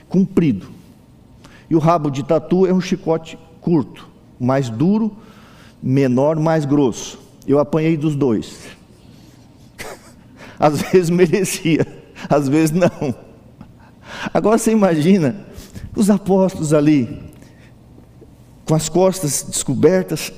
comprido. 0.09 0.69
E 1.69 1.75
o 1.75 1.79
rabo 1.79 2.11
de 2.11 2.23
tatu 2.23 2.67
é 2.67 2.73
um 2.73 2.81
chicote 2.81 3.39
curto, 3.61 4.09
mais 4.39 4.71
duro, 4.71 5.15
menor, 5.83 6.37
mais 6.37 6.65
grosso. 6.65 7.19
Eu 7.47 7.59
apanhei 7.59 7.97
dos 7.97 8.15
dois. 8.15 8.78
Às 10.59 10.83
vezes 10.91 11.11
merecia, 11.11 11.87
às 12.29 12.49
vezes 12.49 12.73
não. 12.73 13.15
Agora 14.33 14.59
você 14.59 14.73
imagina 14.73 15.47
os 15.95 16.11
apóstolos 16.11 16.73
ali, 16.73 17.23
com 18.65 18.75
as 18.75 18.89
costas 18.89 19.45
descobertas, 19.49 20.33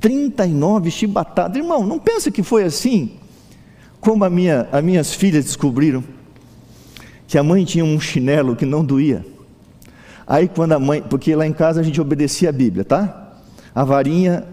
39 0.00 0.90
chibatadas. 0.90 1.56
Irmão, 1.56 1.84
não 1.86 1.98
pensa 1.98 2.30
que 2.30 2.42
foi 2.42 2.64
assim, 2.64 3.12
como 4.00 4.24
a 4.24 4.30
minha, 4.30 4.68
as 4.70 4.84
minhas 4.84 5.14
filhas 5.14 5.44
descobriram, 5.44 6.04
que 7.26 7.38
a 7.38 7.42
mãe 7.42 7.64
tinha 7.64 7.84
um 7.84 7.98
chinelo 7.98 8.54
que 8.54 8.66
não 8.66 8.84
doía. 8.84 9.24
Aí 10.26 10.48
quando 10.48 10.72
a 10.72 10.78
mãe, 10.78 11.02
porque 11.02 11.34
lá 11.34 11.46
em 11.46 11.52
casa 11.52 11.80
a 11.80 11.82
gente 11.82 12.00
obedecia 12.00 12.48
a 12.48 12.52
Bíblia, 12.52 12.84
tá? 12.84 13.32
A 13.74 13.84
varinha, 13.84 14.44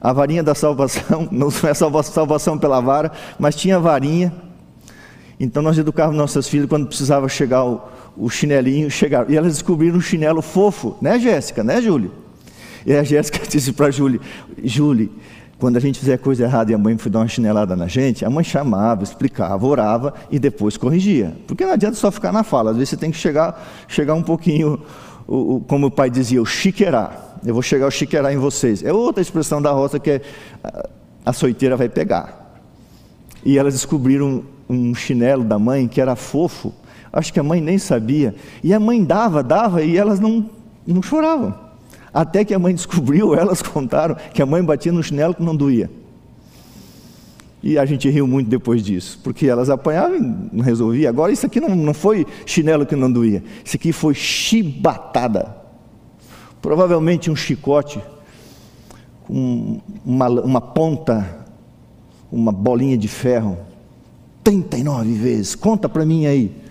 a 0.00 0.12
varinha 0.12 0.42
da 0.42 0.54
salvação, 0.54 1.28
não 1.32 1.48
é 1.48 1.74
salvação 1.74 2.58
pela 2.58 2.80
vara, 2.80 3.12
mas 3.38 3.54
tinha 3.54 3.76
a 3.76 3.80
varinha 3.80 4.32
então 5.42 5.60
nós 5.60 5.76
educávamos 5.76 6.16
nossas 6.16 6.46
filhas 6.46 6.68
quando 6.68 6.86
precisava 6.86 7.28
chegar 7.28 7.64
o, 7.64 7.80
o 8.16 8.30
chinelinho, 8.30 8.88
chegar. 8.88 9.28
E 9.28 9.36
elas 9.36 9.54
descobriram 9.54 9.98
um 9.98 10.00
chinelo 10.00 10.40
fofo, 10.40 10.96
né, 11.02 11.18
Jéssica, 11.18 11.64
né, 11.64 11.82
Júlia? 11.82 12.12
E 12.86 12.92
a 12.92 13.02
Jéssica 13.02 13.40
disse 13.50 13.72
para 13.72 13.86
a 13.86 13.90
Júlia: 13.90 14.20
Júlia, 14.62 15.08
quando 15.58 15.78
a 15.78 15.80
gente 15.80 15.98
fizer 15.98 16.16
coisa 16.18 16.44
errada 16.44 16.70
e 16.70 16.74
a 16.76 16.78
mãe 16.78 16.96
foi 16.96 17.10
dar 17.10 17.18
uma 17.18 17.26
chinelada 17.26 17.74
na 17.74 17.88
gente, 17.88 18.24
a 18.24 18.30
mãe 18.30 18.44
chamava, 18.44 19.02
explicava, 19.02 19.66
orava 19.66 20.14
e 20.30 20.38
depois 20.38 20.76
corrigia. 20.76 21.36
Porque 21.48 21.64
não 21.64 21.72
adianta 21.72 21.96
só 21.96 22.12
ficar 22.12 22.30
na 22.30 22.44
fala, 22.44 22.70
às 22.70 22.76
vezes 22.76 22.90
você 22.90 22.96
tem 22.96 23.10
que 23.10 23.18
chegar, 23.18 23.68
chegar 23.88 24.14
um 24.14 24.22
pouquinho, 24.22 24.80
o, 25.26 25.56
o, 25.56 25.60
como 25.62 25.88
o 25.88 25.90
pai 25.90 26.08
dizia, 26.08 26.40
o 26.40 26.46
chiqueirar. 26.46 27.40
Eu 27.44 27.52
vou 27.52 27.64
chegar 27.64 27.88
o 27.88 27.90
chiqueirar 27.90 28.32
em 28.32 28.38
vocês. 28.38 28.84
É 28.84 28.92
outra 28.92 29.20
expressão 29.20 29.60
da 29.60 29.72
roça 29.72 29.98
que 29.98 30.08
é, 30.08 30.22
a, 30.62 30.88
a 31.26 31.32
soiteira 31.32 31.76
vai 31.76 31.88
pegar. 31.88 32.60
E 33.44 33.58
elas 33.58 33.74
descobriram 33.74 34.44
um 34.68 34.94
chinelo 34.94 35.44
da 35.44 35.58
mãe 35.58 35.88
que 35.88 36.00
era 36.00 36.16
fofo. 36.16 36.72
Acho 37.12 37.32
que 37.32 37.40
a 37.40 37.42
mãe 37.42 37.60
nem 37.60 37.78
sabia. 37.78 38.34
E 38.62 38.72
a 38.72 38.80
mãe 38.80 39.04
dava, 39.04 39.42
dava 39.42 39.82
e 39.82 39.96
elas 39.96 40.18
não, 40.18 40.48
não 40.86 41.02
choravam. 41.02 41.54
Até 42.12 42.44
que 42.44 42.54
a 42.54 42.58
mãe 42.58 42.72
descobriu, 42.74 43.34
elas 43.34 43.62
contaram 43.62 44.16
que 44.32 44.42
a 44.42 44.46
mãe 44.46 44.62
batia 44.62 44.92
no 44.92 45.02
chinelo 45.02 45.34
que 45.34 45.42
não 45.42 45.56
doía. 45.56 45.90
E 47.62 47.78
a 47.78 47.86
gente 47.86 48.08
riu 48.10 48.26
muito 48.26 48.48
depois 48.48 48.82
disso, 48.82 49.20
porque 49.22 49.46
elas 49.46 49.70
apanhavam 49.70 50.16
e 50.16 50.20
não 50.52 50.64
resolvia. 50.64 51.08
Agora, 51.08 51.30
isso 51.30 51.46
aqui 51.46 51.60
não, 51.60 51.76
não 51.76 51.94
foi 51.94 52.26
chinelo 52.44 52.84
que 52.84 52.96
não 52.96 53.10
doía, 53.10 53.42
isso 53.64 53.76
aqui 53.76 53.92
foi 53.92 54.14
chibatada. 54.14 55.56
Provavelmente 56.60 57.30
um 57.30 57.36
chicote 57.36 58.00
com 59.26 59.80
uma, 60.04 60.28
uma 60.28 60.60
ponta, 60.60 61.44
uma 62.32 62.50
bolinha 62.50 62.98
de 62.98 63.06
ferro 63.06 63.56
39 64.42 65.12
vezes. 65.14 65.54
Conta 65.54 65.88
para 65.88 66.04
mim 66.04 66.26
aí. 66.26 66.62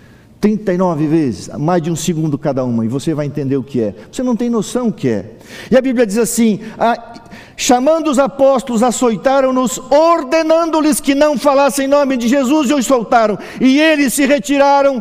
39 0.42 1.06
vezes, 1.06 1.48
mais 1.56 1.80
de 1.80 1.88
um 1.88 1.94
segundo 1.94 2.36
cada 2.36 2.64
uma, 2.64 2.84
e 2.84 2.88
você 2.88 3.14
vai 3.14 3.26
entender 3.26 3.56
o 3.56 3.62
que 3.62 3.80
é. 3.80 3.94
Você 4.10 4.24
não 4.24 4.34
tem 4.34 4.50
noção 4.50 4.88
o 4.88 4.92
que 4.92 5.08
é. 5.08 5.36
E 5.70 5.76
a 5.76 5.80
Bíblia 5.80 6.04
diz 6.04 6.18
assim: 6.18 6.58
a, 6.76 7.20
chamando 7.56 8.10
os 8.10 8.18
apóstolos, 8.18 8.82
açoitaram-nos, 8.82 9.78
ordenando-lhes 9.78 11.00
que 11.00 11.14
não 11.14 11.38
falassem 11.38 11.84
em 11.84 11.88
nome 11.88 12.16
de 12.16 12.26
Jesus, 12.26 12.70
e 12.70 12.74
os 12.74 12.84
soltaram. 12.84 13.38
E 13.60 13.80
eles 13.80 14.14
se 14.14 14.26
retiraram, 14.26 15.00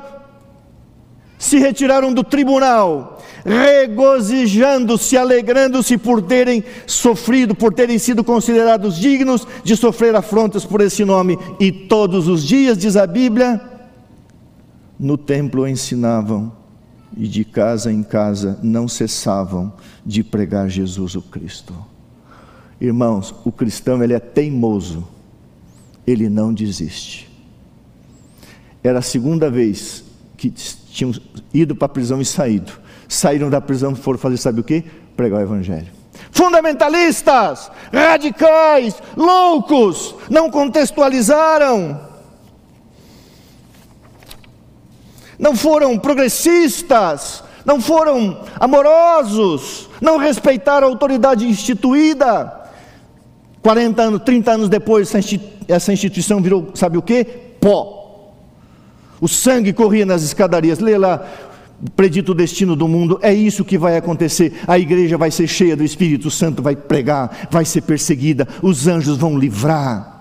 se 1.39 1.57
retiraram 1.57 2.13
do 2.13 2.23
tribunal, 2.23 3.19
regozijando-se, 3.45 5.17
alegrando-se 5.17 5.97
por 5.97 6.21
terem 6.21 6.63
sofrido, 6.85 7.55
por 7.55 7.73
terem 7.73 7.97
sido 7.97 8.23
considerados 8.23 8.97
dignos 8.97 9.47
de 9.63 9.75
sofrer 9.75 10.15
afrontas 10.15 10.65
por 10.65 10.81
esse 10.81 11.03
nome. 11.03 11.37
E 11.59 11.71
todos 11.71 12.27
os 12.27 12.43
dias, 12.43 12.77
diz 12.77 12.95
a 12.95 13.07
Bíblia, 13.07 13.61
no 14.99 15.17
templo 15.17 15.67
ensinavam 15.67 16.51
e 17.17 17.27
de 17.27 17.43
casa 17.43 17.91
em 17.91 18.03
casa 18.03 18.59
não 18.61 18.87
cessavam 18.87 19.73
de 20.05 20.23
pregar 20.23 20.69
Jesus 20.69 21.15
o 21.15 21.21
Cristo. 21.21 21.73
Irmãos, 22.79 23.33
o 23.43 23.51
cristão 23.51 24.03
ele 24.03 24.13
é 24.13 24.19
teimoso, 24.19 25.07
ele 26.05 26.29
não 26.29 26.53
desiste. 26.53 27.29
Era 28.83 28.99
a 28.99 29.03
segunda 29.03 29.49
vez 29.49 30.03
que 30.35 30.49
tinham 30.49 31.13
ido 31.53 31.75
para 31.75 31.85
a 31.85 31.89
prisão 31.89 32.19
e 32.19 32.25
saído 32.25 32.81
saíram 33.13 33.49
da 33.49 33.59
prisão 33.59 33.91
e 33.91 33.95
foram 33.95 34.17
fazer, 34.17 34.37
sabe 34.37 34.61
o 34.61 34.63
que? 34.63 34.83
Pregar 35.15 35.39
o 35.39 35.43
Evangelho. 35.43 35.87
Fundamentalistas, 36.31 37.69
radicais, 37.93 38.95
loucos, 39.17 40.15
não 40.29 40.49
contextualizaram, 40.49 41.99
não 45.37 45.55
foram 45.55 45.97
progressistas, 45.97 47.43
não 47.65 47.81
foram 47.81 48.43
amorosos, 48.59 49.89
não 49.99 50.17
respeitaram 50.17 50.87
a 50.87 50.89
autoridade 50.89 51.45
instituída. 51.45 52.59
40 53.61 54.01
anos, 54.01 54.21
30 54.23 54.51
anos 54.51 54.69
depois, 54.69 55.11
essa 55.67 55.93
instituição 55.93 56.41
virou, 56.41 56.71
sabe 56.73 56.97
o 56.97 57.01
que? 57.01 57.23
Pó. 57.59 58.31
O 59.19 59.27
sangue 59.27 59.71
corria 59.71 60.05
nas 60.05 60.23
escadarias. 60.23 60.79
Lê 60.79 60.97
lá 60.97 61.23
predito 61.95 62.31
o 62.31 62.35
destino 62.35 62.75
do 62.75 62.87
mundo, 62.87 63.19
é 63.21 63.33
isso 63.33 63.65
que 63.65 63.77
vai 63.77 63.97
acontecer. 63.97 64.53
A 64.67 64.77
igreja 64.77 65.17
vai 65.17 65.31
ser 65.31 65.47
cheia 65.47 65.75
do 65.75 65.83
Espírito 65.83 66.29
Santo, 66.29 66.61
vai 66.61 66.75
pregar, 66.75 67.47
vai 67.49 67.65
ser 67.65 67.81
perseguida, 67.81 68.47
os 68.61 68.87
anjos 68.87 69.17
vão 69.17 69.37
livrar. 69.37 70.11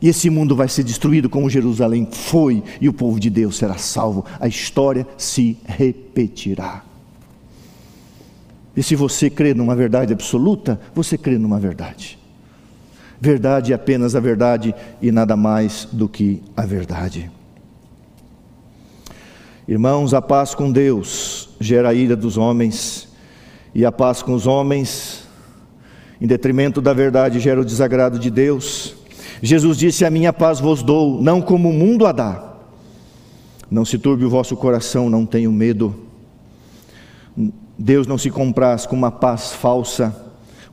E 0.00 0.08
esse 0.08 0.28
mundo 0.28 0.56
vai 0.56 0.68
ser 0.68 0.82
destruído 0.82 1.30
como 1.30 1.48
Jerusalém 1.48 2.08
foi, 2.10 2.62
e 2.80 2.88
o 2.88 2.92
povo 2.92 3.20
de 3.20 3.30
Deus 3.30 3.56
será 3.56 3.78
salvo. 3.78 4.24
A 4.40 4.48
história 4.48 5.06
se 5.16 5.56
repetirá. 5.64 6.82
E 8.76 8.82
se 8.82 8.96
você 8.96 9.30
crê 9.30 9.54
numa 9.54 9.76
verdade 9.76 10.12
absoluta, 10.12 10.80
você 10.94 11.16
crê 11.16 11.38
numa 11.38 11.60
verdade. 11.60 12.18
Verdade 13.20 13.72
é 13.72 13.76
apenas 13.76 14.16
a 14.16 14.20
verdade 14.20 14.74
e 15.00 15.12
nada 15.12 15.36
mais 15.36 15.86
do 15.92 16.08
que 16.08 16.42
a 16.56 16.66
verdade. 16.66 17.30
Irmãos, 19.66 20.12
a 20.12 20.20
paz 20.20 20.54
com 20.56 20.72
Deus 20.72 21.50
gera 21.60 21.90
a 21.90 21.94
ira 21.94 22.16
dos 22.16 22.36
homens, 22.36 23.08
e 23.72 23.84
a 23.84 23.92
paz 23.92 24.20
com 24.20 24.34
os 24.34 24.46
homens, 24.46 25.22
em 26.20 26.26
detrimento 26.26 26.80
da 26.80 26.92
verdade, 26.92 27.38
gera 27.38 27.60
o 27.60 27.64
desagrado 27.64 28.18
de 28.18 28.28
Deus. 28.28 28.94
Jesus 29.40 29.78
disse: 29.78 30.04
A 30.04 30.10
minha 30.10 30.32
paz 30.32 30.58
vos 30.58 30.82
dou, 30.82 31.22
não 31.22 31.40
como 31.40 31.70
o 31.70 31.72
mundo 31.72 32.06
a 32.06 32.12
dá. 32.12 32.54
Não 33.70 33.84
se 33.84 33.98
turbe 33.98 34.24
o 34.24 34.30
vosso 34.30 34.56
coração, 34.56 35.08
não 35.08 35.24
tenho 35.24 35.52
medo. 35.52 35.94
Deus 37.78 38.06
não 38.06 38.18
se 38.18 38.30
compraz 38.30 38.84
com 38.84 38.96
uma 38.96 39.10
paz 39.10 39.52
falsa, 39.52 40.14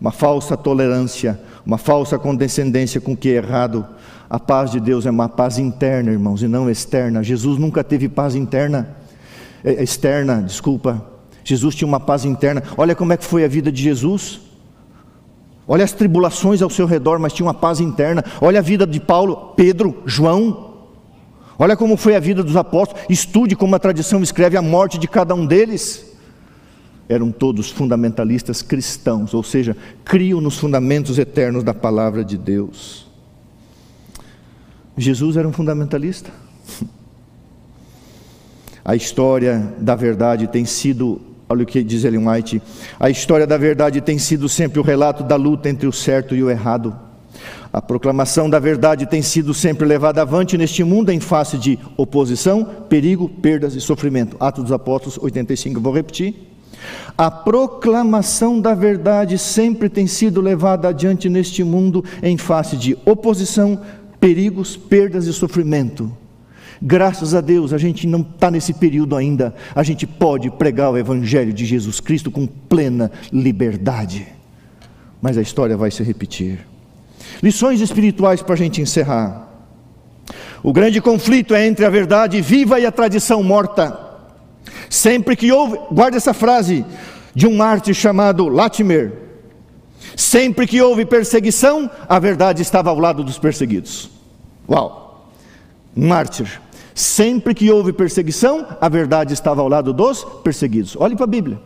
uma 0.01 0.11
falsa 0.11 0.57
tolerância, 0.57 1.39
uma 1.65 1.77
falsa 1.77 2.17
condescendência 2.17 2.99
com 2.99 3.13
o 3.13 3.17
que 3.17 3.29
é 3.29 3.35
errado. 3.35 3.85
A 4.29 4.39
paz 4.39 4.69
de 4.69 4.79
Deus 4.79 5.07
é 5.07 5.09
uma 5.09 5.27
paz 5.27 5.57
interna, 5.57 6.11
irmãos, 6.11 6.43
e 6.43 6.47
não 6.47 6.69
externa. 6.69 7.23
Jesus 7.23 7.57
nunca 7.57 7.83
teve 7.83 8.07
paz 8.07 8.35
interna, 8.35 8.95
é, 9.63 9.81
externa, 9.81 10.43
desculpa. 10.43 11.03
Jesus 11.43 11.73
tinha 11.73 11.87
uma 11.87 11.99
paz 11.99 12.25
interna. 12.25 12.61
Olha 12.77 12.93
como 12.93 13.11
é 13.11 13.17
que 13.17 13.25
foi 13.25 13.43
a 13.43 13.47
vida 13.47 13.71
de 13.71 13.81
Jesus. 13.81 14.39
Olha 15.67 15.83
as 15.83 15.93
tribulações 15.93 16.61
ao 16.61 16.69
seu 16.69 16.85
redor, 16.85 17.17
mas 17.17 17.33
tinha 17.33 17.47
uma 17.47 17.55
paz 17.55 17.79
interna. 17.79 18.23
Olha 18.39 18.59
a 18.59 18.61
vida 18.61 18.85
de 18.85 18.99
Paulo, 18.99 19.53
Pedro, 19.55 20.03
João. 20.05 20.75
Olha 21.57 21.75
como 21.75 21.97
foi 21.97 22.15
a 22.15 22.19
vida 22.19 22.43
dos 22.43 22.55
apóstolos. 22.55 23.03
Estude 23.09 23.55
como 23.55 23.75
a 23.75 23.79
tradição 23.79 24.21
escreve 24.21 24.55
a 24.55 24.61
morte 24.61 24.99
de 24.99 25.07
cada 25.07 25.33
um 25.33 25.43
deles. 25.43 26.05
Eram 27.07 27.31
todos 27.31 27.71
fundamentalistas 27.71 28.61
cristãos, 28.61 29.33
ou 29.33 29.41
seja, 29.41 29.75
criam 30.05 30.39
nos 30.39 30.59
fundamentos 30.59 31.17
eternos 31.17 31.63
da 31.63 31.73
palavra 31.73 32.23
de 32.23 32.37
Deus. 32.37 33.08
Jesus 34.97 35.37
era 35.37 35.47
um 35.47 35.53
fundamentalista. 35.53 36.29
A 38.83 38.95
história 38.95 39.73
da 39.77 39.95
verdade 39.95 40.47
tem 40.47 40.65
sido, 40.65 41.21
olha 41.47 41.63
o 41.63 41.65
que 41.65 41.83
diz 41.83 42.03
Ellen 42.03 42.27
White, 42.27 42.61
a 42.99 43.09
história 43.09 43.45
da 43.45 43.57
verdade 43.57 44.01
tem 44.01 44.17
sido 44.17 44.49
sempre 44.49 44.79
o 44.79 44.83
relato 44.83 45.23
da 45.23 45.35
luta 45.35 45.69
entre 45.69 45.87
o 45.87 45.93
certo 45.93 46.35
e 46.35 46.41
o 46.41 46.49
errado. 46.49 46.95
A 47.71 47.81
proclamação 47.81 48.49
da 48.49 48.57
verdade 48.57 49.05
tem 49.05 49.21
sido 49.21 49.53
sempre 49.53 49.85
levada 49.85 50.23
avante 50.23 50.57
neste 50.57 50.83
mundo 50.83 51.11
em 51.11 51.19
face 51.19 51.57
de 51.57 51.77
oposição, 51.95 52.65
perigo, 52.89 53.29
perdas 53.29 53.75
e 53.75 53.81
sofrimento. 53.81 54.35
Atos 54.39 54.63
dos 54.63 54.73
Apóstolos 54.73 55.19
85, 55.21 55.79
vou 55.79 55.93
repetir. 55.93 56.49
A 57.17 57.29
proclamação 57.29 58.59
da 58.59 58.73
verdade 58.73 59.37
sempre 59.37 59.89
tem 59.89 60.07
sido 60.07 60.41
levada 60.41 60.87
adiante 60.87 61.29
neste 61.29 61.63
mundo 61.63 62.03
em 62.23 62.37
face 62.37 62.77
de 62.77 62.97
oposição, 63.05 63.79
perigos, 64.19 64.75
perdas 64.75 65.25
e 65.25 65.33
sofrimento. 65.33 66.15
Graças 66.81 67.35
a 67.35 67.41
Deus, 67.41 67.73
a 67.73 67.77
gente 67.77 68.07
não 68.07 68.21
está 68.21 68.49
nesse 68.49 68.73
período 68.73 69.15
ainda. 69.15 69.53
A 69.75 69.83
gente 69.83 70.07
pode 70.07 70.49
pregar 70.49 70.91
o 70.91 70.97
Evangelho 70.97 71.51
de 71.51 71.65
Jesus 71.65 71.99
Cristo 71.99 72.31
com 72.31 72.47
plena 72.47 73.11
liberdade. 73.31 74.27
Mas 75.21 75.37
a 75.37 75.41
história 75.41 75.75
vai 75.75 75.91
se 75.91 76.01
repetir. 76.03 76.65
Lições 77.43 77.81
espirituais 77.81 78.41
para 78.41 78.53
a 78.53 78.57
gente 78.57 78.81
encerrar. 78.81 79.49
O 80.63 80.71
grande 80.71 81.01
conflito 81.01 81.53
é 81.53 81.65
entre 81.65 81.85
a 81.85 81.89
verdade 81.89 82.39
viva 82.41 82.79
e 82.79 82.85
a 82.85 82.91
tradição 82.91 83.43
morta. 83.43 84.07
Sempre 84.89 85.35
que 85.35 85.51
houve, 85.51 85.77
guarda 85.91 86.17
essa 86.17 86.33
frase 86.33 86.85
de 87.35 87.45
um 87.45 87.55
mártir 87.57 87.93
chamado 87.93 88.47
Latimer. 88.47 89.28
Sempre 90.19 90.67
que 90.67 90.81
houve 90.81 91.05
perseguição, 91.05 91.89
a 92.05 92.19
verdade 92.19 92.61
estava 92.61 92.89
ao 92.89 92.99
lado 92.99 93.23
dos 93.23 93.39
perseguidos. 93.39 94.09
Uau! 94.69 95.31
Mártir. 95.95 96.59
Sempre 96.93 97.55
que 97.55 97.71
houve 97.71 97.93
perseguição, 97.93 98.67
a 98.81 98.89
verdade 98.89 99.33
estava 99.33 99.61
ao 99.61 99.69
lado 99.69 99.93
dos 99.93 100.25
perseguidos. 100.43 100.97
Olhe 100.99 101.15
para 101.15 101.23
a 101.23 101.27
Bíblia. 101.27 101.61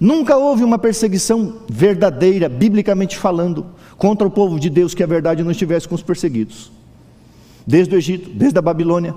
Nunca 0.00 0.36
houve 0.36 0.64
uma 0.64 0.80
perseguição 0.80 1.58
verdadeira, 1.68 2.48
biblicamente 2.48 3.16
falando, 3.16 3.66
contra 3.96 4.26
o 4.26 4.30
povo 4.32 4.58
de 4.58 4.68
Deus 4.68 4.92
que 4.92 5.04
a 5.04 5.06
verdade 5.06 5.44
não 5.44 5.52
estivesse 5.52 5.86
com 5.86 5.94
os 5.94 6.02
perseguidos. 6.02 6.72
Desde 7.64 7.94
o 7.94 7.98
Egito, 7.98 8.30
desde 8.30 8.58
a 8.58 8.62
Babilônia. 8.62 9.14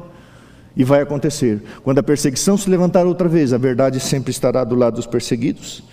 E 0.78 0.84
vai 0.84 1.02
acontecer. 1.02 1.60
Quando 1.84 1.98
a 1.98 2.04
perseguição 2.04 2.56
se 2.56 2.70
levantar 2.70 3.04
outra 3.08 3.28
vez, 3.28 3.52
a 3.52 3.58
verdade 3.58 4.00
sempre 4.00 4.30
estará 4.30 4.64
do 4.64 4.76
lado 4.76 4.98
dos 4.98 5.08
perseguidos. 5.08 5.84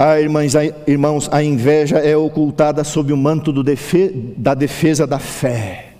Ah, 0.00 0.20
irmãs, 0.20 0.52
irmãos, 0.86 1.28
a 1.32 1.42
inveja 1.42 1.98
é 1.98 2.16
ocultada 2.16 2.84
sob 2.84 3.12
o 3.12 3.16
manto 3.16 3.64
defe 3.64 4.10
da 4.36 4.54
defesa 4.54 5.08
da 5.08 5.18
fé. 5.18 5.94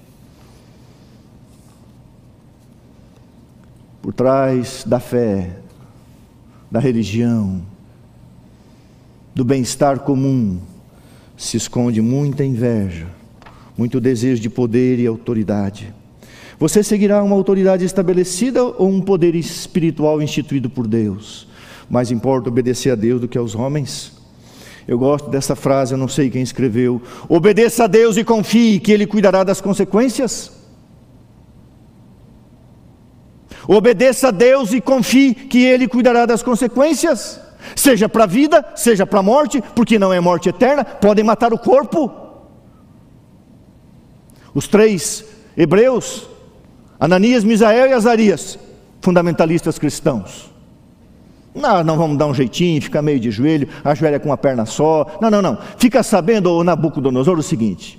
Por 4.01 4.15
trás 4.15 4.85
da 4.87 5.01
fé, 5.01 5.51
da 6.71 6.79
religião, 6.79 7.61
do 9.35 9.45
bem-estar 9.45 9.99
comum, 9.99 10.61
se 11.37 11.57
esconde 11.57 12.01
muita 12.01 12.45
inveja, 12.45 13.09
muito 13.77 14.01
desejo 14.01 14.41
de 14.41 14.49
poder 14.49 15.01
e 15.01 15.09
autoridade. 15.09 15.93
Você 16.57 16.85
seguirá 16.85 17.21
uma 17.21 17.35
autoridade 17.35 17.85
estabelecida 17.85 18.63
ou 18.63 18.89
um 18.89 19.01
poder 19.01 19.35
espiritual 19.35 20.23
instituído 20.23 20.71
por 20.71 20.87
Deus? 20.87 21.48
Mais 21.89 22.11
importa 22.11 22.49
obedecer 22.49 22.91
a 22.91 22.95
Deus 22.95 23.21
do 23.21 23.29
que 23.29 23.39
aos 23.39 23.55
homens? 23.55 24.13
Eu 24.87 24.99
gosto 24.99 25.29
dessa 25.29 25.55
frase, 25.55 25.93
eu 25.95 25.99
não 25.99 26.09
sei 26.09 26.31
quem 26.31 26.43
escreveu. 26.43 27.03
Obedeça 27.29 27.85
a 27.85 27.87
Deus 27.87 28.17
e 28.17 28.25
confie 28.25 28.81
que 28.81 28.93
Ele 28.93 29.07
cuidará 29.07 29.45
das 29.45 29.61
consequências. 29.61 30.53
Obedeça 33.67 34.29
a 34.29 34.31
Deus 34.31 34.73
e 34.73 34.81
confie 34.81 35.35
que 35.35 35.65
Ele 35.65 35.87
cuidará 35.87 36.25
das 36.25 36.43
consequências 36.43 37.41
seja 37.75 38.09
para 38.09 38.25
a 38.25 38.27
vida, 38.27 38.65
seja 38.75 39.07
para 39.07 39.21
a 39.21 39.23
morte, 39.23 39.63
porque 39.75 39.99
não 39.99 40.13
é 40.13 40.21
morte 40.21 40.49
eterna, 40.49 40.85
podem 40.85 41.25
matar 41.25 41.53
o 41.53 41.59
corpo. 41.59 42.11
Os 44.55 44.67
três 44.67 45.25
hebreus, 45.57 46.29
Ananias, 46.99 47.45
Misael 47.45 47.89
e 47.89 47.93
Azarias, 47.93 48.59
fundamentalistas 49.01 49.79
cristãos. 49.79 50.51
Não, 51.59 51.83
não 51.83 51.97
vamos 51.97 52.17
dar 52.17 52.27
um 52.27 52.35
jeitinho, 52.35 52.81
ficar 52.81 53.03
meio 53.03 53.19
de 53.19 53.31
joelho, 53.31 53.69
ajoelha 53.85 54.21
com 54.21 54.29
uma 54.29 54.37
perna 54.37 54.65
só. 54.65 55.19
Não, 55.21 55.31
não, 55.31 55.43
não. 55.43 55.59
Fica 55.77 56.03
sabendo, 56.03 56.53
ô 56.53 56.65
Nabucodonosor, 56.65 57.39
o 57.39 57.43
seguinte. 57.43 57.99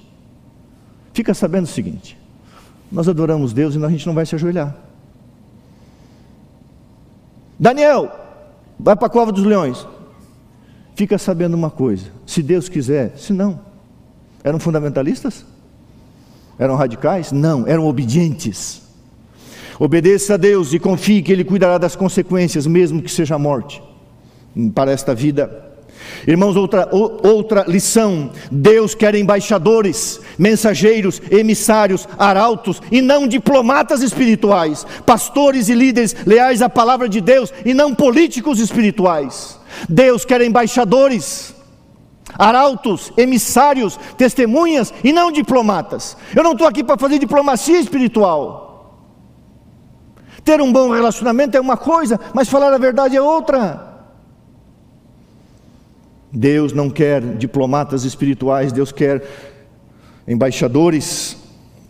Fica 1.14 1.34
sabendo 1.34 1.66
o 1.66 1.68
seguinte. 1.68 2.18
Nós 2.91 3.07
adoramos 3.07 3.53
Deus 3.53 3.76
e 3.76 3.84
a 3.84 3.89
gente 3.89 4.07
não 4.07 4.14
vai 4.14 4.26
se 4.26 4.36
ajoelhar. 4.36 4.76
Daniel, 7.60 8.10
vai 8.80 8.95
para 8.95 9.07
a 9.07 9.10
cova 9.10 9.32
dos 9.32 9.43
leões. 9.43 9.86
Fica 10.95 11.18
sabendo 11.18 11.53
uma 11.53 11.70
coisa: 11.70 12.07
se 12.26 12.41
Deus 12.41 12.70
quiser, 12.70 13.18
se 13.18 13.34
não. 13.34 13.60
Eram 14.43 14.60
fundamentalistas? 14.60 15.45
Eram 16.57 16.76
radicais? 16.76 17.32
Não, 17.32 17.68
eram 17.68 17.86
obedientes. 17.86 18.88
Obedeça 19.80 20.34
a 20.34 20.38
Deus 20.38 20.73
e 20.73 20.80
confie 20.80 21.21
que 21.21 21.32
Ele 21.32 21.43
cuidará 21.43 21.77
das 21.77 21.95
consequências, 21.95 22.67
mesmo 22.67 23.01
que 23.01 23.09
seja 23.09 23.36
a 23.36 23.39
morte, 23.39 23.82
para 24.75 24.91
esta 24.91 25.15
vida 25.15 25.69
Irmãos, 26.27 26.55
outra, 26.55 26.89
outra 26.91 27.65
lição: 27.67 28.32
Deus 28.51 28.93
quer 28.95 29.15
embaixadores, 29.15 30.19
mensageiros, 30.38 31.21
emissários, 31.32 32.07
arautos 32.17 32.82
e 32.91 33.01
não 33.01 33.27
diplomatas 33.27 34.01
espirituais, 34.01 34.86
pastores 35.05 35.69
e 35.69 35.73
líderes 35.73 36.15
leais 36.25 36.61
à 36.61 36.69
palavra 36.69 37.07
de 37.07 37.21
Deus 37.21 37.53
e 37.65 37.73
não 37.73 37.93
políticos 37.93 38.59
espirituais. 38.59 39.59
Deus 39.88 40.25
quer 40.25 40.41
embaixadores, 40.41 41.55
arautos, 42.38 43.11
emissários, 43.17 43.99
testemunhas 44.17 44.93
e 45.03 45.13
não 45.13 45.32
diplomatas. 45.32 46.17
Eu 46.36 46.43
não 46.43 46.53
estou 46.53 46.67
aqui 46.67 46.84
para 46.84 46.97
fazer 46.97 47.19
diplomacia 47.19 47.80
espiritual. 47.80 48.68
Ter 50.50 50.62
um 50.62 50.74
bom 50.74 50.89
relacionamento 50.89 51.56
é 51.56 51.62
uma 51.62 51.78
coisa, 51.78 52.20
mas 52.34 52.50
falar 52.50 52.74
a 52.74 52.78
verdade 52.80 53.16
é 53.16 53.22
outra. 53.22 54.02
Deus 56.34 56.74
não 56.74 56.89
quer 56.89 57.22
diplomatas 57.22 58.04
espirituais, 58.04 58.72
Deus 58.72 58.91
quer 58.91 59.24
embaixadores, 60.28 61.38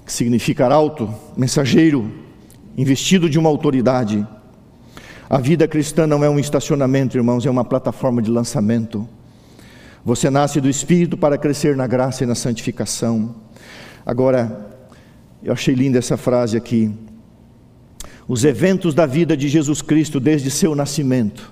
que 0.05 0.12
significa 0.12 0.66
arauto, 0.66 1.10
mensageiro, 1.38 2.12
investido 2.78 3.30
de 3.30 3.39
uma 3.39 3.47
autoridade. 3.47 4.28
A 5.30 5.38
vida 5.38 5.66
cristã 5.66 6.05
não 6.05 6.22
é 6.22 6.30
um 6.30 6.38
estacionamento, 6.38 7.16
irmãos, 7.16 7.45
é 7.45 7.49
uma 7.49 7.64
plataforma 7.64 8.22
de 8.22 8.30
lançamento. 8.30 9.07
Você 10.03 10.30
nasce 10.30 10.60
do 10.60 10.68
Espírito 10.68 11.16
para 11.16 11.38
crescer 11.38 11.78
na 11.78 11.88
graça 11.88 12.26
e 12.26 12.28
na 12.28 12.36
santificação. 12.36 13.36
Agora, 14.05 14.70
eu 15.41 15.53
achei 15.53 15.74
linda 15.74 15.97
essa 15.97 16.18
frase 16.18 16.57
aqui. 16.57 16.93
Os 18.30 18.45
eventos 18.45 18.93
da 18.93 19.07
vida 19.07 19.36
de 19.36 19.49
Jesus 19.49 19.82
Cristo 19.82 20.19
desde 20.19 20.51
seu 20.51 20.75
nascimento, 20.75 21.51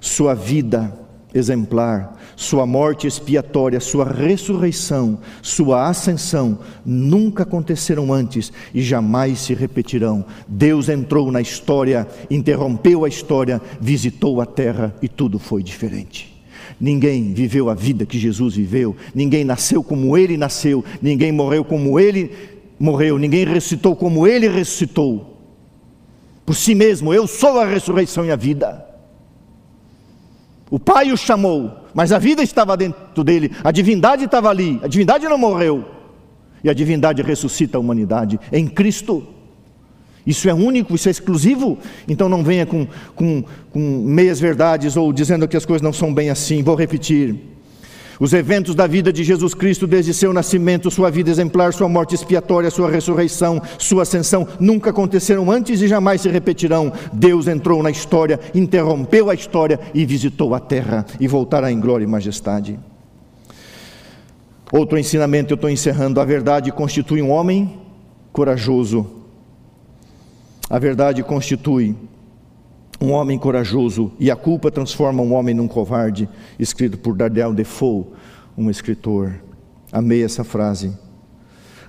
sua 0.00 0.34
vida 0.34 0.92
exemplar, 1.32 2.20
sua 2.34 2.66
morte 2.66 3.06
expiatória, 3.06 3.78
sua 3.78 4.04
ressurreição, 4.04 5.20
sua 5.40 5.88
ascensão 5.88 6.58
nunca 6.84 7.44
aconteceram 7.44 8.12
antes 8.12 8.52
e 8.74 8.82
jamais 8.82 9.38
se 9.38 9.54
repetirão. 9.54 10.24
Deus 10.48 10.88
entrou 10.88 11.30
na 11.30 11.40
história, 11.40 12.08
interrompeu 12.28 13.04
a 13.04 13.08
história, 13.08 13.62
visitou 13.80 14.40
a 14.40 14.46
terra 14.46 14.92
e 15.00 15.06
tudo 15.06 15.38
foi 15.38 15.62
diferente. 15.62 16.34
Ninguém 16.80 17.34
viveu 17.34 17.70
a 17.70 17.74
vida 17.74 18.04
que 18.04 18.18
Jesus 18.18 18.56
viveu, 18.56 18.96
ninguém 19.14 19.44
nasceu 19.44 19.80
como 19.80 20.18
ele 20.18 20.36
nasceu, 20.36 20.84
ninguém 21.00 21.30
morreu 21.30 21.64
como 21.64 22.00
ele 22.00 22.32
morreu, 22.80 23.16
ninguém 23.16 23.44
ressuscitou 23.44 23.94
como 23.94 24.26
ele 24.26 24.48
ressuscitou. 24.48 25.35
Por 26.46 26.54
si 26.54 26.74
mesmo, 26.76 27.12
eu 27.12 27.26
sou 27.26 27.58
a 27.58 27.66
ressurreição 27.66 28.24
e 28.24 28.30
a 28.30 28.36
vida. 28.36 28.86
O 30.70 30.78
Pai 30.78 31.10
o 31.10 31.16
chamou, 31.16 31.72
mas 31.92 32.12
a 32.12 32.18
vida 32.18 32.42
estava 32.42 32.76
dentro 32.76 33.24
dele, 33.24 33.50
a 33.62 33.72
divindade 33.72 34.24
estava 34.24 34.48
ali, 34.48 34.80
a 34.82 34.86
divindade 34.86 35.28
não 35.28 35.38
morreu, 35.38 35.84
e 36.62 36.70
a 36.70 36.72
divindade 36.72 37.20
ressuscita 37.22 37.76
a 37.76 37.80
humanidade 37.80 38.38
em 38.52 38.66
Cristo. 38.66 39.26
Isso 40.26 40.48
é 40.48 40.54
único, 40.54 40.94
isso 40.94 41.08
é 41.08 41.10
exclusivo. 41.10 41.78
Então 42.08 42.28
não 42.28 42.42
venha 42.42 42.66
com, 42.66 42.86
com, 43.14 43.44
com 43.70 43.80
meias 44.04 44.40
verdades 44.40 44.96
ou 44.96 45.12
dizendo 45.12 45.46
que 45.46 45.56
as 45.56 45.64
coisas 45.64 45.82
não 45.82 45.92
são 45.92 46.12
bem 46.12 46.30
assim. 46.30 46.64
Vou 46.64 46.74
repetir. 46.74 47.55
Os 48.18 48.32
eventos 48.32 48.74
da 48.74 48.86
vida 48.86 49.12
de 49.12 49.22
Jesus 49.22 49.54
Cristo, 49.54 49.86
desde 49.86 50.14
seu 50.14 50.32
nascimento, 50.32 50.90
sua 50.90 51.10
vida 51.10 51.30
exemplar, 51.30 51.72
sua 51.72 51.88
morte 51.88 52.14
expiatória, 52.14 52.70
sua 52.70 52.90
ressurreição, 52.90 53.60
sua 53.78 54.02
ascensão, 54.02 54.46
nunca 54.58 54.90
aconteceram 54.90 55.50
antes 55.50 55.82
e 55.82 55.88
jamais 55.88 56.20
se 56.20 56.28
repetirão. 56.28 56.92
Deus 57.12 57.46
entrou 57.46 57.82
na 57.82 57.90
história, 57.90 58.40
interrompeu 58.54 59.28
a 59.28 59.34
história 59.34 59.78
e 59.94 60.06
visitou 60.06 60.54
a 60.54 60.60
terra 60.60 61.04
e 61.20 61.28
voltará 61.28 61.70
em 61.70 61.78
glória 61.78 62.04
e 62.04 62.08
majestade. 62.08 62.78
Outro 64.72 64.98
ensinamento, 64.98 65.52
eu 65.52 65.56
estou 65.56 65.70
encerrando: 65.70 66.20
a 66.20 66.24
verdade 66.24 66.72
constitui 66.72 67.22
um 67.22 67.30
homem 67.30 67.80
corajoso 68.32 69.16
a 70.68 70.78
verdade 70.78 71.22
constitui 71.22 71.94
um 73.00 73.12
homem 73.12 73.38
corajoso 73.38 74.12
e 74.18 74.30
a 74.30 74.36
culpa 74.36 74.70
transforma 74.70 75.22
um 75.22 75.34
homem 75.34 75.54
num 75.54 75.68
covarde, 75.68 76.28
escrito 76.58 76.98
por 76.98 77.14
Dardel 77.14 77.52
Defoe, 77.52 78.06
um 78.56 78.70
escritor. 78.70 79.34
Amei 79.92 80.24
essa 80.24 80.42
frase. 80.42 80.96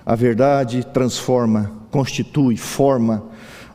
A 0.04 0.14
verdade 0.14 0.86
transforma, 0.86 1.72
constitui, 1.90 2.56
forma. 2.56 3.24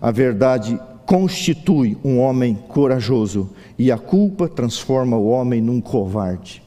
A 0.02 0.12
verdade 0.12 0.80
constitui 1.06 1.98
um 2.04 2.20
homem 2.20 2.56
corajoso 2.56 3.50
e 3.78 3.92
a 3.92 3.98
culpa 3.98 4.48
transforma 4.48 5.18
o 5.18 5.28
homem 5.28 5.62
num 5.62 5.82
covarde. 5.82 6.64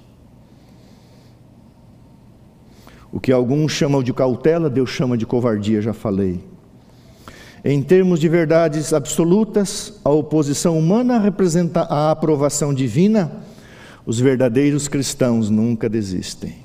O 3.12 3.20
que 3.20 3.32
alguns 3.32 3.72
chamam 3.72 4.02
de 4.02 4.12
cautela, 4.12 4.68
Deus 4.68 4.90
chama 4.90 5.16
de 5.16 5.24
covardia, 5.24 5.80
já 5.80 5.92
falei. 5.92 6.44
Em 7.68 7.82
termos 7.82 8.20
de 8.20 8.28
verdades 8.28 8.92
absolutas, 8.92 9.94
a 10.04 10.10
oposição 10.10 10.78
humana 10.78 11.18
representa 11.18 11.80
a 11.80 12.12
aprovação 12.12 12.72
divina. 12.72 13.42
Os 14.06 14.20
verdadeiros 14.20 14.86
cristãos 14.86 15.50
nunca 15.50 15.88
desistem. 15.88 16.58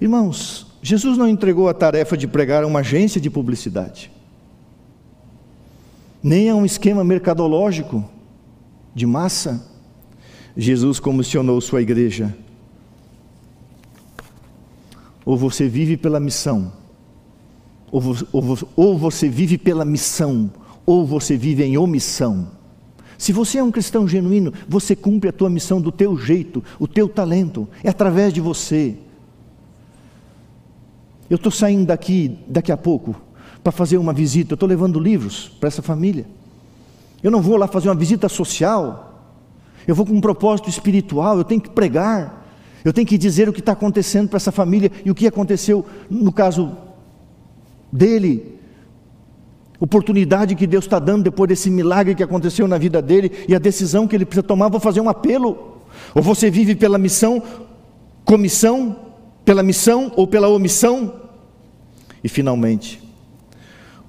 Irmãos, 0.00 0.66
Jesus 0.82 1.16
não 1.16 1.28
entregou 1.28 1.68
a 1.68 1.74
tarefa 1.74 2.16
de 2.16 2.26
pregar 2.26 2.64
a 2.64 2.66
uma 2.66 2.80
agência 2.80 3.20
de 3.20 3.30
publicidade, 3.30 4.10
nem 6.20 6.50
a 6.50 6.56
um 6.56 6.66
esquema 6.66 7.04
mercadológico 7.04 8.04
de 8.92 9.06
massa. 9.06 9.64
Jesus 10.56 10.98
comissionou 10.98 11.60
sua 11.60 11.80
igreja. 11.80 12.36
Ou 15.24 15.36
você 15.36 15.68
vive 15.68 15.96
pela 15.96 16.18
missão, 16.18 16.79
ou, 17.90 18.02
ou, 18.32 18.58
ou 18.76 18.98
você 18.98 19.28
vive 19.28 19.58
pela 19.58 19.84
missão, 19.84 20.50
ou 20.86 21.06
você 21.06 21.36
vive 21.36 21.64
em 21.64 21.76
omissão. 21.76 22.48
Se 23.18 23.32
você 23.32 23.58
é 23.58 23.62
um 23.62 23.70
cristão 23.70 24.08
genuíno, 24.08 24.52
você 24.66 24.96
cumpre 24.96 25.28
a 25.28 25.32
tua 25.32 25.50
missão 25.50 25.80
do 25.80 25.92
teu 25.92 26.16
jeito, 26.16 26.64
o 26.78 26.88
teu 26.88 27.08
talento, 27.08 27.68
é 27.84 27.90
através 27.90 28.32
de 28.32 28.40
você. 28.40 28.96
Eu 31.28 31.36
estou 31.36 31.52
saindo 31.52 31.86
daqui 31.86 32.38
daqui 32.48 32.72
a 32.72 32.76
pouco 32.76 33.14
para 33.62 33.70
fazer 33.70 33.98
uma 33.98 34.12
visita, 34.12 34.52
eu 34.52 34.56
estou 34.56 34.68
levando 34.68 34.98
livros 34.98 35.48
para 35.60 35.68
essa 35.68 35.82
família. 35.82 36.26
Eu 37.22 37.30
não 37.30 37.42
vou 37.42 37.56
lá 37.56 37.68
fazer 37.68 37.88
uma 37.88 37.94
visita 37.94 38.28
social, 38.28 39.34
eu 39.86 39.94
vou 39.94 40.06
com 40.06 40.14
um 40.14 40.20
propósito 40.20 40.70
espiritual, 40.70 41.36
eu 41.36 41.44
tenho 41.44 41.60
que 41.60 41.68
pregar, 41.68 42.46
eu 42.82 42.92
tenho 42.92 43.06
que 43.06 43.18
dizer 43.18 43.48
o 43.48 43.52
que 43.52 43.60
está 43.60 43.72
acontecendo 43.72 44.28
para 44.28 44.38
essa 44.38 44.50
família 44.50 44.90
e 45.04 45.10
o 45.10 45.14
que 45.14 45.26
aconteceu 45.26 45.84
no 46.08 46.32
caso 46.32 46.74
dele. 47.92 48.58
Oportunidade 49.78 50.54
que 50.54 50.66
Deus 50.66 50.84
está 50.84 50.98
dando 50.98 51.24
depois 51.24 51.48
desse 51.48 51.70
milagre 51.70 52.14
que 52.14 52.22
aconteceu 52.22 52.68
na 52.68 52.76
vida 52.76 53.00
dele 53.00 53.32
e 53.48 53.54
a 53.54 53.58
decisão 53.58 54.06
que 54.06 54.14
ele 54.14 54.26
precisa 54.26 54.42
tomar. 54.42 54.68
Vou 54.68 54.80
fazer 54.80 55.00
um 55.00 55.08
apelo. 55.08 55.80
Ou 56.14 56.22
você 56.22 56.50
vive 56.50 56.74
pela 56.74 56.98
missão, 56.98 57.42
comissão, 58.24 58.96
pela 59.44 59.62
missão 59.62 60.12
ou 60.16 60.26
pela 60.26 60.48
omissão. 60.48 61.14
E 62.22 62.28
finalmente, 62.28 63.02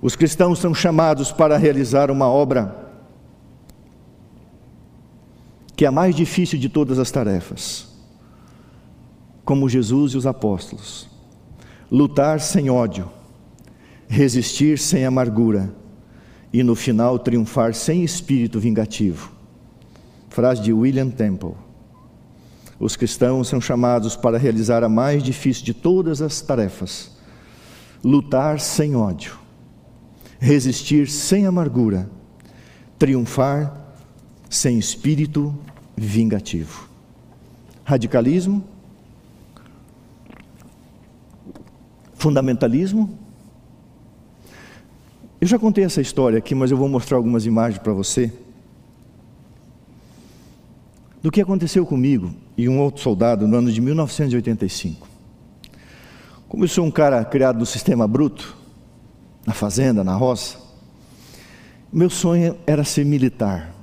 os 0.02 0.16
cristãos 0.16 0.60
são 0.60 0.74
chamados 0.74 1.32
para 1.32 1.58
realizar 1.58 2.12
uma 2.12 2.28
obra 2.28 2.82
que 5.76 5.86
é 5.86 5.88
a 5.88 5.92
mais 5.92 6.16
difícil 6.16 6.60
de 6.60 6.70
todas 6.70 7.00
as 7.00 7.10
tarefas, 7.10 7.88
como 9.44 9.70
Jesus 9.70 10.12
e 10.12 10.18
os 10.18 10.28
apóstolos: 10.28 11.10
lutar 11.90 12.42
sem 12.42 12.70
ódio 12.70 13.10
resistir 14.12 14.78
sem 14.78 15.06
amargura 15.06 15.74
e 16.52 16.62
no 16.64 16.76
final 16.76 17.18
triunfar 17.18 17.74
sem 17.74 18.04
espírito 18.04 18.60
vingativo. 18.60 19.32
Frase 20.30 20.62
de 20.62 20.74
William 20.74 21.10
Temple. 21.10 21.54
Os 22.78 22.98
cristãos 22.98 23.48
são 23.48 23.62
chamados 23.62 24.18
para 24.18 24.38
realizar 24.38 24.84
a 24.84 24.90
mais 24.90 25.24
difícil 25.24 25.64
de 25.64 25.74
todas 25.74 26.22
as 26.22 26.42
tarefas: 26.42 27.16
lutar 28.04 28.60
sem 28.60 28.98
ódio, 28.98 29.40
resistir 30.40 31.08
sem 31.08 31.46
amargura, 31.46 32.10
triunfar 33.00 33.96
sem 34.50 34.78
espírito 34.78 35.58
vingativo. 35.96 36.90
Radicalismo, 37.86 38.62
fundamentalismo, 42.14 43.21
eu 45.42 45.48
já 45.48 45.58
contei 45.58 45.84
essa 45.84 46.00
história 46.00 46.38
aqui, 46.38 46.54
mas 46.54 46.70
eu 46.70 46.78
vou 46.78 46.88
mostrar 46.88 47.18
algumas 47.18 47.48
imagens 47.48 47.82
para 47.82 47.92
você. 47.92 48.32
Do 51.20 51.32
que 51.32 51.42
aconteceu 51.42 51.84
comigo 51.84 52.32
e 52.56 52.70
um 52.70 52.80
outro 52.80 53.02
soldado 53.02 53.48
no 53.48 53.58
ano 53.58 53.72
de 53.72 53.82
1985. 53.82 55.08
Como 56.48 56.64
eu 56.64 56.68
sou 56.68 56.86
um 56.86 56.92
cara 56.92 57.26
criado 57.26 57.58
no 57.58 57.66
sistema 57.66 58.08
bruto, 58.08 58.56
na 59.44 59.54
fazenda, 59.54 60.04
na 60.04 60.16
roça, 60.16 60.60
meu 61.92 62.10
sonho 62.10 62.56
era 62.68 62.84
ser 62.84 63.04
militar. 63.04 63.74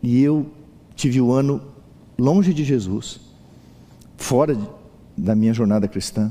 E 0.00 0.22
eu 0.22 0.46
tive 0.94 1.20
o 1.20 1.32
ano 1.32 1.60
longe 2.16 2.54
de 2.54 2.62
Jesus, 2.62 3.18
fora 4.16 4.56
da 5.16 5.34
minha 5.34 5.52
jornada 5.52 5.88
cristã. 5.88 6.30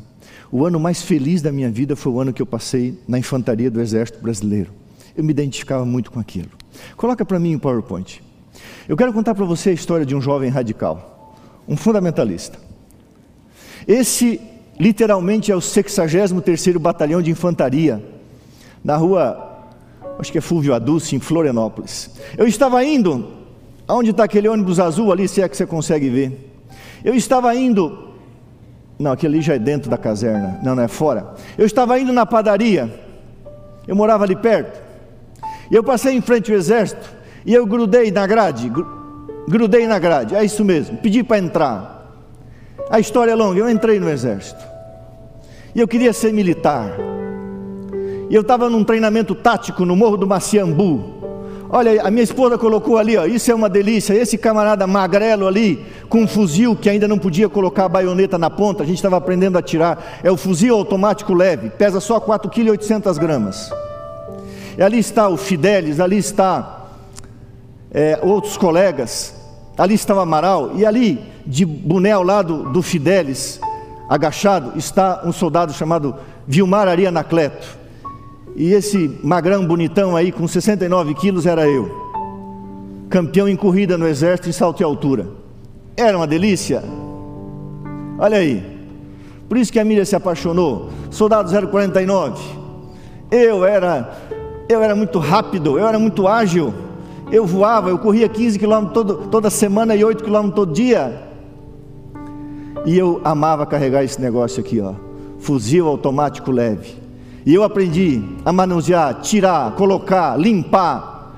O 0.51 0.65
ano 0.65 0.79
mais 0.79 1.01
feliz 1.01 1.41
da 1.41 1.51
minha 1.51 1.69
vida 1.69 1.95
foi 1.95 2.11
o 2.11 2.19
ano 2.19 2.33
que 2.33 2.41
eu 2.41 2.45
passei 2.45 2.97
na 3.07 3.19
infantaria 3.19 3.69
do 3.69 3.79
Exército 3.79 4.19
Brasileiro. 4.21 4.71
Eu 5.15 5.23
me 5.23 5.31
identificava 5.31 5.85
muito 5.85 6.11
com 6.11 6.19
aquilo. 6.19 6.49
Coloca 6.95 7.25
para 7.25 7.39
mim 7.39 7.55
o 7.55 7.59
PowerPoint. 7.59 8.21
Eu 8.87 8.97
quero 8.97 9.13
contar 9.13 9.35
para 9.35 9.45
você 9.45 9.69
a 9.69 9.73
história 9.73 10.05
de 10.05 10.15
um 10.15 10.21
jovem 10.21 10.49
radical, 10.49 11.35
um 11.67 11.77
fundamentalista. 11.77 12.59
Esse, 13.87 14.39
literalmente, 14.79 15.51
é 15.51 15.55
o 15.55 15.59
63º 15.59 16.79
Batalhão 16.79 17.21
de 17.21 17.29
Infantaria, 17.29 18.03
na 18.83 18.95
rua, 18.95 19.67
acho 20.17 20.31
que 20.31 20.37
é 20.37 20.41
Fulvio 20.41 20.73
Aduce, 20.73 21.15
em 21.15 21.19
Florianópolis. 21.19 22.09
Eu 22.37 22.47
estava 22.47 22.83
indo, 22.83 23.31
aonde 23.87 24.11
está 24.11 24.23
aquele 24.23 24.47
ônibus 24.47 24.79
azul 24.79 25.11
ali, 25.11 25.27
se 25.27 25.41
é 25.41 25.49
que 25.49 25.55
você 25.55 25.65
consegue 25.65 26.09
ver. 26.09 26.51
Eu 27.03 27.13
estava 27.13 27.53
indo 27.55 28.08
não, 28.99 29.13
aquele 29.13 29.35
ali 29.35 29.41
já 29.41 29.55
é 29.55 29.59
dentro 29.59 29.89
da 29.89 29.97
caserna. 29.97 30.59
Não, 30.61 30.75
não 30.75 30.83
é 30.83 30.89
fora. 30.89 31.33
Eu 31.57 31.65
estava 31.65 31.97
indo 31.97 32.11
na 32.11 32.25
padaria. 32.25 32.93
Eu 33.87 33.95
morava 33.95 34.25
ali 34.25 34.35
perto. 34.35 34.77
E 35.71 35.75
eu 35.75 35.81
passei 35.81 36.17
em 36.17 36.21
frente 36.21 36.51
ao 36.51 36.57
exército. 36.57 37.09
E 37.45 37.53
eu 37.53 37.65
grudei 37.65 38.11
na 38.11 38.27
grade. 38.27 38.69
Grudei 39.47 39.87
na 39.87 39.97
grade. 39.97 40.35
É 40.35 40.43
isso 40.43 40.65
mesmo. 40.65 40.97
Pedi 40.97 41.23
para 41.23 41.39
entrar. 41.39 42.11
A 42.89 42.99
história 42.99 43.31
é 43.31 43.35
longa. 43.35 43.57
Eu 43.57 43.69
entrei 43.69 44.01
no 44.01 44.09
exército. 44.09 44.61
E 45.73 45.79
eu 45.79 45.87
queria 45.87 46.11
ser 46.11 46.33
militar. 46.33 46.91
E 48.29 48.35
eu 48.35 48.41
estava 48.41 48.69
num 48.69 48.83
treinamento 48.83 49.33
tático 49.33 49.85
no 49.85 49.95
Morro 49.95 50.17
do 50.17 50.27
Maciambu. 50.27 51.18
Olha, 51.71 52.01
a 52.01 52.09
minha 52.09 52.23
esposa 52.23 52.57
colocou 52.57 52.97
ali, 52.97 53.15
ó, 53.15 53.25
isso 53.25 53.51
é 53.51 53.53
uma 53.53 53.69
delícia. 53.69 54.15
Esse 54.15 54.39
camarada 54.39 54.87
magrelo 54.87 55.45
ali, 55.47 55.85
com 56.09 56.23
um 56.23 56.27
fuzil 56.27 56.75
que 56.75 56.89
ainda 56.89 57.07
não 57.07 57.19
podia 57.19 57.47
colocar 57.47 57.85
a 57.85 57.89
baioneta 57.89 58.39
na 58.39 58.49
ponta, 58.49 58.81
a 58.81 58.85
gente 58.85 58.95
estava 58.95 59.17
aprendendo 59.17 59.55
a 59.55 59.61
tirar. 59.61 60.19
É 60.23 60.31
o 60.31 60.37
fuzil 60.37 60.75
automático 60.75 61.31
leve, 61.31 61.69
pesa 61.69 61.99
só 61.99 62.19
4,8 62.19 62.79
kg. 63.19 63.75
E 64.77 64.81
ali 64.81 64.97
está 64.97 65.29
o 65.29 65.37
Fidelis, 65.37 65.99
ali 65.99 66.17
está 66.17 66.87
é, 67.91 68.17
outros 68.23 68.57
colegas, 68.57 69.35
ali 69.77 69.93
estava 69.93 70.23
Amaral, 70.23 70.71
e 70.75 70.85
ali, 70.87 71.21
de 71.45 71.65
boné 71.65 72.13
ao 72.13 72.23
lado 72.23 72.63
do 72.71 72.81
Fidelis, 72.81 73.59
agachado, 74.09 74.73
está 74.75 75.21
um 75.23 75.31
soldado 75.31 75.71
chamado 75.71 76.15
Vilmar 76.47 76.87
Ari 76.87 77.05
Anacleto. 77.05 77.78
E 78.59 78.73
esse 78.73 79.17
magrão 79.23 79.65
bonitão 79.65 80.17
aí, 80.17 80.33
com 80.33 80.45
69 80.45 81.13
quilos, 81.13 81.45
era 81.45 81.65
eu. 81.65 81.89
Campeão 83.09 83.47
em 83.47 83.55
corrida 83.55 83.97
no 83.97 84.05
exército 84.05 84.49
em 84.49 84.51
salto 84.51 84.81
e 84.81 84.83
altura. 84.83 85.27
Era 85.95 86.17
uma 86.17 86.27
delícia. 86.27 86.83
Olha 88.17 88.37
aí. 88.37 88.61
Por 89.47 89.57
isso 89.57 89.71
que 89.71 89.79
a 89.79 89.85
Miriam 89.85 90.03
se 90.03 90.13
apaixonou. 90.13 90.89
Soldado 91.09 91.49
049. 91.69 92.43
Eu 93.31 93.63
era, 93.63 94.13
eu 94.67 94.83
era 94.83 94.93
muito 94.93 95.19
rápido, 95.19 95.79
eu 95.79 95.87
era 95.87 95.97
muito 95.97 96.27
ágil. 96.27 96.73
Eu 97.31 97.45
voava, 97.45 97.89
eu 97.89 97.97
corria 97.97 98.27
15 98.27 98.59
quilômetros 98.59 99.27
toda 99.31 99.49
semana 99.49 99.95
e 99.95 100.03
8 100.03 100.21
quilômetros 100.21 100.55
todo 100.55 100.73
dia. 100.73 101.29
E 102.85 102.97
eu 102.97 103.21
amava 103.23 103.65
carregar 103.65 104.03
esse 104.03 104.19
negócio 104.19 104.59
aqui, 104.59 104.81
ó. 104.81 104.95
Fuzil 105.39 105.87
automático 105.87 106.51
leve. 106.51 106.98
E 107.49 107.55
eu 107.55 107.63
aprendi 107.63 108.21
a 108.45 108.53
manusear, 108.53 109.21
tirar, 109.21 109.71
colocar, 109.71 110.37
limpar 110.39 111.35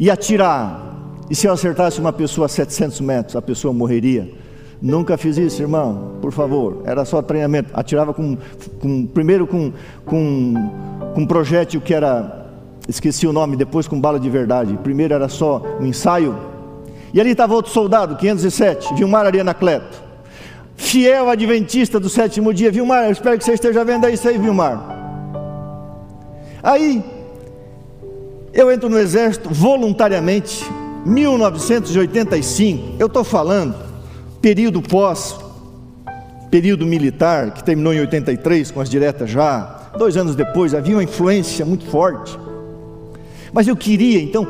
e 0.00 0.10
atirar. 0.10 0.80
E 1.28 1.34
se 1.34 1.46
eu 1.46 1.52
acertasse 1.52 2.00
uma 2.00 2.14
pessoa 2.14 2.46
a 2.46 2.48
700 2.48 3.02
metros, 3.02 3.36
a 3.36 3.42
pessoa 3.42 3.74
morreria. 3.74 4.32
Nunca 4.80 5.18
fiz 5.18 5.36
isso, 5.36 5.60
irmão, 5.60 6.12
por 6.22 6.32
favor. 6.32 6.80
Era 6.86 7.04
só 7.04 7.20
treinamento. 7.20 7.68
Atirava 7.74 8.14
com, 8.14 8.38
com 8.80 9.04
primeiro 9.04 9.46
com, 9.46 9.70
com, 10.06 10.54
com 11.14 11.26
projétil 11.26 11.82
que 11.82 11.92
era, 11.92 12.46
esqueci 12.88 13.26
o 13.26 13.32
nome, 13.32 13.54
depois 13.54 13.86
com 13.86 14.00
bala 14.00 14.18
de 14.18 14.30
verdade. 14.30 14.78
Primeiro 14.82 15.12
era 15.12 15.28
só 15.28 15.62
um 15.78 15.84
ensaio. 15.84 16.34
E 17.12 17.20
ali 17.20 17.32
estava 17.32 17.52
outro 17.52 17.70
soldado, 17.70 18.16
507, 18.16 18.94
Vilmar 18.94 19.26
Ariana 19.26 19.52
Cleto. 19.52 20.02
Fiel 20.74 21.28
adventista 21.28 22.00
do 22.00 22.08
sétimo 22.08 22.54
dia. 22.54 22.72
Vilmar, 22.72 23.04
eu 23.04 23.12
espero 23.12 23.36
que 23.36 23.44
você 23.44 23.52
esteja 23.52 23.84
vendo 23.84 24.08
isso 24.08 24.26
aí, 24.26 24.38
Vilmar. 24.38 24.97
Aí, 26.62 27.04
eu 28.52 28.70
entro 28.72 28.88
no 28.88 28.98
exército 28.98 29.48
voluntariamente, 29.52 30.64
1985. 31.04 32.96
Eu 32.98 33.06
estou 33.06 33.22
falando, 33.24 33.74
período 34.40 34.82
pós, 34.82 35.36
período 36.50 36.84
militar, 36.86 37.52
que 37.52 37.62
terminou 37.62 37.92
em 37.92 38.00
83 38.00 38.70
com 38.70 38.80
as 38.80 38.90
diretas 38.90 39.30
já. 39.30 39.90
Dois 39.96 40.16
anos 40.16 40.34
depois 40.34 40.74
havia 40.74 40.96
uma 40.96 41.04
influência 41.04 41.64
muito 41.64 41.86
forte. 41.86 42.38
Mas 43.52 43.68
eu 43.68 43.76
queria, 43.76 44.20
então, 44.20 44.46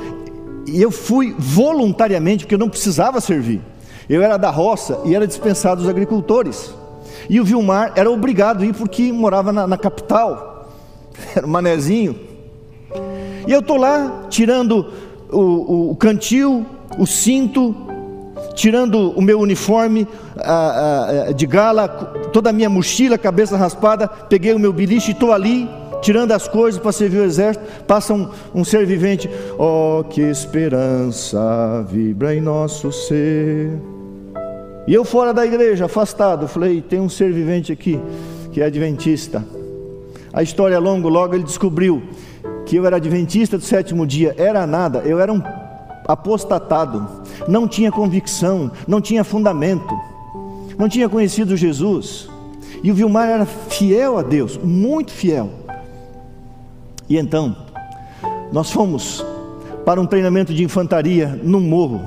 e 0.66 0.80
eu 0.80 0.90
fui 0.90 1.34
voluntariamente, 1.38 2.44
porque 2.44 2.54
eu 2.54 2.58
não 2.58 2.68
precisava 2.68 3.20
servir. 3.20 3.60
Eu 4.08 4.22
era 4.22 4.36
da 4.36 4.50
roça 4.50 5.00
e 5.04 5.14
era 5.14 5.26
dispensado 5.26 5.82
dos 5.82 5.90
agricultores. 5.90 6.74
E 7.28 7.40
o 7.40 7.44
Vilmar 7.44 7.92
era 7.94 8.10
obrigado 8.10 8.62
a 8.62 8.66
ir 8.66 8.74
porque 8.74 9.12
morava 9.12 9.52
na, 9.52 9.66
na 9.66 9.76
capital. 9.76 10.57
Era 11.34 11.44
um 11.46 11.50
manezinho. 11.50 12.18
E 13.46 13.52
eu 13.52 13.60
estou 13.60 13.76
lá 13.76 14.26
tirando 14.28 14.92
o, 15.30 15.40
o, 15.40 15.90
o, 15.90 15.96
cantil, 15.96 16.66
o 16.98 17.06
cinto, 17.06 17.74
tirando 18.54 19.10
o 19.10 19.22
meu 19.22 19.40
uniforme 19.40 20.06
a, 20.36 21.28
a, 21.28 21.32
de 21.32 21.46
gala, 21.46 21.88
toda 22.32 22.50
a 22.50 22.52
minha 22.52 22.68
mochila, 22.68 23.16
cabeça 23.16 23.56
raspada, 23.56 24.08
peguei 24.08 24.52
o 24.52 24.58
meu 24.58 24.72
beliche 24.72 25.10
e 25.10 25.12
estou 25.12 25.32
ali 25.32 25.68
tirando 26.00 26.32
as 26.32 26.46
coisas 26.46 26.80
para 26.80 26.92
servir 26.92 27.18
o 27.18 27.24
exército, 27.24 27.64
passa 27.86 28.14
um, 28.14 28.28
um 28.54 28.64
ser 28.64 28.86
vivente, 28.86 29.28
oh 29.58 30.04
que 30.08 30.20
esperança 30.20 31.84
vibra 31.88 32.34
em 32.34 32.40
nosso 32.40 32.92
ser. 32.92 33.70
E 34.86 34.94
eu 34.94 35.04
fora 35.04 35.34
da 35.34 35.44
igreja, 35.44 35.86
afastado, 35.86 36.46
falei: 36.48 36.80
tem 36.80 37.00
um 37.00 37.08
ser 37.08 37.32
vivente 37.32 37.72
aqui 37.72 38.00
que 38.52 38.60
é 38.60 38.64
adventista. 38.64 39.44
A 40.38 40.42
história 40.44 40.76
é 40.76 40.78
longa, 40.78 41.08
logo 41.08 41.34
ele 41.34 41.42
descobriu 41.42 42.00
que 42.64 42.76
eu 42.76 42.86
era 42.86 42.94
adventista 42.94 43.58
do 43.58 43.64
sétimo 43.64 44.06
dia. 44.06 44.36
Era 44.38 44.68
nada, 44.68 45.00
eu 45.00 45.18
era 45.18 45.32
um 45.32 45.42
apostatado, 46.06 47.24
não 47.48 47.66
tinha 47.66 47.90
convicção, 47.90 48.70
não 48.86 49.00
tinha 49.00 49.24
fundamento, 49.24 49.92
não 50.78 50.88
tinha 50.88 51.08
conhecido 51.08 51.56
Jesus. 51.56 52.28
E 52.84 52.92
o 52.92 52.94
Vilmar 52.94 53.28
era 53.28 53.44
fiel 53.44 54.16
a 54.16 54.22
Deus, 54.22 54.56
muito 54.56 55.10
fiel. 55.10 55.50
E 57.08 57.18
então, 57.18 57.56
nós 58.52 58.70
fomos 58.70 59.26
para 59.84 60.00
um 60.00 60.06
treinamento 60.06 60.54
de 60.54 60.62
infantaria 60.62 61.26
no 61.42 61.58
morro. 61.58 62.00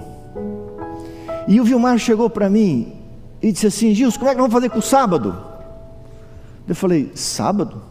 E 1.49 1.59
o 1.59 1.65
Vilmar 1.65 1.97
chegou 1.97 2.29
para 2.29 2.49
mim 2.49 2.93
e 3.41 3.51
disse 3.51 3.67
assim: 3.67 3.93
Gilson, 3.93 4.19
como 4.19 4.31
é 4.31 4.33
que 4.33 4.39
nós 4.39 4.49
vamos 4.49 4.53
fazer 4.53 4.69
com 4.69 4.79
o 4.79 4.81
sábado? 4.81 5.35
Eu 6.65 6.75
falei: 6.75 7.11
Sábado? 7.13 7.90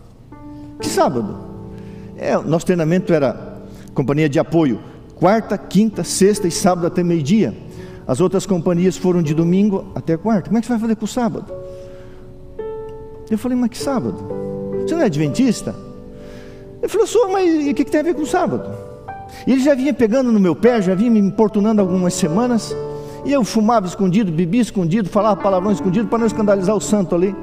Que 0.81 0.89
sábado? 0.89 1.37
É, 2.17 2.37
nosso 2.37 2.67
treinamento 2.67 3.13
era 3.13 3.61
companhia 3.95 4.29
de 4.29 4.39
apoio, 4.39 4.81
quarta, 5.15 5.57
quinta, 5.59 6.03
sexta 6.03 6.49
e 6.49 6.51
sábado 6.51 6.87
até 6.87 7.03
meio-dia. 7.03 7.55
As 8.07 8.21
outras 8.21 8.47
companhias 8.47 8.97
foram 8.97 9.23
de 9.23 9.35
domingo 9.35 9.87
até 9.95 10.17
quarta. 10.17 10.49
Como 10.49 10.59
é 10.59 10.61
que 10.61 10.67
você 10.67 10.73
vai 10.73 10.81
fazer 10.81 10.97
com 10.97 11.05
o 11.05 11.09
sábado? 11.09 11.53
Eu 13.31 13.39
falei: 13.39 13.57
Mas 13.57 13.71
que 13.71 13.79
sábado? 13.79 14.17
Você 14.81 14.95
não 14.95 15.03
é 15.03 15.07
adventista? 15.07 15.75
Ele 16.83 16.89
falou: 16.89 17.07
Sou, 17.07 17.31
mas 17.31 17.69
o 17.69 17.75
que, 17.75 17.85
que 17.85 17.91
tem 17.91 18.01
a 18.01 18.05
ver 18.05 18.15
com 18.15 18.23
o 18.23 18.27
sábado? 18.27 18.69
E 19.47 19.53
ele 19.53 19.61
já 19.61 19.75
vinha 19.75 19.95
pegando 19.95 20.33
no 20.33 20.41
meu 20.41 20.57
pé, 20.57 20.83
já 20.83 20.95
vinha 20.95 21.11
me 21.11 21.21
importunando 21.21 21.81
algumas 21.81 22.15
semanas. 22.15 22.75
E 23.25 23.33
eu 23.33 23.45
fumava 23.45 23.87
escondido, 23.87 24.33
bebia 24.33 24.63
escondido, 24.63 25.09
falava 25.09 25.41
palavrão 25.41 25.71
escondido 25.71 26.09
para 26.09 26.19
não 26.19 26.27
escandalizar 26.27 26.75
o 26.75 26.81
santo 26.81 27.15
ali. 27.15 27.35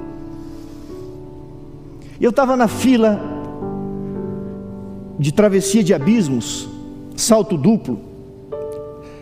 Eu 2.20 2.32
estava 2.32 2.56
na 2.56 2.68
fila 2.68 3.20
de 5.20 5.32
travessia 5.32 5.84
de 5.84 5.94
abismos, 5.94 6.68
salto 7.16 7.58
duplo, 7.58 8.00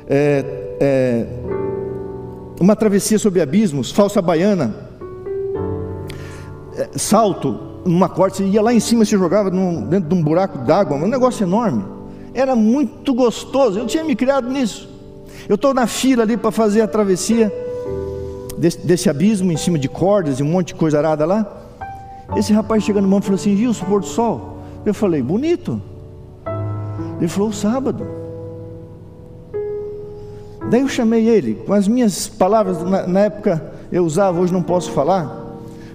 é, 0.07 0.45
é, 0.79 1.25
uma 2.59 2.75
travessia 2.75 3.19
sobre 3.19 3.41
abismos, 3.41 3.91
falsa 3.91 4.21
baiana, 4.21 4.75
é, 6.77 6.97
salto 6.97 7.59
numa 7.85 8.09
corda, 8.09 8.37
você 8.37 8.45
ia 8.45 8.61
lá 8.61 8.73
em 8.73 8.79
cima, 8.79 9.05
se 9.05 9.11
jogava 9.11 9.49
num, 9.49 9.81
dentro 9.87 10.09
de 10.09 10.15
um 10.15 10.23
buraco 10.23 10.59
d'água, 10.59 10.97
um 10.97 11.07
negócio 11.07 11.43
enorme. 11.43 11.85
Era 12.33 12.55
muito 12.55 13.13
gostoso, 13.13 13.77
eu 13.77 13.85
tinha 13.85 14.03
me 14.03 14.15
criado 14.15 14.49
nisso. 14.49 14.89
Eu 15.47 15.55
estou 15.55 15.73
na 15.73 15.85
fila 15.85 16.23
ali 16.23 16.35
para 16.35 16.51
fazer 16.51 16.81
a 16.81 16.87
travessia 16.87 17.53
desse, 18.57 18.79
desse, 18.79 19.09
abismo 19.09 19.51
em 19.51 19.57
cima 19.57 19.77
de 19.77 19.87
cordas 19.87 20.39
e 20.39 20.43
um 20.43 20.47
monte 20.47 20.69
de 20.69 20.75
coisa 20.75 20.97
arada 20.97 21.25
lá. 21.25 21.64
Esse 22.35 22.53
rapaz 22.53 22.83
chega 22.83 23.01
no 23.01 23.07
mão 23.07 23.21
falou 23.21 23.35
assim: 23.35 23.55
Gilson, 23.55 23.85
pôr 23.85 24.01
do 24.01 24.07
sol. 24.07 24.59
Eu 24.85 24.93
falei: 24.93 25.21
bonito. 25.21 25.81
Ele 27.19 27.27
falou: 27.27 27.51
sábado. 27.51 28.05
Daí 30.69 30.81
eu 30.81 30.87
chamei 30.87 31.27
ele, 31.27 31.55
com 31.55 31.73
as 31.73 31.87
minhas 31.87 32.27
palavras, 32.27 32.81
na, 32.81 33.05
na 33.05 33.19
época 33.21 33.73
eu 33.91 34.03
usava, 34.03 34.39
hoje 34.39 34.51
não 34.51 34.63
posso 34.63 34.91
falar. 34.91 35.43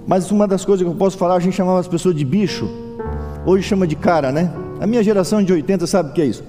Mas 0.07 0.31
uma 0.31 0.47
das 0.47 0.65
coisas 0.65 0.87
que 0.87 0.91
eu 0.91 0.97
posso 0.97 1.19
falar, 1.19 1.35
a 1.35 1.41
gente 1.41 1.55
chamava 1.57 1.81
as 1.81 1.89
pessoas 1.89 2.15
de 2.15 2.25
bicho. 2.25 2.69
Hoje 3.45 3.67
chama 3.67 3.87
de 3.87 3.97
cara, 3.97 4.31
né? 4.31 4.53
A 4.81 4.87
minha 4.87 5.03
geração 5.03 5.43
de 5.43 5.53
80 5.53 5.87
sabe 5.87 6.11
o 6.11 6.13
que 6.13 6.23
é 6.23 6.27
isso. 6.27 6.45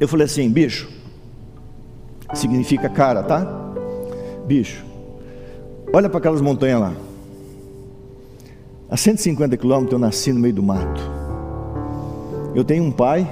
Eu 0.00 0.08
falei 0.08 0.24
assim, 0.24 0.50
bicho, 0.50 0.88
significa 2.32 2.88
cara, 2.88 3.22
tá? 3.22 3.46
Bicho, 4.46 4.84
olha 5.92 6.08
para 6.08 6.18
aquelas 6.18 6.40
montanhas 6.40 6.80
lá. 6.80 6.92
A 8.90 8.96
150 8.96 9.56
quilômetros 9.56 9.92
eu 9.92 9.98
nasci 9.98 10.32
no 10.32 10.40
meio 10.40 10.54
do 10.54 10.62
mato. 10.62 11.00
Eu 12.54 12.64
tenho 12.64 12.84
um 12.84 12.92
pai 12.92 13.28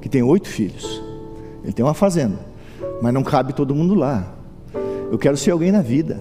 que 0.00 0.08
tem 0.08 0.22
oito 0.22 0.48
filhos. 0.48 1.02
Ele 1.62 1.72
tem 1.72 1.84
uma 1.84 1.94
fazenda, 1.94 2.38
mas 3.02 3.12
não 3.12 3.22
cabe 3.22 3.52
todo 3.52 3.74
mundo 3.74 3.94
lá. 3.94 4.34
Eu 5.10 5.18
quero 5.18 5.36
ser 5.36 5.50
alguém 5.50 5.70
na 5.70 5.82
vida. 5.82 6.20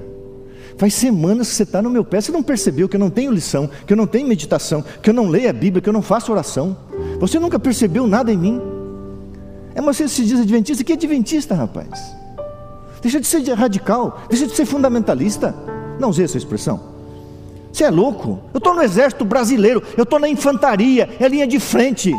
Faz 0.78 0.94
semanas 0.94 1.50
que 1.50 1.56
você 1.56 1.64
está 1.64 1.82
no 1.82 1.90
meu 1.90 2.04
pé, 2.04 2.20
você 2.20 2.32
não 2.32 2.44
percebeu 2.44 2.90
que 2.90 2.96
eu 2.96 3.00
não 3.00 3.10
tenho 3.10 3.32
lição, 3.32 3.70
que 3.88 3.94
eu 3.94 3.98
não 3.98 4.06
tenho 4.06 4.28
meditação, 4.28 4.84
que 5.02 5.10
eu 5.10 5.14
não 5.14 5.28
leio 5.28 5.50
a 5.50 5.54
Bíblia, 5.54 5.82
que 5.82 5.88
eu 5.88 5.94
não 5.94 6.02
faço 6.02 6.32
oração. 6.32 6.76
Você 7.20 7.40
nunca 7.40 7.58
percebeu 7.58 8.06
nada 8.06 8.32
em 8.32 8.38
mim. 8.38 8.62
É, 9.74 9.82
mas 9.82 9.98
você 9.98 10.08
se 10.08 10.26
diz 10.26 10.40
adventista, 10.40 10.84
que 10.84 10.92
é 10.92 10.96
adventista, 10.96 11.56
rapaz? 11.56 12.16
Deixa 13.02 13.20
de 13.20 13.28
ser 13.28 13.42
radical, 13.54 14.22
deixa 14.30 14.48
de 14.48 14.56
ser 14.56 14.66
fundamentalista. 14.66 15.56
Não 16.00 16.10
usei 16.10 16.26
essa 16.26 16.38
expressão. 16.38 16.80
Você 17.72 17.84
é 17.84 17.90
louco? 17.90 18.40
Eu 18.54 18.60
estou 18.60 18.74
no 18.74 18.82
exército 18.82 19.26
brasileiro, 19.26 19.84
eu 19.98 20.04
estou 20.04 20.20
na 20.20 20.30
infantaria, 20.30 21.10
é 21.20 21.28
linha 21.28 21.46
de 21.46 21.60
frente. 21.60 22.14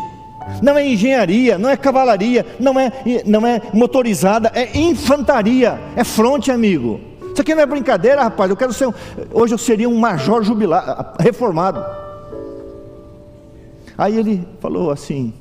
Não 0.62 0.77
é 0.77 0.87
engenharia, 0.87 1.59
não 1.59 1.68
é 1.68 1.77
cavalaria, 1.77 2.47
não 2.61 2.79
é, 2.79 2.93
não 3.24 3.47
é 3.47 3.61
motorizada, 3.72 4.53
é 4.55 4.79
infantaria, 4.79 5.81
é 5.97 6.05
fronte, 6.05 6.51
amigo. 6.51 7.01
Isso 7.33 7.43
aqui 7.43 7.55
não 7.55 7.62
é 7.62 7.66
brincadeira, 7.66 8.22
rapaz. 8.22 8.49
Eu 8.49 8.57
quero 8.57 8.72
ser. 8.72 8.87
Um, 8.87 8.93
hoje 9.33 9.55
eu 9.55 9.59
seria 9.59 9.89
um 9.89 9.99
major 9.99 10.43
jubilado, 10.43 11.22
reformado. 11.22 11.85
Aí 13.99 14.16
ele 14.16 14.47
falou 14.61 14.91
assim: 14.91 15.35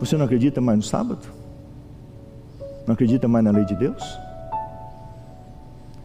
Você 0.00 0.16
não 0.16 0.26
acredita 0.26 0.60
mais 0.60 0.76
no 0.78 0.82
sábado? 0.82 1.43
Não 2.86 2.94
acredita 2.94 3.26
mais 3.26 3.44
na 3.44 3.50
lei 3.50 3.64
de 3.64 3.74
Deus? 3.74 4.02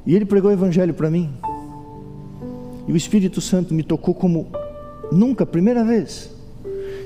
E 0.06 0.16
ele 0.16 0.26
pregou 0.26 0.50
o 0.50 0.54
evangelho 0.54 0.94
para 0.94 1.10
mim. 1.10 1.30
E 2.88 2.92
o 2.92 2.98
Espírito 2.98 3.42
Santo 3.42 3.74
me 3.74 3.84
tocou 3.84 4.14
como 4.14 4.48
nunca, 5.12 5.46
primeira 5.46 5.84
vez. 5.84 6.32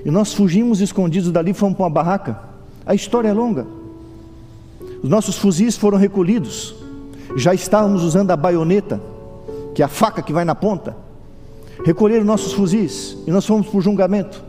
E 0.06 0.12
nós 0.12 0.34
fugimos 0.34 0.80
escondidos 0.80 1.32
dali, 1.32 1.54
fomos 1.54 1.76
para 1.76 1.86
uma 1.86 1.90
barraca. 1.90 2.40
A 2.86 2.94
história 2.94 3.30
é 3.30 3.34
longa. 3.34 3.66
Os 5.02 5.10
nossos 5.10 5.38
fuzis 5.38 5.76
foram 5.76 5.98
recolhidos. 5.98 6.76
Já 7.36 7.54
estávamos 7.54 8.04
usando 8.04 8.32
a 8.32 8.38
baioneta, 8.38 9.02
que 9.74 9.82
é 9.82 9.86
a 9.86 9.90
faca 9.90 10.22
que 10.22 10.32
vai 10.32 10.46
na 10.46 10.56
ponta. 10.56 10.96
Recolheram 11.84 12.24
nossos 12.24 12.54
fuzis 12.54 13.18
e 13.26 13.32
nós 13.32 13.46
fomos 13.46 13.68
para 13.68 13.78
o 13.78 13.82
julgamento. 13.82 14.44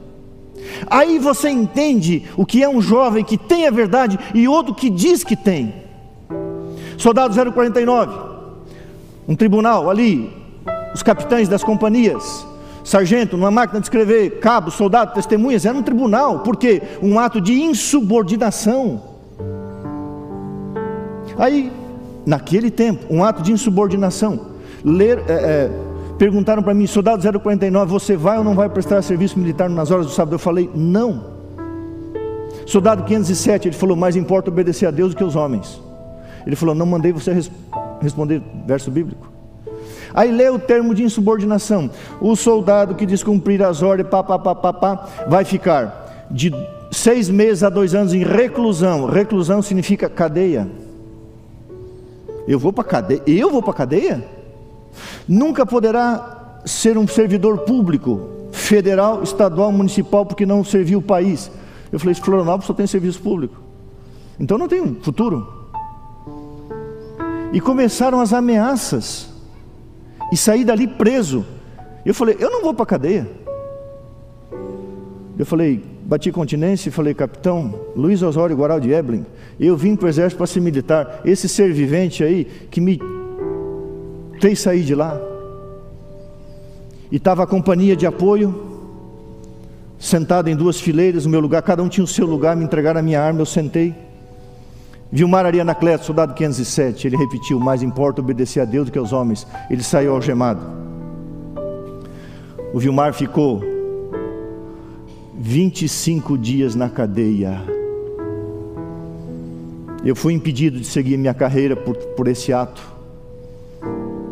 Aí 0.86 1.18
você 1.18 1.48
entende 1.48 2.24
o 2.36 2.44
que 2.44 2.62
é 2.62 2.68
um 2.68 2.80
jovem 2.80 3.24
que 3.24 3.36
tem 3.36 3.66
a 3.66 3.70
verdade 3.70 4.18
e 4.34 4.46
outro 4.48 4.74
que 4.74 4.90
diz 4.90 5.24
que 5.24 5.36
tem. 5.36 5.74
Soldado 6.96 7.34
049, 7.52 8.16
um 9.28 9.34
tribunal 9.34 9.90
ali, 9.90 10.32
os 10.94 11.02
capitães 11.02 11.48
das 11.48 11.64
companhias, 11.64 12.46
sargento, 12.84 13.36
numa 13.36 13.50
máquina 13.50 13.80
de 13.80 13.86
escrever, 13.86 14.38
cabo, 14.38 14.70
soldado, 14.70 15.14
testemunhas, 15.14 15.64
era 15.64 15.76
um 15.76 15.82
tribunal, 15.82 16.40
porque 16.40 16.82
um 17.02 17.18
ato 17.18 17.40
de 17.40 17.54
insubordinação. 17.54 19.02
Aí, 21.36 21.72
naquele 22.24 22.70
tempo, 22.70 23.06
um 23.10 23.24
ato 23.24 23.42
de 23.42 23.52
insubordinação. 23.52 24.52
Ler, 24.84 25.18
é, 25.26 25.32
é, 25.32 25.70
perguntaram 26.18 26.62
para 26.62 26.74
mim, 26.74 26.86
soldado 26.86 27.22
049, 27.40 27.90
você 27.90 28.16
vai 28.16 28.38
ou 28.38 28.44
não 28.44 28.54
vai 28.54 28.68
prestar 28.68 29.02
serviço 29.02 29.38
militar 29.38 29.68
nas 29.68 29.90
horas 29.90 30.06
do 30.06 30.12
sábado? 30.12 30.34
Eu 30.34 30.38
falei, 30.38 30.70
não. 30.74 31.34
Soldado 32.66 33.04
507, 33.04 33.68
ele 33.68 33.76
falou, 33.76 33.96
mais 33.96 34.16
importa 34.16 34.50
obedecer 34.50 34.86
a 34.86 34.90
Deus 34.90 35.14
do 35.14 35.16
que 35.16 35.24
os 35.24 35.36
homens. 35.36 35.80
Ele 36.46 36.56
falou, 36.56 36.74
não 36.74 36.86
mandei 36.86 37.12
você 37.12 37.32
res 37.32 37.50
responder 38.00 38.42
verso 38.66 38.90
bíblico. 38.90 39.32
Aí 40.12 40.30
lê 40.30 40.48
o 40.48 40.58
termo 40.58 40.94
de 40.94 41.02
insubordinação. 41.02 41.90
O 42.20 42.36
soldado 42.36 42.94
que 42.94 43.04
descumprir 43.04 43.62
as 43.62 43.82
ordens, 43.82 44.08
pá, 44.08 44.22
pá, 44.22 44.38
pá, 44.38 44.54
pá, 44.54 44.72
pá, 44.72 45.08
vai 45.26 45.44
ficar 45.44 46.26
de 46.30 46.54
seis 46.90 47.28
meses 47.28 47.62
a 47.62 47.68
dois 47.68 47.94
anos 47.94 48.14
em 48.14 48.22
reclusão. 48.22 49.06
Reclusão 49.06 49.60
significa 49.60 50.08
cadeia. 50.08 50.68
Eu 52.46 52.58
vou 52.58 52.72
para 52.72 52.84
cadeia? 52.84 53.22
Eu 53.26 53.50
vou 53.50 53.62
para 53.62 53.74
cadeia? 53.74 54.24
Nunca 55.28 55.64
poderá 55.64 56.60
ser 56.64 56.96
um 56.96 57.06
servidor 57.06 57.58
público, 57.58 58.48
federal, 58.52 59.22
estadual, 59.22 59.70
municipal, 59.72 60.24
porque 60.24 60.46
não 60.46 60.64
serviu 60.64 60.98
o 60.98 61.02
país. 61.02 61.50
Eu 61.92 61.98
falei, 61.98 62.14
Florianópolis 62.14 62.66
só 62.66 62.74
tem 62.74 62.86
serviço 62.86 63.20
público. 63.20 63.56
Então 64.38 64.58
não 64.58 64.68
tem 64.68 64.96
futuro. 64.96 65.46
E 67.52 67.60
começaram 67.60 68.20
as 68.20 68.32
ameaças. 68.32 69.28
E 70.32 70.36
saí 70.36 70.64
dali 70.64 70.88
preso. 70.88 71.44
Eu 72.04 72.14
falei, 72.14 72.36
eu 72.38 72.50
não 72.50 72.62
vou 72.62 72.74
para 72.74 72.86
cadeia. 72.86 73.30
Eu 75.38 75.46
falei, 75.46 75.82
bati 76.04 76.30
continência 76.30 76.88
e 76.88 76.92
falei, 76.92 77.14
capitão 77.14 77.74
Luiz 77.96 78.22
Osório 78.22 78.56
Guaral 78.56 78.78
de 78.78 78.92
Ebling, 78.92 79.26
eu 79.58 79.76
vim 79.76 79.96
para 79.96 80.06
o 80.06 80.08
exército 80.08 80.36
para 80.36 80.46
ser 80.46 80.60
militar. 80.60 81.20
Esse 81.24 81.48
ser 81.48 81.72
vivente 81.72 82.22
aí 82.22 82.44
que 82.70 82.80
me 82.80 83.00
fez 84.44 84.58
sair 84.58 84.84
de 84.84 84.94
lá. 84.94 85.18
E 87.10 87.16
estava 87.16 87.44
a 87.44 87.46
companhia 87.46 87.96
de 87.96 88.06
apoio, 88.06 88.54
sentada 89.98 90.50
em 90.50 90.54
duas 90.54 90.78
fileiras 90.78 91.24
no 91.24 91.30
meu 91.30 91.40
lugar, 91.40 91.62
cada 91.62 91.82
um 91.82 91.88
tinha 91.88 92.04
o 92.04 92.06
seu 92.06 92.26
lugar, 92.26 92.54
me 92.54 92.62
entregaram 92.62 93.00
a 93.00 93.02
minha 93.02 93.22
arma, 93.22 93.40
eu 93.40 93.46
sentei. 93.46 93.94
Vilmar 95.10 95.46
Arianacleto, 95.46 96.04
soldado 96.04 96.34
507, 96.34 97.06
ele 97.06 97.16
repetiu: 97.16 97.58
Mais 97.58 97.82
importa 97.82 98.20
obedecer 98.20 98.60
a 98.60 98.66
Deus 98.66 98.84
do 98.84 98.92
que 98.92 98.98
aos 98.98 99.14
homens. 99.14 99.46
Ele 99.70 99.82
saiu 99.82 100.12
algemado. 100.12 100.60
O 102.74 102.78
Vilmar 102.78 103.14
ficou 103.14 103.62
25 105.38 106.36
dias 106.36 106.74
na 106.74 106.90
cadeia. 106.90 107.62
Eu 110.04 110.14
fui 110.14 110.34
impedido 110.34 110.78
de 110.78 110.86
seguir 110.86 111.16
minha 111.16 111.32
carreira 111.32 111.74
por, 111.74 111.96
por 111.96 112.28
esse 112.28 112.52
ato 112.52 112.93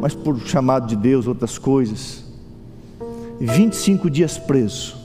mas 0.03 0.15
por 0.17 0.37
chamado 0.41 0.89
de 0.89 0.97
Deus, 0.97 1.29
outras 1.29 1.59
coisas. 1.59 2.25
25 3.39 4.11
dias 4.11 4.37
preso. 4.37 4.97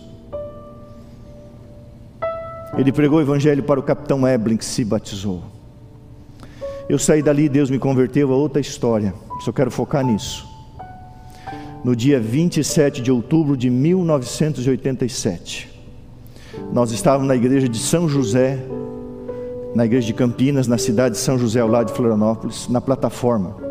Ele 2.75 2.91
pregou 2.91 3.19
o 3.19 3.21
evangelho 3.21 3.61
para 3.61 3.79
o 3.79 3.83
capitão 3.83 4.27
Eblin, 4.27 4.57
que 4.57 4.65
se 4.65 4.83
batizou. 4.83 5.43
Eu 6.89 6.97
saí 6.97 7.21
dali, 7.21 7.47
Deus 7.47 7.69
me 7.69 7.77
converteu 7.77 8.33
a 8.33 8.35
outra 8.35 8.59
história. 8.59 9.13
Só 9.41 9.51
quero 9.51 9.69
focar 9.69 10.03
nisso. 10.03 10.47
No 11.83 11.95
dia 11.95 12.19
27 12.19 12.99
de 12.99 13.11
outubro 13.11 13.55
de 13.55 13.69
1987, 13.69 15.69
nós 16.73 16.89
estávamos 16.89 17.27
na 17.27 17.35
igreja 17.35 17.69
de 17.69 17.77
São 17.77 18.09
José, 18.09 18.57
na 19.75 19.85
igreja 19.85 20.07
de 20.07 20.13
Campinas, 20.13 20.67
na 20.67 20.79
cidade 20.79 21.13
de 21.13 21.21
São 21.21 21.37
José, 21.37 21.59
ao 21.59 21.67
lado 21.67 21.89
de 21.89 21.93
Florianópolis, 21.93 22.67
na 22.67 22.81
plataforma 22.81 23.66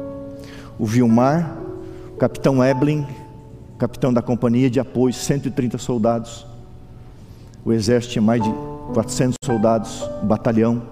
o 0.78 0.84
Vilmar, 0.84 1.56
o 2.14 2.16
capitão 2.16 2.62
Eblin, 2.62 3.06
capitão 3.78 4.12
da 4.12 4.22
companhia 4.22 4.70
de 4.70 4.80
apoio, 4.80 5.12
130 5.12 5.78
soldados. 5.78 6.46
O 7.64 7.72
exército 7.72 8.12
tinha 8.12 8.22
mais 8.22 8.42
de 8.42 8.50
400 8.92 9.36
soldados, 9.44 10.02
um 10.22 10.26
batalhão. 10.26 10.82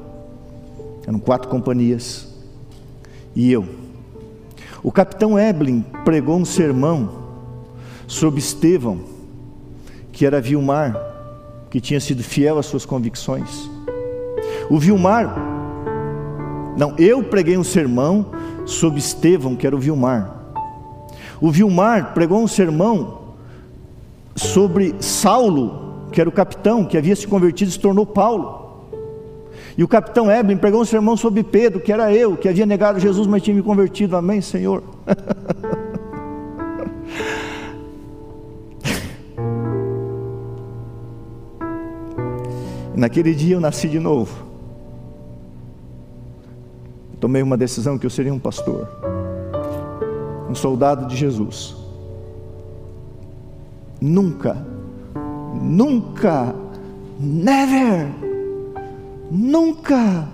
Eram 1.07 1.19
quatro 1.19 1.49
companhias. 1.49 2.29
E 3.35 3.51
eu. 3.51 3.67
O 4.83 4.91
capitão 4.91 5.39
Eblin 5.39 5.85
pregou 6.05 6.37
um 6.37 6.45
sermão 6.45 7.25
sobre 8.07 8.41
Estevão, 8.41 9.01
que 10.13 10.27
era 10.27 10.41
Vilmar, 10.41 10.97
que 11.71 11.81
tinha 11.81 12.01
sido 12.01 12.23
fiel 12.23 12.59
às 12.59 12.67
suas 12.67 12.85
convicções. 12.85 13.69
O 14.71 14.79
Vilmar, 14.79 15.35
não, 16.77 16.95
eu 16.99 17.23
preguei 17.23 17.57
um 17.57 17.65
sermão 17.65 18.27
sobre 18.67 18.99
Estevão, 18.99 19.57
que 19.57 19.67
era 19.67 19.75
o 19.77 19.79
Vilmar. 19.79 20.35
O 21.41 21.51
Vilmar 21.51 22.15
pregou 22.15 22.41
um 22.43 22.49
sermão 22.49 23.19
sobre 24.37 24.95
Saulo, 25.01 26.07
que 26.13 26.21
era 26.21 26.29
o 26.29 26.33
capitão, 26.33 26.85
que 26.85 26.97
havia 26.97 27.17
se 27.17 27.27
convertido 27.27 27.71
e 27.71 27.73
se 27.73 27.81
tornou 27.81 28.07
Paulo. 28.07 28.63
E 29.77 29.83
o 29.83 29.89
capitão 29.89 30.31
Eblin 30.31 30.57
pregou 30.57 30.81
um 30.81 30.85
sermão 30.85 31.17
sobre 31.17 31.43
Pedro, 31.43 31.81
que 31.81 31.93
era 31.93 32.13
eu, 32.13 32.37
que 32.37 32.49
havia 32.49 32.65
negado 32.65 33.01
Jesus, 33.01 33.27
mas 33.27 33.43
tinha 33.43 33.57
me 33.57 33.63
convertido. 33.63 34.17
Amém, 34.17 34.41
Senhor? 34.41 34.83
Naquele 42.95 43.35
dia 43.35 43.57
eu 43.57 43.61
nasci 43.61 43.89
de 43.89 43.99
novo 43.99 44.54
tomei 47.25 47.43
uma 47.43 47.57
decisão 47.57 47.97
que 47.97 48.05
eu 48.05 48.11
seria 48.11 48.35
um 48.35 48.39
pastor, 48.39 48.87
um 50.47 50.55
soldado 50.55 51.07
de 51.07 51.17
Jesus. 51.17 51.75
Nunca, 53.99 54.59
nunca, 55.55 56.55
never, 57.19 58.11
nunca, 59.31 60.29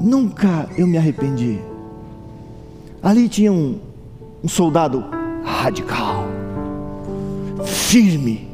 nunca 0.00 0.68
eu 0.76 0.84
me 0.84 0.98
arrependi. 0.98 1.60
Ali 3.00 3.28
tinha 3.28 3.52
um, 3.52 3.78
um 4.42 4.48
soldado 4.48 5.04
radical, 5.44 6.24
firme, 7.64 8.45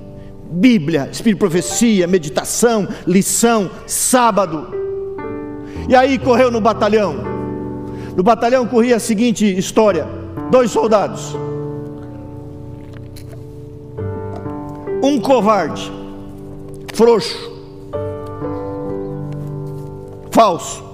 Bíblia, 0.52 1.08
Espírito 1.10 1.38
Profecia, 1.38 2.06
meditação, 2.06 2.86
lição, 3.06 3.70
sábado. 3.86 4.68
E 5.88 5.96
aí 5.96 6.18
correu 6.18 6.50
no 6.50 6.60
batalhão. 6.60 7.16
No 8.14 8.22
batalhão 8.22 8.66
corria 8.66 8.96
a 8.96 9.00
seguinte 9.00 9.46
história: 9.46 10.06
dois 10.50 10.70
soldados. 10.70 11.34
Um 15.02 15.18
covarde, 15.18 15.90
frouxo, 16.94 17.50
falso, 20.30 20.84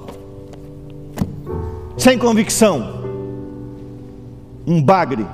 sem 1.96 2.16
convicção, 2.16 3.02
um 4.66 4.80
bagre. 4.80 5.26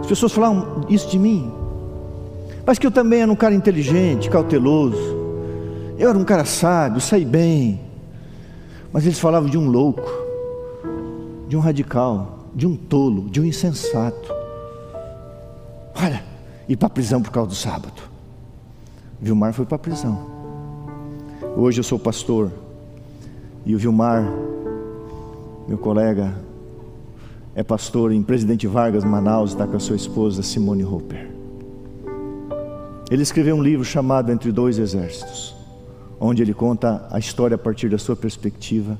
As 0.00 0.06
pessoas 0.06 0.32
falavam 0.32 0.84
isso 0.90 1.08
de 1.08 1.18
mim 1.18 1.63
mas 2.66 2.78
que 2.78 2.86
eu 2.86 2.90
também 2.90 3.20
era 3.20 3.30
um 3.30 3.36
cara 3.36 3.54
inteligente, 3.54 4.30
cauteloso. 4.30 5.22
Eu 5.98 6.08
era 6.08 6.18
um 6.18 6.24
cara 6.24 6.44
sábio, 6.44 7.00
saí 7.00 7.24
bem. 7.24 7.80
Mas 8.92 9.04
eles 9.04 9.18
falavam 9.18 9.48
de 9.48 9.58
um 9.58 9.68
louco, 9.68 10.08
de 11.48 11.56
um 11.56 11.60
radical, 11.60 12.48
de 12.54 12.66
um 12.66 12.76
tolo, 12.76 13.28
de 13.28 13.40
um 13.40 13.44
insensato. 13.44 14.32
Olha, 15.94 16.22
ir 16.68 16.76
para 16.76 16.86
a 16.86 16.90
prisão 16.90 17.20
por 17.20 17.30
causa 17.30 17.50
do 17.50 17.54
sábado. 17.54 18.02
Vilmar 19.20 19.52
foi 19.52 19.64
para 19.64 19.76
a 19.76 19.78
prisão. 19.78 20.26
Hoje 21.56 21.80
eu 21.80 21.84
sou 21.84 21.98
pastor 21.98 22.50
e 23.64 23.74
o 23.74 23.78
Vilmar, 23.78 24.24
meu 25.68 25.78
colega, 25.78 26.34
é 27.54 27.62
pastor 27.62 28.12
em 28.12 28.22
Presidente 28.22 28.66
Vargas, 28.66 29.04
Manaus, 29.04 29.50
está 29.50 29.66
com 29.66 29.76
a 29.76 29.80
sua 29.80 29.96
esposa 29.96 30.42
Simone 30.42 30.84
Hopper. 30.84 31.33
Ele 33.14 33.22
escreveu 33.22 33.54
um 33.54 33.62
livro 33.62 33.84
chamado 33.84 34.32
Entre 34.32 34.50
Dois 34.50 34.76
Exércitos, 34.76 35.54
onde 36.18 36.42
ele 36.42 36.52
conta 36.52 37.06
a 37.12 37.16
história 37.16 37.54
a 37.54 37.58
partir 37.58 37.88
da 37.88 37.96
sua 37.96 38.16
perspectiva. 38.16 38.98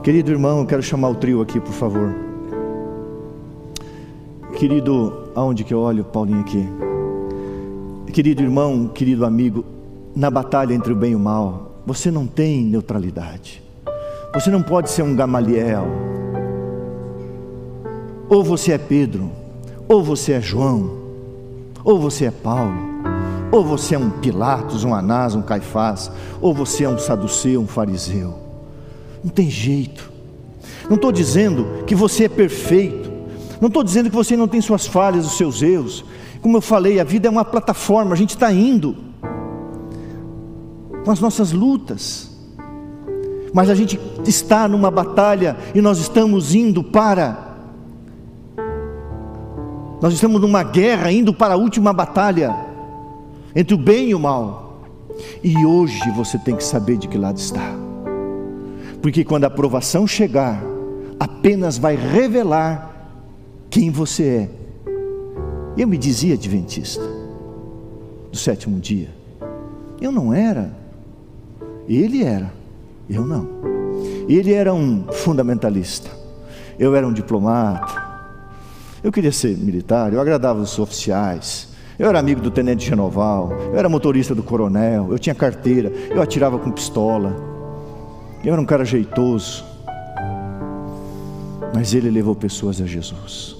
Querido 0.00 0.30
irmão, 0.30 0.60
eu 0.60 0.64
quero 0.64 0.80
chamar 0.80 1.08
o 1.08 1.16
trio 1.16 1.42
aqui, 1.42 1.58
por 1.58 1.72
favor. 1.72 2.14
Querido, 4.56 5.32
aonde 5.34 5.64
que 5.64 5.74
eu 5.74 5.80
olho, 5.80 6.04
Paulinho 6.04 6.38
aqui? 6.38 6.64
Querido 8.12 8.44
irmão, 8.44 8.86
querido 8.94 9.26
amigo, 9.26 9.64
na 10.14 10.30
batalha 10.30 10.72
entre 10.72 10.92
o 10.92 10.96
bem 10.96 11.10
e 11.10 11.16
o 11.16 11.18
mal, 11.18 11.82
você 11.84 12.12
não 12.12 12.28
tem 12.28 12.62
neutralidade. 12.64 13.60
Você 14.32 14.52
não 14.52 14.62
pode 14.62 14.88
ser 14.90 15.02
um 15.02 15.16
Gamaliel. 15.16 15.88
Ou 18.28 18.44
você 18.44 18.70
é 18.70 18.78
Pedro, 18.78 19.32
ou 19.88 20.00
você 20.00 20.34
é 20.34 20.40
João, 20.40 21.05
ou 21.86 22.00
você 22.00 22.24
é 22.24 22.30
Paulo, 22.32 22.74
ou 23.52 23.64
você 23.64 23.94
é 23.94 23.98
um 23.98 24.10
Pilatos, 24.10 24.82
um 24.82 24.92
Anás, 24.92 25.36
um 25.36 25.40
Caifás, 25.40 26.10
ou 26.40 26.52
você 26.52 26.82
é 26.82 26.88
um 26.88 26.98
saduceu, 26.98 27.60
um 27.60 27.66
fariseu. 27.68 28.34
Não 29.22 29.30
tem 29.30 29.48
jeito. 29.48 30.10
Não 30.88 30.96
estou 30.96 31.12
dizendo 31.12 31.84
que 31.86 31.94
você 31.94 32.24
é 32.24 32.28
perfeito. 32.28 33.08
Não 33.60 33.68
estou 33.68 33.84
dizendo 33.84 34.10
que 34.10 34.16
você 34.16 34.36
não 34.36 34.48
tem 34.48 34.60
suas 34.60 34.84
falhas, 34.84 35.24
os 35.24 35.36
seus 35.36 35.62
erros. 35.62 36.04
Como 36.42 36.56
eu 36.56 36.60
falei, 36.60 36.98
a 36.98 37.04
vida 37.04 37.28
é 37.28 37.30
uma 37.30 37.44
plataforma, 37.44 38.14
a 38.14 38.16
gente 38.16 38.30
está 38.30 38.52
indo 38.52 38.96
com 41.04 41.10
as 41.12 41.20
nossas 41.20 41.52
lutas. 41.52 42.32
Mas 43.54 43.70
a 43.70 43.76
gente 43.76 43.98
está 44.26 44.66
numa 44.66 44.90
batalha 44.90 45.56
e 45.72 45.80
nós 45.80 45.98
estamos 45.98 46.52
indo 46.52 46.82
para 46.82 47.45
nós 50.00 50.12
estamos 50.12 50.40
numa 50.40 50.62
guerra, 50.62 51.10
indo 51.10 51.32
para 51.32 51.54
a 51.54 51.56
última 51.56 51.92
batalha 51.92 52.54
entre 53.54 53.74
o 53.74 53.78
bem 53.78 54.10
e 54.10 54.14
o 54.14 54.20
mal. 54.20 54.82
E 55.42 55.64
hoje 55.64 56.10
você 56.10 56.38
tem 56.38 56.54
que 56.54 56.64
saber 56.64 56.98
de 56.98 57.08
que 57.08 57.16
lado 57.16 57.38
está. 57.38 57.74
Porque 59.00 59.24
quando 59.24 59.44
a 59.44 59.46
aprovação 59.46 60.06
chegar, 60.06 60.62
apenas 61.18 61.78
vai 61.78 61.96
revelar 61.96 62.94
quem 63.70 63.90
você 63.90 64.24
é. 64.24 64.50
Eu 65.76 65.88
me 65.88 65.96
dizia 65.96 66.34
adventista 66.34 67.04
do 68.30 68.36
sétimo 68.36 68.78
dia. 68.78 69.08
Eu 70.00 70.12
não 70.12 70.32
era. 70.32 70.70
Ele 71.88 72.22
era. 72.22 72.52
Eu 73.08 73.24
não. 73.24 73.48
Ele 74.28 74.52
era 74.52 74.74
um 74.74 75.04
fundamentalista. 75.12 76.10
Eu 76.78 76.94
era 76.94 77.06
um 77.06 77.12
diplomata. 77.12 78.05
Eu 79.02 79.12
queria 79.12 79.32
ser 79.32 79.56
militar, 79.56 80.12
eu 80.12 80.20
agradava 80.20 80.60
os 80.60 80.78
oficiais. 80.78 81.68
Eu 81.98 82.08
era 82.08 82.18
amigo 82.18 82.40
do 82.40 82.50
tenente 82.50 82.84
Genoval, 82.84 83.52
eu 83.72 83.78
era 83.78 83.88
motorista 83.88 84.34
do 84.34 84.42
coronel, 84.42 85.08
eu 85.10 85.18
tinha 85.18 85.34
carteira, 85.34 85.90
eu 86.10 86.20
atirava 86.20 86.58
com 86.58 86.70
pistola. 86.70 87.34
Eu 88.44 88.52
era 88.52 88.60
um 88.60 88.66
cara 88.66 88.84
jeitoso. 88.84 89.64
Mas 91.74 91.94
ele 91.94 92.10
levou 92.10 92.34
pessoas 92.34 92.80
a 92.80 92.86
Jesus. 92.86 93.56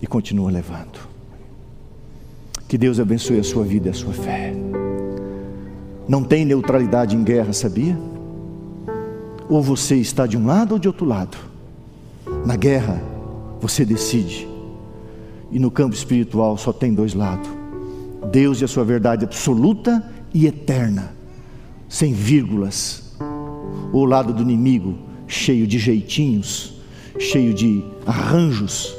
E 0.00 0.06
continua 0.06 0.50
levando. 0.50 0.98
Que 2.68 2.76
Deus 2.76 2.98
abençoe 2.98 3.38
a 3.38 3.44
sua 3.44 3.64
vida 3.64 3.88
e 3.88 3.90
a 3.90 3.94
sua 3.94 4.12
fé. 4.12 4.52
Não 6.08 6.22
tem 6.22 6.44
neutralidade 6.44 7.16
em 7.16 7.22
guerra, 7.22 7.52
sabia? 7.52 7.96
Ou 9.48 9.62
você 9.62 9.96
está 9.96 10.26
de 10.26 10.36
um 10.36 10.46
lado 10.46 10.72
ou 10.72 10.78
de 10.78 10.88
outro 10.88 11.06
lado. 11.06 11.36
Na 12.44 12.56
guerra, 12.56 13.00
você 13.60 13.84
decide. 13.84 14.48
E 15.50 15.58
no 15.58 15.70
campo 15.70 15.94
espiritual 15.94 16.56
só 16.58 16.72
tem 16.72 16.92
dois 16.92 17.14
lados: 17.14 17.48
Deus 18.30 18.60
e 18.60 18.64
a 18.64 18.68
sua 18.68 18.84
verdade 18.84 19.24
absoluta 19.24 20.04
e 20.34 20.46
eterna, 20.46 21.14
sem 21.88 22.12
vírgulas. 22.12 23.14
O 23.92 24.04
lado 24.04 24.32
do 24.32 24.42
inimigo, 24.42 24.98
cheio 25.26 25.66
de 25.66 25.78
jeitinhos, 25.78 26.74
cheio 27.18 27.54
de 27.54 27.82
arranjos, 28.04 28.94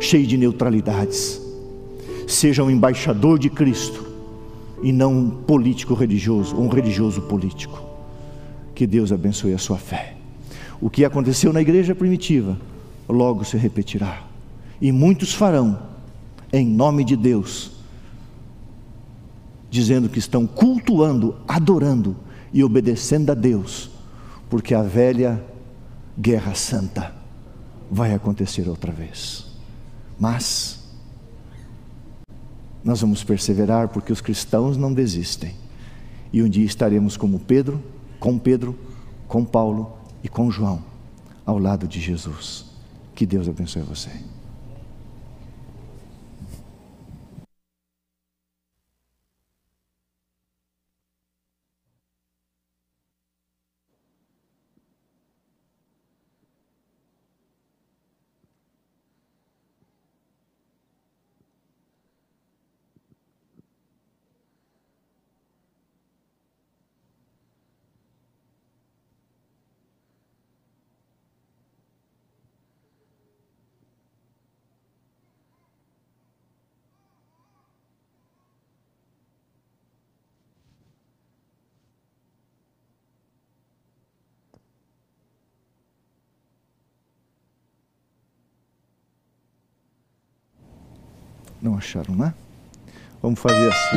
cheio 0.00 0.26
de 0.26 0.36
neutralidades. 0.36 1.40
Seja 2.26 2.64
um 2.64 2.70
embaixador 2.70 3.38
de 3.38 3.50
Cristo 3.50 4.06
e 4.82 4.92
não 4.92 5.12
um 5.12 5.30
político 5.30 5.94
religioso, 5.94 6.56
ou 6.56 6.64
um 6.64 6.68
religioso 6.68 7.22
político. 7.22 7.80
Que 8.74 8.86
Deus 8.86 9.12
abençoe 9.12 9.52
a 9.52 9.58
sua 9.58 9.76
fé. 9.76 10.14
O 10.80 10.88
que 10.88 11.04
aconteceu 11.04 11.52
na 11.52 11.60
igreja 11.60 11.94
primitiva 11.94 12.56
logo 13.10 13.44
se 13.44 13.56
repetirá. 13.56 14.24
E 14.80 14.90
muitos 14.92 15.34
farão, 15.34 15.78
em 16.52 16.66
nome 16.66 17.04
de 17.04 17.16
Deus, 17.16 17.72
dizendo 19.70 20.08
que 20.08 20.18
estão 20.18 20.46
cultuando, 20.46 21.36
adorando 21.46 22.16
e 22.52 22.64
obedecendo 22.64 23.30
a 23.30 23.34
Deus, 23.34 23.90
porque 24.48 24.74
a 24.74 24.82
velha 24.82 25.44
guerra 26.18 26.54
santa 26.54 27.14
vai 27.90 28.14
acontecer 28.14 28.68
outra 28.68 28.92
vez. 28.92 29.46
Mas 30.18 30.80
nós 32.82 33.00
vamos 33.00 33.22
perseverar 33.22 33.88
porque 33.88 34.12
os 34.12 34.20
cristãos 34.20 34.76
não 34.76 34.92
desistem. 34.92 35.54
E 36.32 36.42
um 36.42 36.48
dia 36.48 36.64
estaremos 36.64 37.16
como 37.16 37.38
Pedro, 37.38 37.82
com 38.18 38.38
Pedro, 38.38 38.78
com 39.26 39.44
Paulo 39.44 39.96
e 40.22 40.28
com 40.28 40.50
João, 40.50 40.82
ao 41.44 41.58
lado 41.58 41.86
de 41.86 42.00
Jesus. 42.00 42.69
Que 43.20 43.26
Deus 43.26 43.46
abençoe 43.46 43.82
você. 43.82 44.08
Não 91.62 91.76
acharam, 91.76 92.14
né? 92.14 92.32
Vamos 93.22 93.38
fazer 93.38 93.68
assim. 93.68 93.96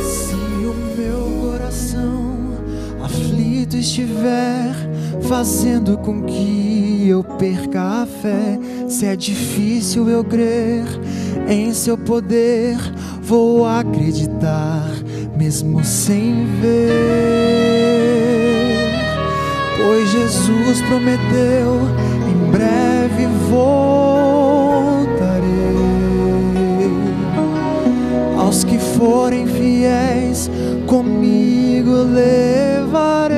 Se 0.00 0.34
o 0.34 0.74
meu 0.96 1.50
coração 1.50 2.58
aflito 3.02 3.76
estiver 3.76 4.72
fazendo 5.28 5.98
com 5.98 6.22
que 6.22 7.08
eu 7.08 7.24
perca 7.24 8.02
a 8.02 8.06
fé, 8.06 8.56
se 8.88 9.04
é 9.06 9.16
difícil 9.16 10.08
eu 10.08 10.22
crer 10.22 10.84
em 11.48 11.72
seu 11.72 11.96
poder 11.98 12.76
vou 13.24 13.66
acreditar, 13.66 14.90
mesmo 15.36 15.82
sem 15.82 16.46
ver. 16.60 16.92
Pois 19.76 20.10
Jesus 20.10 20.82
prometeu: 20.82 21.80
em 22.28 22.50
breve 22.50 23.26
voltarei. 23.50 23.74
Aos 28.38 28.62
que 28.62 28.78
forem 28.78 29.46
fiéis, 29.46 30.50
comigo 30.86 31.92
levarei. 32.12 33.34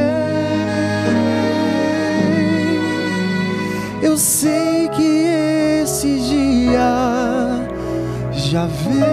Eu 4.02 4.16
sei 4.16 4.88
que 4.88 5.82
esse 5.82 6.18
dia 6.18 7.15
já 8.56 8.66
veio. 8.66 9.04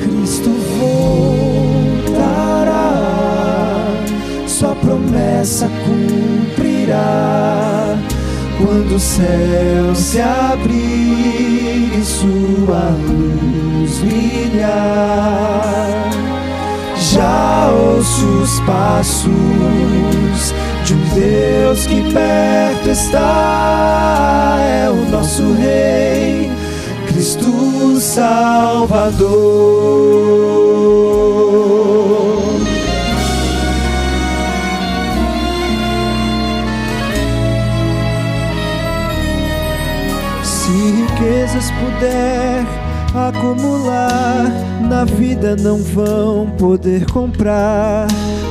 Cristo 0.00 0.50
voltará, 2.08 2.94
Sua 4.46 4.74
promessa 4.76 5.68
cumprirá. 5.84 6.98
Quando 8.56 8.96
o 8.96 9.00
céu 9.00 9.94
se 9.94 10.20
abrir 10.20 11.92
e 11.98 12.02
sua 12.04 12.90
luz 13.06 13.98
brilhar, 13.98 15.30
já 16.96 17.70
ouço 17.70 18.26
os 18.42 18.60
passos 18.60 20.54
de 20.84 20.94
um 20.94 21.02
Deus 21.14 21.86
que 21.86 22.02
perto 22.12 22.88
está, 22.90 23.59
Salvador. 28.10 29.30
Se 40.42 40.72
riquezas 40.72 41.70
puder 41.70 42.66
acumular, 43.14 44.50
na 44.88 45.04
vida 45.04 45.54
não 45.54 45.78
vão 45.78 46.50
poder 46.58 47.08
comprar. 47.12 48.08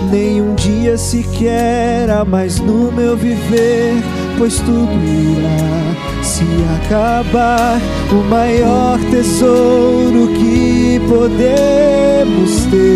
Nenhum 0.10 0.56
dia 0.56 0.98
sequer 0.98 2.10
a 2.10 2.23
mais 2.23 2.61
no 2.61 2.94
meu 2.94 3.18
viver, 3.18 4.02
pois 4.38 4.56
tudo 4.60 4.94
irá 5.03 6.09
se 6.40 6.45
acabar. 6.86 7.82
O 8.11 8.24
maior 8.24 8.98
tesouro 9.11 10.30
que 10.30 11.02
podemos 11.07 12.66
ter 12.72 12.88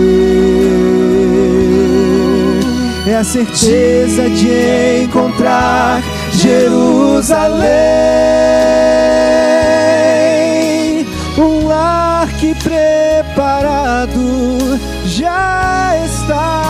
é 3.05 3.15
a 3.15 3.23
certeza 3.23 4.29
de 4.29 5.03
encontrar 5.03 6.01
Jerusalém, 6.31 7.63
um 11.37 11.67
lar 11.67 12.27
que 12.39 12.55
preparado 12.55 14.19
já 15.05 15.93
está. 16.05 16.63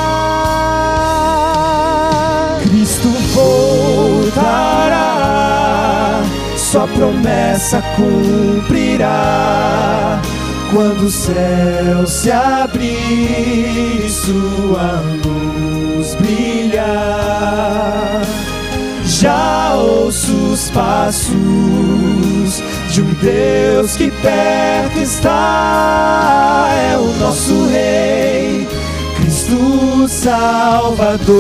Cristo 2.64 3.10
voltará, 3.34 5.23
sua 6.74 6.88
promessa 6.88 7.84
cumprirá. 7.96 9.40
Quando 10.74 11.04
o 11.04 11.12
céu 11.12 12.08
se 12.08 12.32
abrir, 12.32 14.10
sua 14.10 15.04
luz 15.24 16.16
brilhar 16.16 16.64
já 19.06 19.76
ouço 19.76 20.34
os 20.52 20.72
passos 20.72 21.36
de 22.90 23.04
um 23.04 23.14
Deus 23.22 23.96
que 23.96 24.10
perto 24.10 24.98
está, 24.98 26.70
é 26.92 26.98
o 26.98 27.06
nosso 27.20 27.68
Rei, 27.68 28.68
Cristo 29.18 30.08
Salvador. 30.08 31.34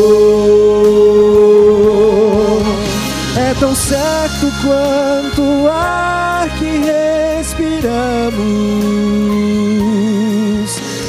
É 3.36 3.56
tão 3.60 3.74
certo 3.74 4.52
quanto 4.62 5.42
o 5.42 5.68
ar 5.68 6.48
que 6.52 6.82
respiramos. 6.86 8.44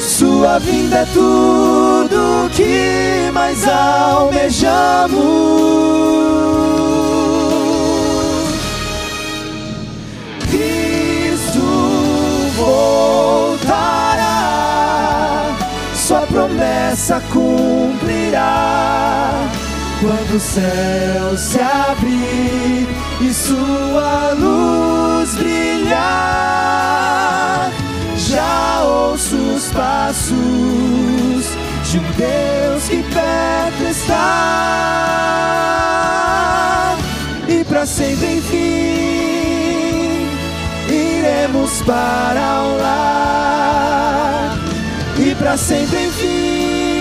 Sua 0.01 0.59
vinda 0.59 1.01
é 1.01 1.05
tudo 1.13 2.49
que 2.51 3.31
mais 3.31 3.69
almejamos. 3.69 5.15
Cristo 10.51 11.61
voltará, 12.57 13.85
Sua 15.95 16.21
promessa 16.23 17.21
cumprirá. 17.31 18.75
Quando 20.05 20.37
o 20.37 20.41
céu 20.41 21.35
se 21.35 21.59
abrir 21.59 22.87
e 23.23 23.33
Sua 23.33 24.35
luz 24.35 25.35
brilhar, 25.35 26.03
já 28.15 28.83
ouço 28.83 29.35
os 29.35 29.71
passos 29.73 30.37
de 31.91 31.99
um 31.99 32.03
Deus 32.19 32.87
que 32.87 33.03
perto 33.15 33.83
está. 33.91 34.15
E 37.49 37.65
para 37.65 37.87
sempre 37.87 38.37
enfim 38.37 40.29
iremos 40.87 41.81
para 41.81 42.63
o 42.63 42.77
lar. 42.77 44.59
E 45.19 45.35
para 45.35 45.57
sempre 45.57 46.09
enfim 46.09 46.94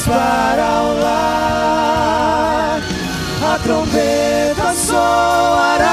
para 0.00 0.82
o 0.82 1.00
lar 1.00 2.80
a 3.42 3.58
trombeta 3.58 4.74
soará 4.74 5.92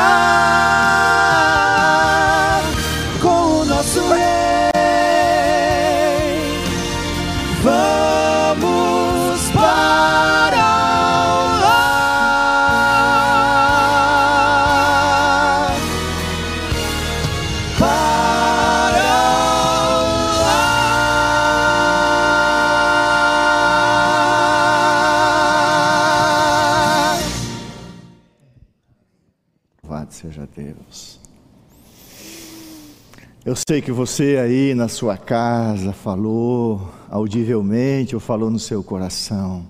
Eu 33.50 33.56
sei 33.56 33.82
que 33.82 33.92
você 33.92 34.38
aí 34.38 34.76
na 34.76 34.88
sua 34.88 35.18
casa 35.18 35.92
falou 35.92 36.88
audivelmente 37.10 38.14
ou 38.14 38.22
falou 38.22 38.52
no 38.52 38.60
seu 38.60 38.84
coração. 38.84 39.66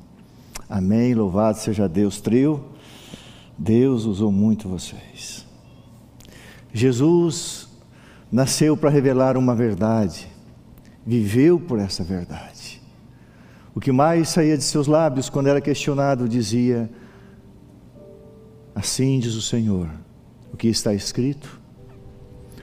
Amém. 0.69 1.14
Louvado 1.14 1.57
seja 1.60 1.88
Deus. 1.88 2.19
Trio, 2.19 2.61
Deus 3.57 4.03
usou 4.03 4.34
muito 4.34 4.68
vocês. 4.68 5.45
Jesus 6.73 7.69
nasceu 8.30 8.76
para 8.76 8.89
revelar 8.89 9.38
uma 9.38 9.56
verdade, 9.56 10.27
viveu 11.06 11.57
por 11.57 11.80
essa 11.80 12.03
verdade. 12.03 12.81
O 13.73 13.80
que 13.80 13.93
mais 13.93 14.27
saía 14.27 14.57
de 14.57 14.64
seus 14.65 14.88
lábios 14.88 15.30
quando 15.30 15.47
era 15.47 15.61
questionado 15.61 16.27
dizia: 16.27 16.89
Assim 18.76 19.19
diz 19.19 19.35
o 19.35 19.41
Senhor, 19.41 19.89
o 20.51 20.57
que 20.57 20.68
está 20.68 20.93
escrito. 20.93 21.59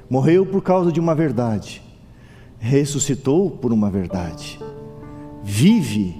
Morreu 0.08 0.46
por 0.46 0.62
causa 0.62 0.92
de 0.92 1.00
uma 1.00 1.14
verdade, 1.14 1.82
ressuscitou 2.58 3.50
por 3.50 3.72
uma 3.72 3.90
verdade, 3.90 4.60
vive, 5.42 6.16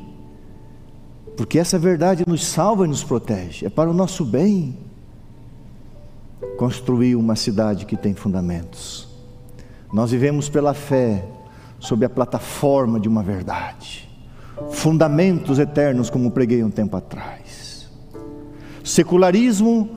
porque 1.36 1.58
essa 1.58 1.78
verdade 1.78 2.24
nos 2.26 2.44
salva 2.44 2.84
e 2.84 2.88
nos 2.88 3.04
protege, 3.04 3.66
é 3.66 3.68
para 3.68 3.90
o 3.90 3.94
nosso 3.94 4.24
bem. 4.24 4.76
Construiu 6.58 7.18
uma 7.18 7.36
cidade 7.36 7.86
que 7.86 7.96
tem 7.96 8.14
fundamentos. 8.14 9.08
Nós 9.92 10.10
vivemos 10.10 10.48
pela 10.48 10.74
fé, 10.74 11.24
sob 11.78 12.04
a 12.04 12.10
plataforma 12.10 12.98
de 12.98 13.08
uma 13.08 13.22
verdade, 13.22 14.08
fundamentos 14.70 15.58
eternos, 15.58 16.10
como 16.10 16.30
preguei 16.30 16.64
um 16.64 16.70
tempo 16.70 16.96
atrás. 16.96 17.88
Secularismo 18.82 19.90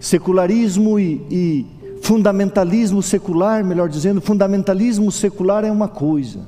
secularismo 0.00 0.98
e, 0.98 1.22
e, 1.30 1.66
fundamentalismo 2.02 3.02
secular, 3.02 3.62
melhor 3.62 3.88
dizendo, 3.88 4.20
fundamentalismo 4.20 5.12
secular 5.12 5.62
é 5.62 5.70
uma 5.70 5.86
coisa, 5.86 6.40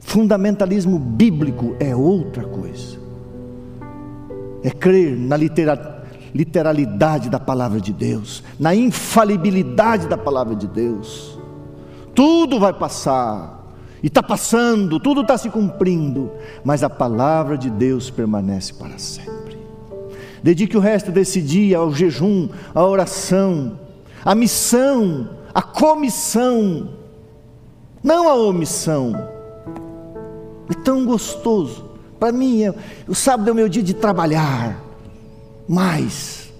fundamentalismo 0.00 0.98
bíblico 0.98 1.76
é 1.78 1.94
outra 1.94 2.44
coisa. 2.44 3.00
É 4.64 4.70
crer 4.70 5.16
na 5.16 5.36
litera, 5.36 6.04
literalidade 6.34 7.28
da 7.28 7.38
palavra 7.38 7.80
de 7.80 7.92
Deus, 7.92 8.42
na 8.58 8.74
infalibilidade 8.74 10.08
da 10.08 10.16
palavra 10.16 10.54
de 10.54 10.66
Deus. 10.66 11.38
Tudo 12.14 12.58
vai 12.58 12.72
passar, 12.72 13.62
e 14.02 14.06
está 14.06 14.22
passando, 14.22 14.98
tudo 14.98 15.20
está 15.20 15.36
se 15.36 15.48
cumprindo, 15.48 16.30
mas 16.64 16.82
a 16.82 16.90
palavra 16.90 17.56
de 17.56 17.70
Deus 17.70 18.10
permanece 18.10 18.72
para 18.74 18.98
sempre. 18.98 19.41
Dedique 20.42 20.76
o 20.76 20.80
resto 20.80 21.12
desse 21.12 21.40
dia 21.40 21.78
ao 21.78 21.94
jejum, 21.94 22.48
à 22.74 22.84
oração, 22.84 23.78
à 24.24 24.34
missão, 24.34 25.30
à 25.54 25.62
comissão, 25.62 26.88
não 28.02 28.28
à 28.28 28.34
omissão. 28.34 29.12
É 30.68 30.74
tão 30.82 31.04
gostoso. 31.04 31.90
Para 32.18 32.32
mim, 32.32 32.64
é, 32.64 32.74
o 33.06 33.14
sábado 33.14 33.48
é 33.48 33.52
o 33.52 33.54
meu 33.54 33.68
dia 33.68 33.82
de 33.82 33.94
trabalhar 33.94 34.82
mais. 35.68 36.52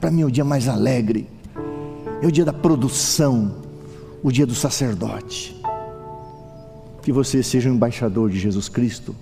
Para 0.00 0.10
mim 0.10 0.22
é 0.22 0.26
o 0.26 0.30
dia 0.30 0.44
mais 0.44 0.68
alegre. 0.68 1.26
É 2.20 2.26
o 2.26 2.32
dia 2.32 2.44
da 2.44 2.52
produção, 2.52 3.56
o 4.22 4.30
dia 4.30 4.46
do 4.46 4.54
sacerdote. 4.54 5.58
Que 7.02 7.12
você 7.12 7.42
seja 7.42 7.70
um 7.70 7.74
embaixador 7.74 8.28
de 8.28 8.38
Jesus 8.38 8.68
Cristo 8.68 9.14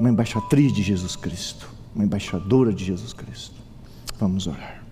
uma 0.00 0.08
embaixatriz 0.08 0.72
de 0.72 0.82
Jesus 0.82 1.14
Cristo, 1.14 1.68
uma 1.94 2.02
embaixadora 2.02 2.72
de 2.72 2.82
Jesus 2.86 3.12
Cristo. 3.12 3.54
Vamos 4.18 4.46
orar. 4.46 4.82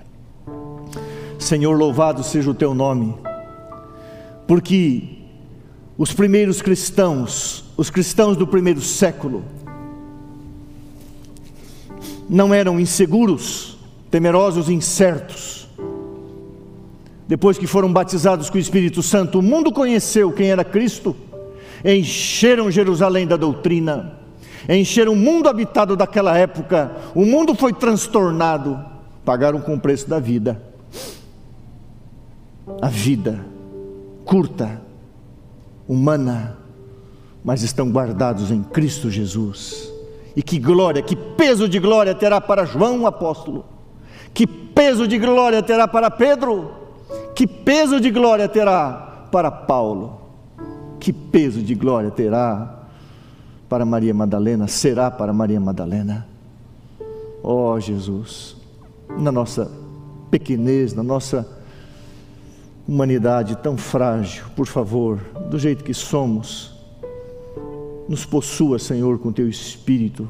Senhor, 1.38 1.74
louvado 1.78 2.22
seja 2.22 2.50
o 2.50 2.54
teu 2.54 2.74
nome, 2.74 3.14
porque 4.46 5.16
os 5.96 6.12
primeiros 6.12 6.60
cristãos, 6.60 7.64
os 7.74 7.88
cristãos 7.88 8.36
do 8.36 8.46
primeiro 8.46 8.82
século, 8.82 9.42
não 12.28 12.52
eram 12.52 12.78
inseguros, 12.78 13.78
temerosos 14.10 14.68
e 14.68 14.74
incertos. 14.74 15.66
Depois 17.26 17.56
que 17.56 17.66
foram 17.66 17.90
batizados 17.90 18.50
com 18.50 18.58
o 18.58 18.60
Espírito 18.60 19.02
Santo, 19.02 19.38
o 19.38 19.42
mundo 19.42 19.72
conheceu 19.72 20.30
quem 20.32 20.50
era 20.50 20.64
Cristo, 20.64 21.16
encheram 21.82 22.70
Jerusalém 22.70 23.26
da 23.26 23.36
doutrina, 23.36 24.17
encheram 24.68 25.12
o 25.12 25.16
mundo 25.16 25.48
habitado 25.48 25.96
daquela 25.96 26.36
época, 26.36 26.92
o 27.14 27.24
mundo 27.24 27.54
foi 27.54 27.72
transtornado, 27.72 28.78
pagaram 29.24 29.60
com 29.60 29.74
o 29.74 29.80
preço 29.80 30.08
da 30.08 30.18
vida. 30.18 30.62
A 32.80 32.88
vida 32.88 33.44
curta, 34.24 34.82
humana, 35.88 36.58
mas 37.42 37.62
estão 37.62 37.90
guardados 37.90 38.50
em 38.50 38.62
Cristo 38.62 39.10
Jesus. 39.10 39.90
E 40.36 40.42
que 40.42 40.58
glória, 40.58 41.00
que 41.00 41.16
peso 41.16 41.66
de 41.66 41.78
glória 41.78 42.14
terá 42.14 42.38
para 42.40 42.66
João, 42.66 43.00
o 43.00 43.06
apóstolo, 43.06 43.64
que 44.34 44.46
peso 44.46 45.08
de 45.08 45.18
glória 45.18 45.62
terá 45.62 45.88
para 45.88 46.10
Pedro, 46.10 46.70
que 47.34 47.46
peso 47.46 47.98
de 47.98 48.10
glória 48.10 48.46
terá 48.48 49.26
para 49.32 49.50
Paulo, 49.50 50.20
que 51.00 51.10
peso 51.12 51.62
de 51.62 51.74
glória 51.74 52.10
terá 52.10 52.77
para 53.68 53.84
Maria 53.84 54.14
Madalena, 54.14 54.66
será 54.66 55.10
para 55.10 55.32
Maria 55.32 55.60
Madalena. 55.60 56.26
Ó 57.42 57.74
oh, 57.74 57.80
Jesus, 57.80 58.56
na 59.18 59.30
nossa 59.30 59.70
pequenez, 60.30 60.94
na 60.94 61.02
nossa 61.02 61.46
humanidade 62.86 63.56
tão 63.56 63.76
frágil, 63.76 64.44
por 64.56 64.66
favor, 64.66 65.18
do 65.50 65.58
jeito 65.58 65.84
que 65.84 65.92
somos, 65.92 66.74
nos 68.08 68.24
possua, 68.24 68.78
Senhor, 68.78 69.18
com 69.18 69.30
teu 69.30 69.48
espírito. 69.48 70.28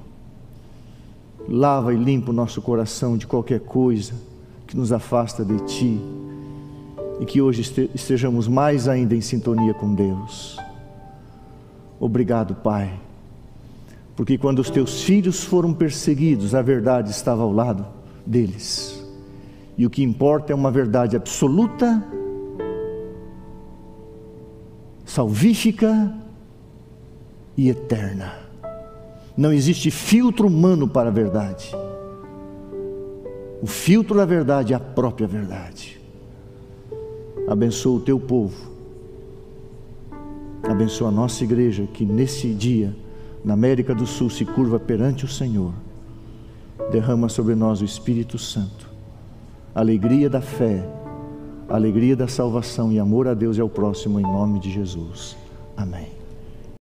Lava 1.49 1.95
e 1.95 1.97
limpa 1.97 2.31
o 2.31 2.35
nosso 2.35 2.61
coração 2.61 3.17
de 3.17 3.27
qualquer 3.27 3.61
coisa 3.61 4.13
que 4.67 4.77
nos 4.77 4.93
afasta 4.93 5.45
de 5.45 5.59
ti 5.65 6.01
e 7.21 7.25
que 7.25 7.41
hoje 7.41 7.63
estejamos 7.95 8.47
mais 8.47 8.87
ainda 8.87 9.15
em 9.15 9.21
sintonia 9.21 9.73
com 9.73 9.95
Deus. 9.95 10.59
Obrigado, 11.99 12.55
Pai 12.57 13.08
porque 14.19 14.37
quando 14.37 14.59
os 14.59 14.69
teus 14.69 15.05
filhos 15.05 15.45
foram 15.45 15.73
perseguidos, 15.73 16.53
a 16.53 16.61
verdade 16.61 17.13
estava 17.13 17.45
ao 17.45 17.53
lado 17.53 17.87
deles. 18.27 19.01
E 19.77 19.87
o 19.87 19.91
que 19.91 20.03
importa 20.03 20.53
é 20.53 20.57
uma 20.57 20.73
verdade 20.73 21.15
absoluta, 21.15 22.05
salvífica 25.05 26.13
e 27.57 27.69
eterna. 27.69 28.35
Não 29.37 29.53
existe 29.53 29.89
filtro 29.89 30.49
humano 30.49 30.89
para 30.89 31.11
a 31.11 31.13
verdade. 31.13 31.71
O 33.63 33.69
filtro 33.69 34.17
da 34.17 34.25
verdade 34.25 34.73
é 34.73 34.77
a 34.77 34.81
própria 34.81 35.29
verdade. 35.29 36.01
Abençoa 37.47 37.99
o 37.99 38.01
teu 38.01 38.19
povo. 38.19 38.69
Abençoa 40.65 41.07
a 41.07 41.13
nossa 41.13 41.45
igreja 41.45 41.87
que 41.95 42.05
nesse 42.05 42.53
dia 42.53 42.93
na 43.45 43.55
América 43.55 43.95
do 43.95 44.07
Sul 44.07 44.31
se 44.31 44.45
curva 44.45 44.79
perante 44.79 45.25
o 45.25 45.29
Senhor, 45.29 45.73
derrama 46.91 47.29
sobre 47.29 47.55
nós 47.55 47.81
o 47.81 47.85
Espírito 47.85 48.39
Santo, 48.39 48.89
alegria 49.75 50.29
da 50.29 50.41
fé, 50.41 50.85
alegria 51.69 52.17
da 52.17 52.27
salvação 52.27 52.91
e 52.93 52.99
amor 52.99 53.29
a 53.29 53.35
Deus 53.35 53.57
e 53.57 53.61
ao 53.61 53.69
próximo, 53.69 54.19
em 54.19 54.23
nome 54.23 54.59
de 54.59 54.71
Jesus. 54.71 55.37
Amém. 55.77 56.18